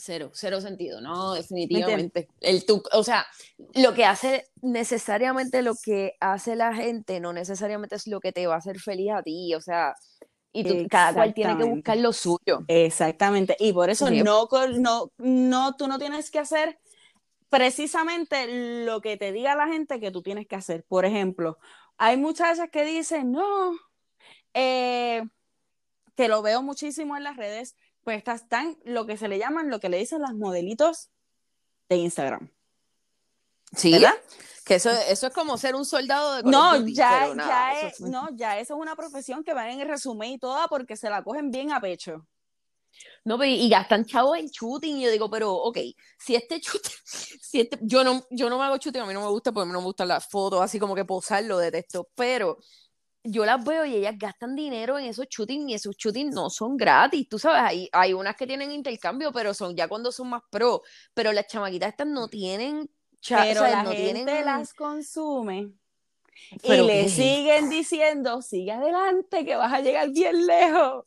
[0.00, 2.28] Cero, cero sentido, no, definitivamente.
[2.40, 3.26] El tu, o sea,
[3.74, 8.46] lo que hace necesariamente lo que hace la gente, no necesariamente es lo que te
[8.46, 9.96] va a hacer feliz a ti, o sea,
[10.52, 12.60] y tú, cada cual tiene que buscar lo suyo.
[12.68, 14.48] Exactamente, y por eso no,
[14.78, 16.78] no, no, tú no tienes que hacer
[17.48, 20.84] precisamente lo que te diga la gente que tú tienes que hacer.
[20.84, 21.58] Por ejemplo,
[21.96, 23.72] hay muchachas que dicen, no,
[24.54, 25.22] eh,
[26.14, 29.70] que lo veo muchísimo en las redes, pues estás tan, lo que se le llaman,
[29.70, 31.10] lo que le dicen las modelitos
[31.88, 32.50] de Instagram.
[33.76, 34.14] Sí, ¿verdad?
[34.64, 38.58] Que eso, eso es como ser un soldado de No, ya, ya es, no, ya
[38.58, 41.50] eso es una profesión que van en el resumen y toda porque se la cogen
[41.50, 42.26] bien a pecho.
[43.24, 44.98] No, y gastan chavos en shooting.
[44.98, 45.78] Y yo digo, pero, ok,
[46.18, 49.20] si este shooting, si este, yo no, yo no me hago shooting, a mí no
[49.20, 52.08] me gusta porque a mí no me gustan las fotos, así como que posarlo, detesto.
[52.14, 52.58] Pero
[53.24, 56.76] yo las veo y ellas gastan dinero en esos shooting y esos shooting no son
[56.76, 57.28] gratis.
[57.28, 60.82] Tú sabes, hay, hay unas que tienen intercambio, pero son ya cuando son más pro.
[61.14, 62.88] Pero las chamaquitas estas no tienen.
[63.28, 64.44] Pero la no gente tienen...
[64.44, 65.72] las consume.
[66.62, 71.04] y le siguen diciendo, sigue adelante, que vas a llegar bien lejos.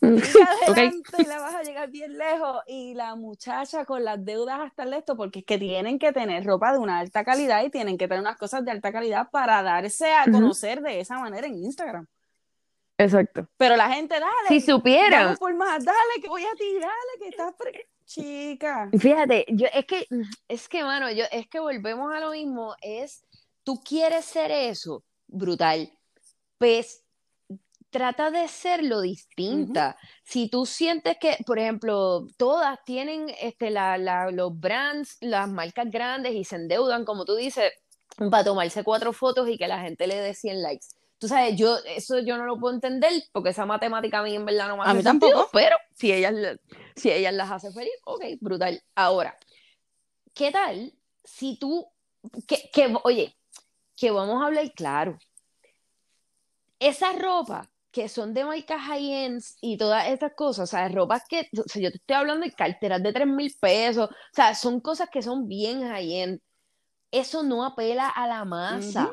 [0.00, 2.62] Y la vas a llegar bien lejos.
[2.66, 6.44] Y la muchacha con las deudas hasta el esto, porque es que tienen que tener
[6.44, 9.62] ropa de una alta calidad y tienen que tener unas cosas de alta calidad para
[9.62, 12.06] darse a conocer de esa manera en Instagram.
[12.98, 13.46] Exacto.
[13.56, 14.48] Pero la gente, dale.
[14.48, 15.34] Si supiera.
[15.38, 17.54] por más, dale, que voy a ti, dale, que estás.
[18.06, 18.88] Chica.
[18.96, 20.06] Fíjate, yo es que,
[20.48, 23.26] es que, mano, yo, es que volvemos a lo mismo, es,
[23.64, 25.92] tú quieres ser eso, brutal,
[26.56, 27.05] pues
[27.96, 29.96] trata de serlo distinta.
[30.22, 33.96] Si tú sientes que, por ejemplo, todas tienen este, la,
[34.30, 37.72] los brands, las marcas grandes y se endeudan, como tú dices,
[38.30, 40.88] para tomarse cuatro fotos y que la gente le dé 100 likes.
[41.16, 44.44] Tú sabes, yo eso yo no lo puedo entender porque esa matemática a mí en
[44.44, 45.48] verdad no me hace A mí tampoco.
[45.50, 46.34] pero si ellas,
[46.96, 48.82] si ellas las hace feliz, ok, brutal.
[48.94, 49.38] Ahora,
[50.34, 50.92] ¿qué tal
[51.24, 51.88] si tú,
[52.46, 53.34] que, que oye,
[53.96, 55.18] que vamos a hablar claro,
[56.78, 61.48] esa ropa que son de marcas high-ends y todas estas cosas, o sea, ropas que,
[61.58, 64.80] o sea, yo te estoy hablando de carteras de 3 mil pesos, o sea, son
[64.80, 66.38] cosas que son bien high-end.
[67.10, 69.10] Eso no apela a la masa.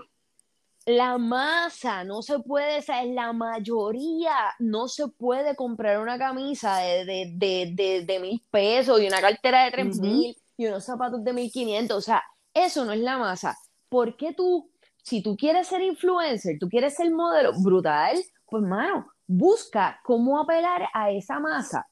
[0.86, 6.80] La masa no se puede, o sea, la mayoría no se puede comprar una camisa
[6.80, 11.32] de, de, de, mil pesos y una cartera de tres mil y unos zapatos de
[11.32, 12.22] mil quinientos, o sea,
[12.54, 13.58] eso no es la masa.
[13.88, 14.70] ¿Por qué tú,
[15.02, 18.22] si tú quieres ser influencer, tú quieres ser modelo, brutal,
[18.54, 21.90] pues mano, busca cómo apelar a esa masa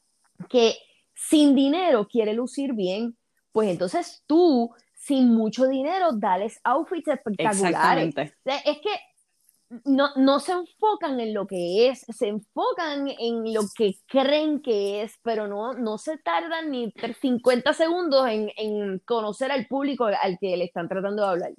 [0.48, 0.76] que
[1.16, 3.18] sin dinero quiere lucir bien,
[3.52, 8.14] pues entonces tú, sin mucho dinero, dales outfits espectaculares.
[8.46, 13.96] Es que no, no, se enfocan en lo que es, se enfocan en lo que
[14.06, 19.66] creen que es, pero no, no se tardan ni 50 segundos en, en conocer al
[19.66, 21.52] público al que le están tratando de hablar.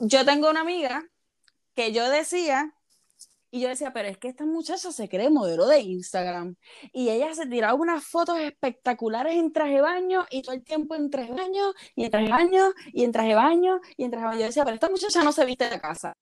[0.00, 1.04] Yo tengo una amiga
[1.76, 2.74] que yo decía
[3.50, 6.56] y yo decía, pero es que esta muchacha se cree modelo de Instagram.
[6.92, 11.10] Y ella se tiraba unas fotos espectaculares en traje baño y todo el tiempo en
[11.10, 14.40] traje baño y en traje baño y en traje baño y en traje baño.
[14.40, 16.14] Yo decía, pero esta muchacha no se viste de casa.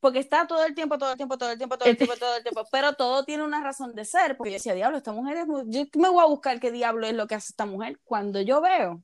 [0.00, 2.36] Porque está todo el tiempo, todo el tiempo, todo el tiempo, todo el tiempo, todo
[2.36, 2.64] el tiempo.
[2.72, 4.38] Pero todo tiene una razón de ser.
[4.38, 5.46] Porque yo decía, diablo, esta mujer es.
[5.66, 8.00] Yo me voy a buscar qué diablo es lo que hace esta mujer.
[8.04, 9.02] Cuando yo veo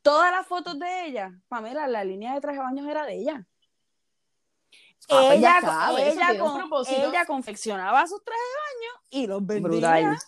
[0.00, 3.46] todas las fotos de ella, Pamela, la línea de traje de baño era de ella
[5.10, 9.68] Ah, pues ella, ella, con- ella confeccionaba sus trajes de baño y los vendía.
[9.70, 10.18] Brutal.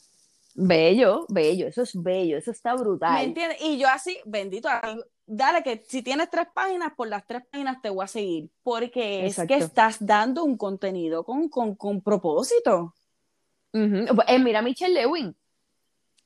[0.55, 3.22] Bello, bello, eso es bello, eso está ¿Me brutal.
[3.24, 3.59] entiendes?
[3.60, 4.68] Y yo así, bendito,
[5.26, 9.26] dale que si tienes tres páginas, por las tres páginas te voy a seguir, porque
[9.26, 12.94] es que estás dando un contenido con, con, con propósito.
[13.72, 14.06] Ujú.
[14.26, 15.36] Eh, mira, Michelle Lewin.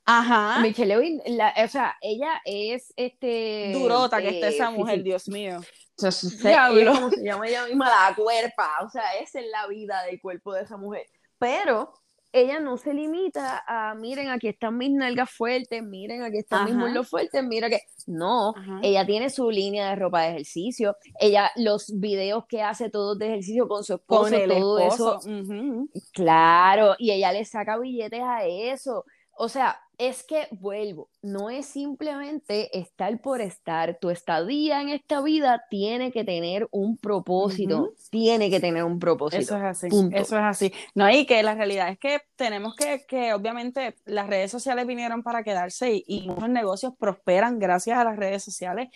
[0.07, 0.61] Ajá.
[0.61, 3.73] Michelle Lewin, la- o sea, ella es este.
[3.75, 5.03] Durota que está eh, esa mujer.
[5.03, 5.61] Dios mío.
[5.97, 8.71] O sea, se- como se llama ella misma, la cuerpa.
[8.85, 11.07] O sea, esa es la vida del cuerpo de esa mujer.
[11.39, 11.93] Pero
[12.33, 16.75] ella no se limita a, miren, aquí están mis nalgas fuertes, miren, aquí están mis
[16.75, 16.85] Ajá.
[16.85, 17.79] muslos fuertes, mira que.
[18.07, 18.81] No, Ajá.
[18.83, 20.97] ella tiene su línea de ropa de ejercicio.
[21.21, 25.19] Ella, los videos que hace todos de ejercicio con su esposo, Con el todo esposo.
[25.21, 25.31] eso.
[25.31, 25.89] ujú.
[26.13, 29.05] Claro, y ella le saca billetes a eso.
[29.37, 33.99] O sea, es que vuelvo, no es simplemente estar por estar.
[34.01, 39.43] Tu estadía en esta vida tiene que tener un propósito, tiene que tener un propósito.
[39.43, 40.17] Eso es así, Punto.
[40.17, 40.73] eso es así.
[40.95, 45.23] No, y que la realidad es que tenemos que, que obviamente, las redes sociales vinieron
[45.23, 48.89] para quedarse y, y muchos negocios prosperan gracias a las redes sociales.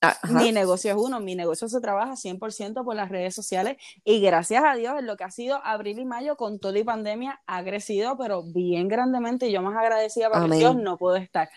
[0.00, 0.40] Ajá.
[0.40, 4.62] Mi negocio es uno, mi negocio se trabaja 100% por las redes sociales y gracias
[4.64, 7.64] a Dios en lo que ha sido abril y mayo con todo y pandemia ha
[7.64, 10.60] crecido, pero bien grandemente y yo más agradecida Amén.
[10.60, 11.50] Dios no puedo estar.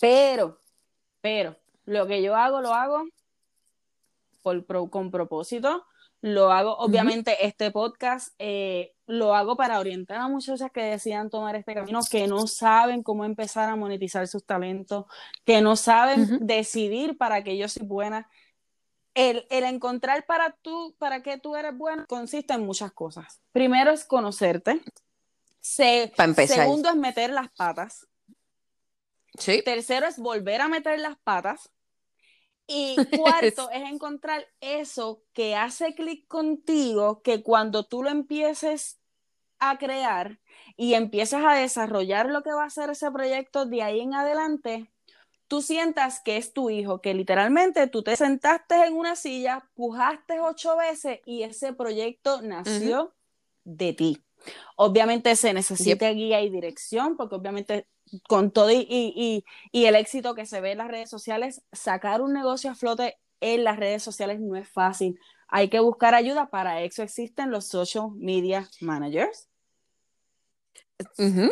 [0.00, 0.58] Pero,
[1.20, 3.04] pero, lo que yo hago, lo hago
[4.42, 5.84] por, con propósito,
[6.20, 11.54] lo hago, obviamente este podcast eh, lo hago para orientar a muchachas que decidan tomar
[11.56, 15.06] este camino, que no saben cómo empezar a monetizar sus talentos,
[15.44, 18.28] que no saben decidir para que yo soy buena.
[19.14, 23.40] El, el encontrar para tú, para qué tú eres buena, consiste en muchas cosas.
[23.52, 24.82] Primero es conocerte.
[25.60, 26.12] Se-
[26.62, 28.06] segundo es meter las patas.
[29.38, 29.62] Sí.
[29.64, 31.70] Tercero es volver a meter las patas.
[32.66, 38.98] Y cuarto es encontrar eso que hace clic contigo, que cuando tú lo empieces
[39.58, 40.38] a crear
[40.76, 44.90] y empiezas a desarrollar lo que va a ser ese proyecto de ahí en adelante,
[45.48, 50.40] tú sientas que es tu hijo, que literalmente tú te sentaste en una silla, pujaste
[50.40, 53.14] ocho veces y ese proyecto nació
[53.64, 54.25] de ti.
[54.76, 57.86] Obviamente se necesita guía y dirección, porque obviamente
[58.28, 62.22] con todo y, y, y, el éxito que se ve en las redes sociales, sacar
[62.22, 65.18] un negocio a flote en las redes sociales no es fácil.
[65.48, 69.48] Hay que buscar ayuda, para eso existen los social media managers.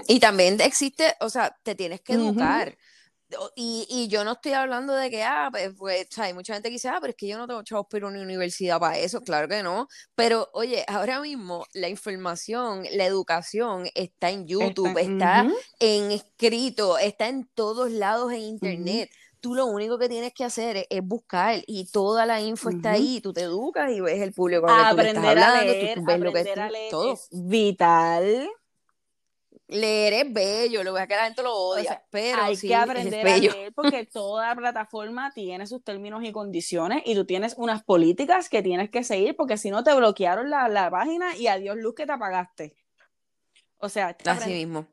[0.09, 2.77] Y también existe, o sea, te tienes que educar.
[3.57, 6.75] Y, y yo no estoy hablando de que, ah, pues, pues, hay mucha gente que
[6.75, 9.49] dice, ah, pero es que yo no tengo chavos a una universidad para eso, claro
[9.49, 9.89] que no.
[10.15, 15.55] Pero, oye, ahora mismo la información, la educación está en YouTube, está, ujú.
[15.81, 19.11] en escrito, está en todos lados en internet.
[19.41, 22.89] Tú lo único que tienes que hacer es, es buscar y toda la info está
[22.93, 22.97] Ujú.
[22.97, 23.21] ahí.
[23.21, 25.73] Tú te educas y ves el público con el que tú estás Aprender a hablando,
[25.73, 27.19] tú- leer, tú ves lo que aprender a es todo.
[27.31, 28.49] vital.
[29.67, 32.75] Leer es bello, lo que que la gente lo odia, sea, pero Hay sí, que
[32.75, 37.55] es aprender a leer porque toda plataforma tiene sus términos y condiciones y tú tienes
[37.57, 41.47] unas políticas que tienes que seguir porque si no te bloquearon la, la página y
[41.47, 42.77] adiós luz que te apagaste.
[43.79, 44.87] O sea, Así mismo.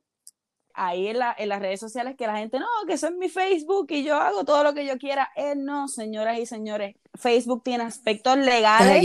[0.73, 3.27] ahí en, la- en las redes sociales que la gente, no, que eso es mi
[3.29, 5.29] Facebook y yo hago todo lo que yo quiera.
[5.35, 9.03] Eh, no, señoras y señores, Facebook tiene aspectos legales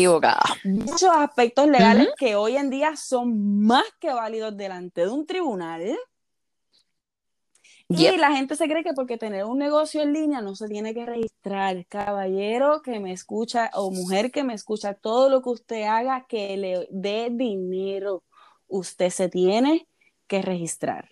[0.65, 5.97] muchos aspectos legales que hoy en día son más que válidos delante de un tribunal.
[7.89, 8.15] Yep.
[8.15, 10.93] Y la gente se cree que porque tener un negocio en línea no se tiene
[10.93, 11.87] que registrar.
[11.87, 16.57] Caballero que me escucha o mujer que me escucha, todo lo que usted haga que
[16.57, 18.25] le dé dinero,
[18.67, 19.87] usted se tiene
[20.27, 21.09] que registrar.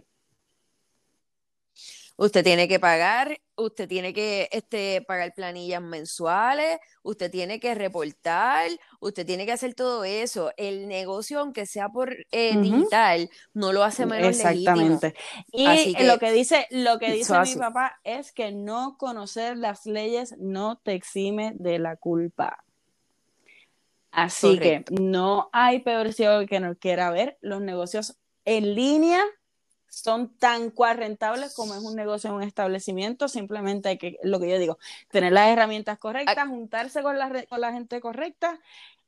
[2.16, 8.70] Usted tiene que pagar, usted tiene que este, pagar planillas mensuales, usted tiene que reportar,
[9.00, 10.52] usted tiene que hacer todo eso.
[10.56, 14.80] El negocio, aunque sea por eh, digital, no lo hace menos legítimo.
[14.80, 15.14] Exactamente.
[15.52, 19.56] Y Así que, lo que dice, lo que dice mi papá es que no conocer
[19.56, 22.64] las leyes no te exime de la culpa.
[24.10, 24.94] Así Correcto.
[24.94, 27.36] que no hay peor ciego que no quiera ver.
[27.40, 29.24] Los negocios en línea
[30.02, 33.28] son tan cual rentables como es un negocio en un establecimiento.
[33.28, 34.78] Simplemente hay que, lo que yo digo,
[35.10, 38.58] tener las herramientas correctas, juntarse con la, con la gente correcta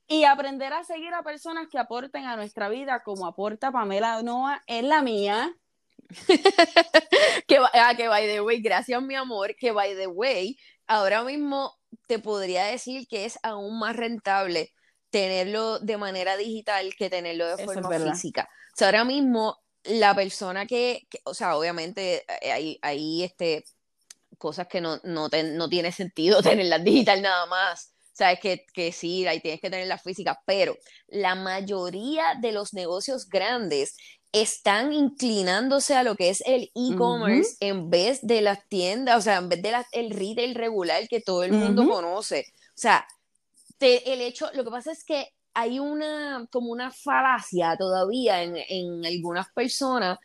[0.08, 4.62] y aprender a seguir a personas que aporten a nuestra vida, como aporta Pamela Noa
[4.66, 5.54] en la mía.
[7.48, 10.56] que, ah, que by the way, gracias mi amor, que by the way,
[10.86, 11.76] ahora mismo
[12.06, 14.72] te podría decir que es aún más rentable
[15.10, 18.48] tenerlo de manera digital que tenerlo de Eso es forma física.
[18.72, 19.58] O sea, ahora mismo
[19.88, 23.64] la persona que, que- o sea, obviamente eh, hay, hay este,
[24.38, 27.92] cosas que no, no, te- no tiene sentido tenerlas digital nada más.
[28.12, 30.76] sabes que, que sí, ahí tienes que tener la física, pero
[31.08, 33.96] la mayoría de los negocios grandes
[34.32, 39.36] están inclinándose a lo que es el e-commerce en vez de las tiendas, o sea,
[39.36, 42.44] en vez de el retail regular que todo el mundo conoce.
[42.70, 43.06] O sea,
[43.80, 49.06] el hecho, lo que pasa es que hay una, como una falacia todavía en, en
[49.06, 50.18] algunas personas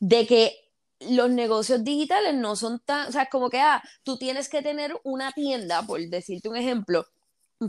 [0.00, 0.52] de que
[0.98, 4.98] los negocios digitales no son tan, o sea, como que, ah, tú tienes que tener
[5.04, 7.06] una tienda, por decirte un ejemplo,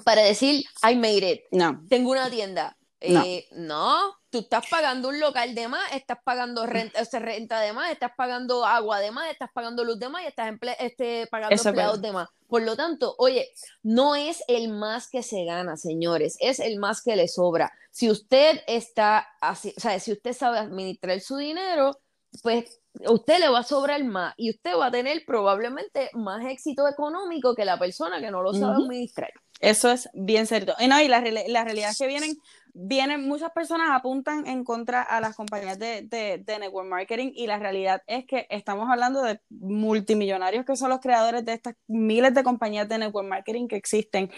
[0.03, 1.41] para decir, I made it.
[1.51, 1.85] No.
[1.89, 2.75] Tengo una tienda.
[3.09, 4.09] No.
[4.09, 8.11] Eh, tú estás pagando un local de más, estás pagando renta, renta de más, estás
[8.17, 12.11] pagando agua de más, estás pagando luz de más y estás este, pagando empleados de
[12.11, 12.29] más.
[12.47, 13.49] Por lo tanto, oye,
[13.81, 17.71] no es el más que se gana, señores, es el más que le sobra.
[17.91, 21.97] Si usted está así, o sea, si usted sabe administrar su dinero,
[22.43, 26.87] pues usted le va a sobrar más y usted va a tener probablemente más éxito
[26.87, 29.31] económico que la persona que no lo sabe administrar.
[29.59, 30.75] Eso es bien cierto.
[30.79, 32.37] Y no, y la, la realidad es que vienen
[32.77, 37.57] vienen, muchas personas apuntan en contra a las compañías de, de, network marketing y la
[37.57, 42.43] realidad es que estamos hablando de multimillonarios que son los creadores de estas miles de
[42.43, 44.29] compañías de network marketing que existen,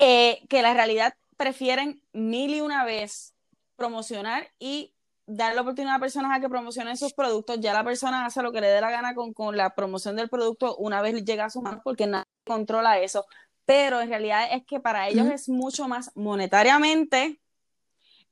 [0.00, 3.34] eh, que la realidad prefieren mil y una vez
[3.76, 4.92] promocionar y
[5.26, 8.50] dar la oportunidad a personas a que promocionen sus productos, ya la persona hace lo
[8.50, 11.50] que le dé la gana con, con la promoción del producto una vez llega a
[11.50, 13.26] su mano porque nadie controla eso,
[13.64, 17.40] pero en realidad es que para ellos es mucho más monetariamente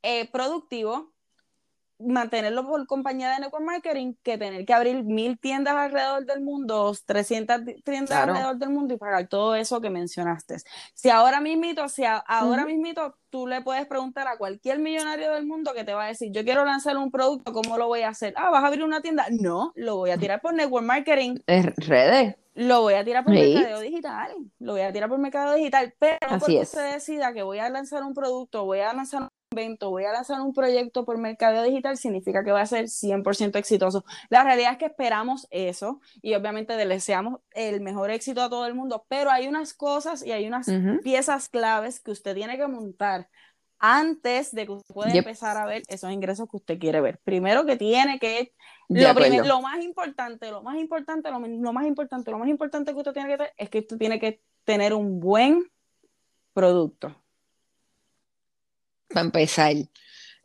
[0.03, 1.15] eh, productivo
[1.99, 6.93] mantenerlo por compañía de network marketing que tener que abrir mil tiendas alrededor del mundo,
[7.05, 10.57] 300 tiendas alrededor del mundo y pagar todo eso que mencionaste.
[10.93, 15.73] Si ahora mismito, si ahora mismito tú le puedes preguntar a cualquier millonario del mundo
[15.73, 18.33] que te va a decir, yo quiero lanzar un producto, ¿cómo lo voy a hacer?
[18.37, 19.25] Ah, ¿vas a abrir una tienda?
[19.29, 21.37] No, lo voy a tirar por network marketing.
[21.47, 22.35] Es redes.
[22.55, 26.39] Lo voy a tirar por mercadeo digital, lo voy a tirar por mercado digital, pero
[26.39, 30.11] porque se decida que voy a lanzar un producto, voy a lanzar un voy a
[30.11, 34.05] lanzar un proyecto por mercado digital, significa que va a ser 100% exitoso.
[34.29, 38.75] La realidad es que esperamos eso y obviamente deseamos el mejor éxito a todo el
[38.75, 40.67] mundo, pero hay unas cosas y hay unas
[41.03, 43.29] piezas claves que usted tiene que montar
[43.79, 47.19] antes de que usted pueda empezar a ver esos ingresos que usted quiere ver.
[47.23, 48.53] Primero que tiene que,
[48.89, 49.13] lo,
[49.43, 53.13] lo, más importante, lo más importante, lo, lo, más importante, lo más importante que usted
[53.13, 55.69] tiene que tener es que usted tiene que tener un buen
[56.53, 57.15] producto
[59.09, 59.73] para empezar.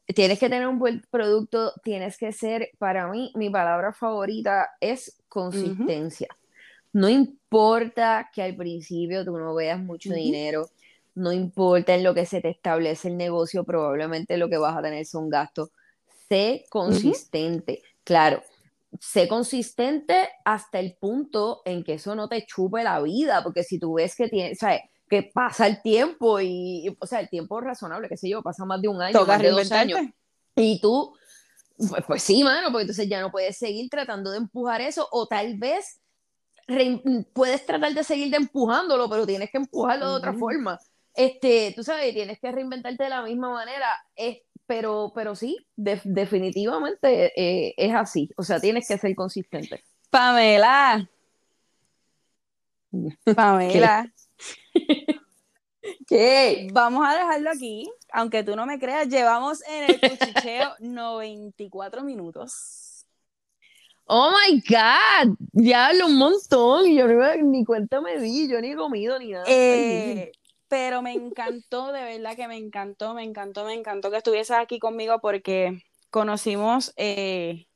[0.06, 5.22] Tienes que tener un buen producto, tienes que ser, para mí, mi palabra favorita es
[5.28, 6.28] consistencia.
[6.92, 10.68] No importa que al principio tú no veas mucho dinero,
[11.14, 14.82] no importa en lo que se te establece el negocio, probablemente lo que vas a
[14.82, 15.70] tener son gastos.
[16.28, 17.82] Sé consistente.
[18.02, 18.42] Claro,
[18.98, 23.78] sé consistente hasta el punto en que eso no te chupe la vida, porque si
[23.78, 24.58] tú ves que tienes.
[25.10, 28.80] Que pasa el tiempo y, o sea, el tiempo razonable, qué sé yo, pasa más
[28.80, 29.98] de un año, más de dos años.
[30.54, 31.12] Y tú,
[31.76, 35.26] pues, pues, sí, mano, porque entonces ya no puedes seguir tratando de empujar eso, o
[35.26, 36.00] tal vez
[37.32, 40.78] puedes tratar de seguir de empujándolo, pero tienes que empujarlo de otra forma.
[41.12, 47.32] Este, tú sabes, tienes que reinventarte de la misma manera, es, pero, pero sí, definitivamente
[47.34, 49.82] eh, es así, o sea, tienes que ser consistente.
[50.10, 51.10] Pamela.
[53.34, 54.12] Pamela.
[56.06, 56.68] ¿Qué?
[56.72, 57.90] Vamos a dejarlo aquí.
[58.12, 63.06] Aunque tú no me creas, llevamos en el cuchicheo 94 minutos.
[64.12, 66.92] Oh my God, ya hablo un montón.
[66.92, 67.06] Yo
[67.42, 69.44] ni cuenta me di, yo ni he comido ni nada.
[69.46, 70.32] Eh,
[70.66, 74.80] pero me encantó, de verdad que me encantó, me encantó, me encantó que estuvieses aquí
[74.80, 77.66] conmigo porque conocimos eh,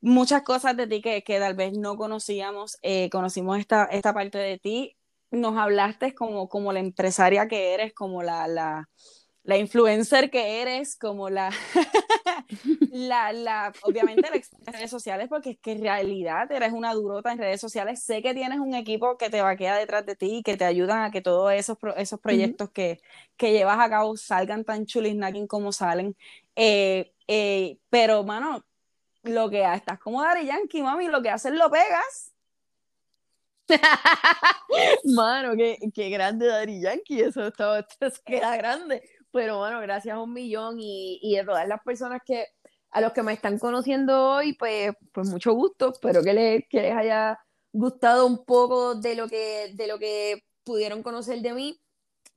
[0.00, 2.76] muchas cosas de ti que, que, tal vez no conocíamos.
[2.82, 4.95] Eh, conocimos esta, esta parte de ti
[5.30, 8.88] nos hablaste como, como la empresaria que eres, como la, la,
[9.46, 11.50] la influencer que eres, como la,
[12.90, 17.38] la, la, obviamente las redes sociales, porque es que en realidad eres una durota en
[17.38, 18.02] redes sociales.
[18.02, 21.02] Sé que tienes un equipo que te vaquea detrás de ti y que te ayudan
[21.02, 23.00] a que todos esos, esos proyectos que,
[23.36, 26.16] que, llevas a cabo salgan tan chulisnaking como salen.
[26.56, 28.64] Eh, eh, pero, mano,
[29.22, 32.32] lo que estás como Dari Yankee, mami, lo que haces lo pegas.
[35.04, 37.86] mano, qué, qué grande Daddy Yankee, eso, estaba,
[38.24, 39.02] queda grande.
[39.32, 42.46] Pero bueno, gracias a un millón y, y de todas las personas que
[42.90, 45.92] a los que me están conociendo hoy, pues, pues mucho gusto.
[45.92, 47.38] Espero que les, que les haya
[47.72, 51.78] gustado un poco de lo que, de lo que pudieron conocer de mí.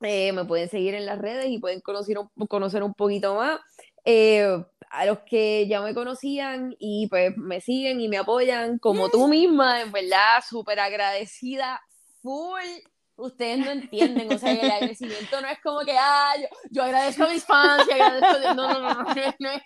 [0.02, 3.60] Eh, me pueden seguir en las redes y pueden conocer conocer un poquito más.
[4.04, 9.08] Eh, a los que ya me conocían y pues me siguen y me apoyan, como
[9.08, 11.80] tú misma, en verdad, súper agradecida,
[12.22, 12.64] full,
[13.16, 17.24] ustedes no entienden, o sea, el agradecimiento no es como que, ah, yo, yo agradezco
[17.24, 19.04] a mis fans y agradezco, no, no, no, no,
[19.38, 19.62] no, es,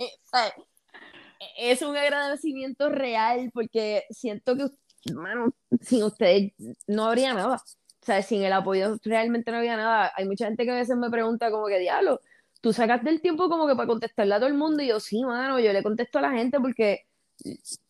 [1.57, 4.67] es un agradecimiento real porque siento que,
[5.15, 6.53] bueno, sin ustedes
[6.87, 10.13] no habría nada, o sea, sin el apoyo realmente no había nada.
[10.15, 12.21] Hay mucha gente que a veces me pregunta como que, diablo,
[12.65, 15.23] tú sacas del tiempo como que para contestarle a todo el mundo y yo, sí,
[15.23, 17.07] mano, yo le contesto a la gente porque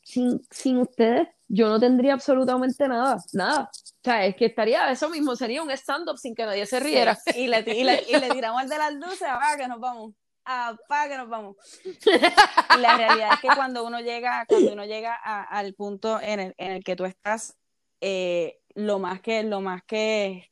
[0.02, 3.70] sin, sin ustedes yo no tendría absolutamente nada, nada.
[3.72, 7.16] O sea, es que estaría, eso mismo, sería un stand-up sin que nadie se riera.
[7.36, 10.12] Y, le, y, le, y le tiramos de las luces, apaga que nos vamos,
[10.44, 11.56] apaga que nos vamos.
[11.84, 16.54] Y la realidad es que cuando uno llega, cuando uno llega al punto en el,
[16.58, 17.56] en el que tú estás,
[18.00, 20.50] eh, lo más que, lo más que,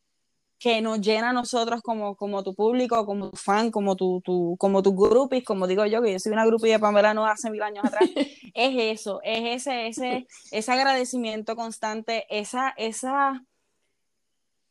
[0.62, 4.56] que nos llena a nosotros como, como tu público, como tu fan, como tu, tu,
[4.60, 7.50] como tus groupies, como digo yo, que yo soy una groupie de Pamela no hace
[7.50, 8.04] mil años atrás,
[8.54, 13.44] es eso, es ese, ese, ese agradecimiento constante, esa, esa,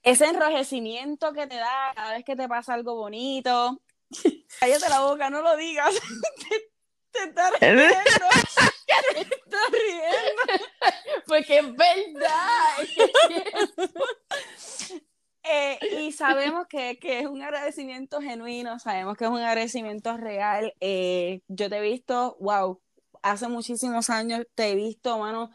[0.01, 3.81] ese enrojecimiento que te da cada vez que te pasa algo bonito.
[4.61, 5.93] Cállate la boca, no lo digas.
[7.11, 7.83] te, estás riendo.
[9.13, 10.41] te estás riendo.
[11.27, 12.77] Porque es verdad.
[15.43, 20.73] Eh, y sabemos que, que, es un agradecimiento genuino, sabemos que es un agradecimiento real.
[20.79, 22.81] Eh, yo te he visto, wow,
[23.21, 25.51] hace muchísimos años te he visto, mano,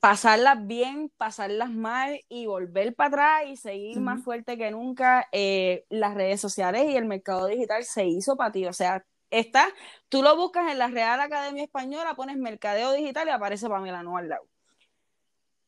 [0.00, 5.28] pasarlas bien, pasarlas mal y volver para atrás y seguir más fuerte que nunca.
[5.32, 9.68] Eh, las redes sociales y el mercado digital se hizo para ti, o sea, está,
[10.08, 14.16] tú lo buscas en la Real Academia Española, pones mercadeo digital y aparece Pamela no
[14.16, 14.46] al lado.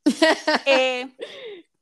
[0.66, 1.09] eh,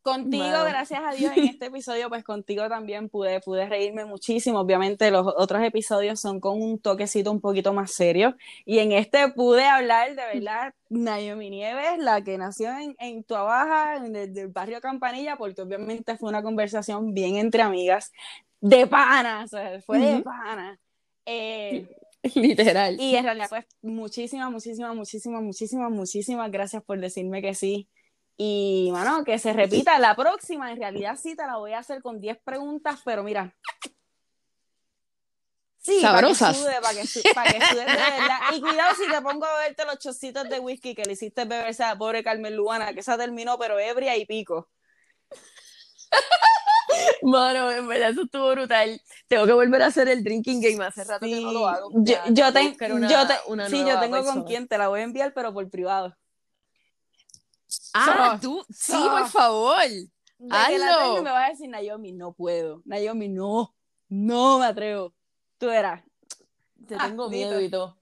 [0.08, 4.60] Contigo, gracias a Dios, en este episodio, pues contigo también pude, pude reírme muchísimo.
[4.60, 8.34] Obviamente los otros episodios son con un toquecito un poquito más serio.
[8.64, 13.96] Y en este pude hablar de verdad, Naomi Nieves, la que nació en, en Tuabaja,
[13.96, 18.10] en el, barrio Campanilla, porque obviamente fue una conversación bien entre amigas,
[18.60, 20.78] de pana, o sea, fue de pana.
[21.26, 21.86] Eh,
[22.34, 23.00] Literal.
[23.00, 27.88] Y en realidad, pues muchísimas, muchísimas, muchísimas, muchísimas, muchísimas gracias por decirme que sí
[28.40, 30.70] y, bueno, que se repita la próxima.
[30.70, 33.52] En realidad sí te la voy a hacer con 10 preguntas, pero mira.
[35.78, 36.56] Sí, Sabrosas.
[36.56, 38.38] Para que sude, para que, sude, de verdad.
[38.54, 41.82] Y cuidado si te pongo a beberte los chocitos de whisky que le hiciste beberse
[41.82, 44.68] a la pobre Carmen Luana, que esa terminó, pero ebria y pico.
[47.22, 49.02] Mano, en verdad eso estuvo brutal.
[49.26, 50.84] Tengo que volver a hacer el drinking game.
[50.84, 51.90] Hace rato que no lo hago.
[51.92, 53.34] Yo, yo, ten, yo, te,
[53.68, 56.16] sí, yo tengo con quien te la voy a enviar, pero por privado.
[57.94, 59.82] Ah, tú, sí, por favor.
[60.50, 61.22] Hazlo.
[61.22, 62.82] me vas a decir, Naomi, no puedo.
[62.84, 63.74] Naomi, no,
[64.08, 65.14] no me atrevo.
[65.58, 66.02] Tú eras.
[66.86, 67.98] Te ah, tengo miedo y todo.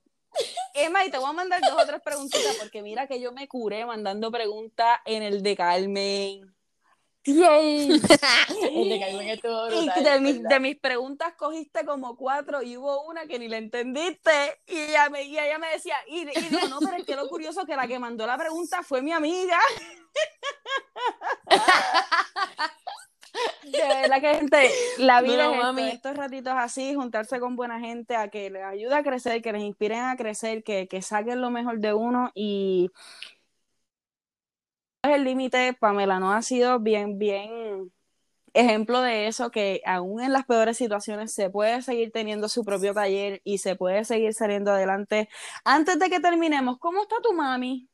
[0.73, 3.47] Emma, y te voy a mandar dos o tres preguntitas porque mira que yo me
[3.47, 6.56] curé mandando preguntas en el de Carmen.
[7.27, 7.33] y
[10.03, 14.31] de, mis, de, mis, preguntas cogiste como cuatro y hubo una que ni la entendiste.
[14.65, 17.27] Y ella me, y ella me decía, y, y digo, no, pero es que lo
[17.27, 19.59] curioso que la que mandó la pregunta fue mi amiga.
[23.63, 28.29] de verdad que gente, la vida es estos ratitos así, juntarse con buena gente a
[28.29, 31.79] que les ayude a crecer, que les inspiren a crecer, que, que saquen lo mejor
[31.79, 32.89] de uno y
[35.09, 37.91] el límite, Pamela no ha sido bien, bien
[38.53, 42.93] ejemplo de eso, que aún en las peores situaciones se puede seguir teniendo su propio
[42.93, 45.29] taller y se puede seguir saliendo adelante.
[45.63, 47.87] Antes de que terminemos, ¿cómo está tu mami?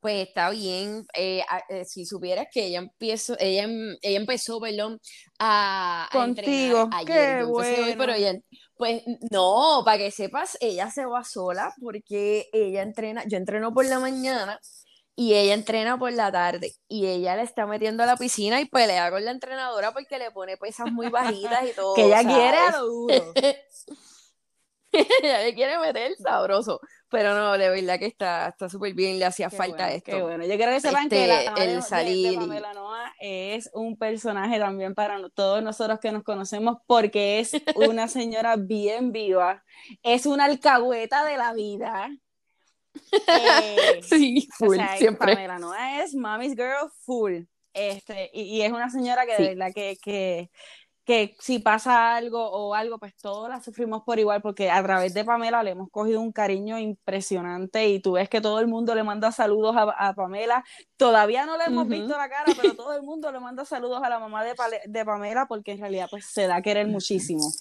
[0.00, 1.06] Pues está bien.
[1.14, 3.68] Eh, eh, si supieras que ella empezó, ella,
[4.00, 4.98] ella empezó, perdón,
[5.38, 6.88] a, contigo.
[7.06, 7.94] Qué bueno.
[7.98, 8.14] pero
[8.76, 13.84] pues no, para que sepas, ella se va sola porque ella entrena, yo entreno por
[13.84, 14.58] la mañana
[15.20, 18.64] y ella entrena por la tarde y ella le está metiendo a la piscina y
[18.64, 21.94] pelea con la entrenadora porque le pone pesas muy bajitas y todo.
[21.94, 23.32] que ella quiere a lo duro.
[24.92, 26.80] ella le quiere meter sabroso.
[27.10, 30.10] Pero no, de verdad que está súper bien, le hacía falta esto.
[30.10, 32.38] Qué bueno, yo quiero que sepan que la este, el salir...
[32.38, 38.08] Pamela Noa es un personaje también para todos nosotros que nos conocemos porque es una
[38.08, 39.64] señora bien viva,
[40.02, 42.08] es una alcahueta de la vida
[42.94, 45.34] eh, sí, full, siempre.
[45.34, 47.42] Pamela no es Mommy's Girl full.
[47.72, 50.50] Este, y, es una señora que de verdad que, que,
[51.04, 55.14] que, si pasa algo o algo, pues todos la sufrimos por igual, porque a través
[55.14, 58.94] de Pamela le hemos cogido un cariño impresionante y tú ves que todo el mundo
[58.94, 60.64] le manda saludos a, Pamela.
[60.96, 64.08] Todavía no le hemos visto la cara, pero todo el mundo le manda saludos a
[64.08, 64.54] la mamá de,
[64.86, 67.52] de Pamela porque en realidad pues se da a querer muchísimo.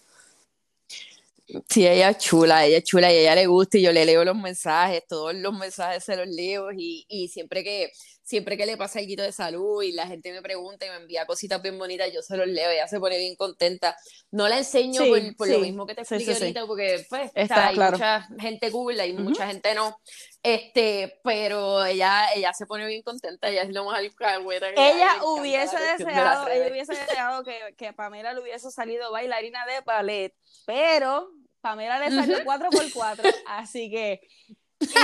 [1.68, 4.06] Sí, ella es chula, ella es chula y a ella le gusta y yo le
[4.06, 7.92] leo los mensajes, todos los mensajes se los leo y, y siempre que
[8.30, 11.26] siempre que le pasa algo de salud y la gente me pregunta y me envía
[11.26, 13.98] cositas bien bonitas, yo se los leo, ella se pone bien contenta.
[14.30, 15.02] No la enseño
[15.36, 19.48] por, lo mismo que te expliqué ahorita, porque pues hay mucha gente cool, hay mucha
[19.48, 20.00] gente no.
[20.44, 26.48] Este, pero ella, ella se pone bien contenta, ella es lo más Ella hubiese deseado,
[26.50, 30.36] ella hubiese deseado que, que Pamela le hubiese salido bailarina de ballet,
[30.68, 34.22] pero Pamela le salió 4x4, así que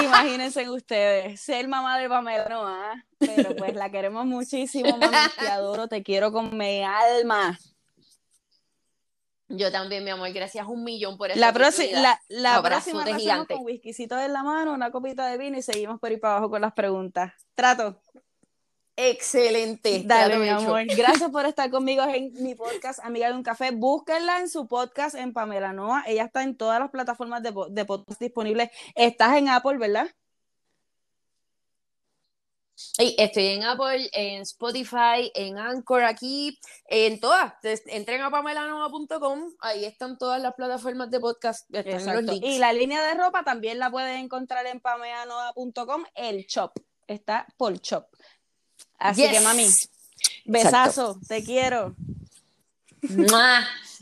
[0.04, 2.94] imagínense ustedes, ser mamá de Pamela no, ¿ah?
[3.20, 7.58] pero pues la queremos muchísimo, mami, te adoro, te quiero con mi alma.
[9.48, 11.40] Yo también, mi amor, gracias un millón por eso.
[11.40, 15.62] La, la, la próxima pasamos con whiskycito en la mano, una copita de vino y
[15.62, 17.32] seguimos por ahí para abajo con las preguntas.
[17.54, 18.02] Trato.
[18.96, 20.04] Excelente.
[20.06, 20.86] Dale, mi amor.
[20.96, 23.72] Gracias por estar conmigo en mi podcast, Amiga de un Café.
[23.72, 26.04] Búsquenla en su podcast en Pamela Noa.
[26.08, 28.70] Ella está en todas las plataformas de, de podcast disponibles.
[28.96, 30.08] Estás en Apple, ¿verdad?
[32.98, 37.54] estoy en Apple, en Spotify, en Anchor aquí, en todas.
[37.64, 41.70] Entren a pamelanoa.com, ahí están todas las plataformas de podcast.
[42.42, 46.72] Y la línea de ropa también la pueden encontrar en pamelanoa.com, el shop.
[47.08, 48.08] Está por shop.
[48.98, 49.68] Así que mami,
[50.46, 51.96] besazo, te quiero.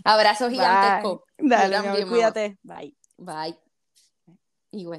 [0.03, 1.25] Abrazo gigantesco.
[1.37, 2.57] Dale, cuídate.
[2.63, 2.95] Bye.
[3.17, 3.57] Bye.
[4.71, 4.91] Y bueno.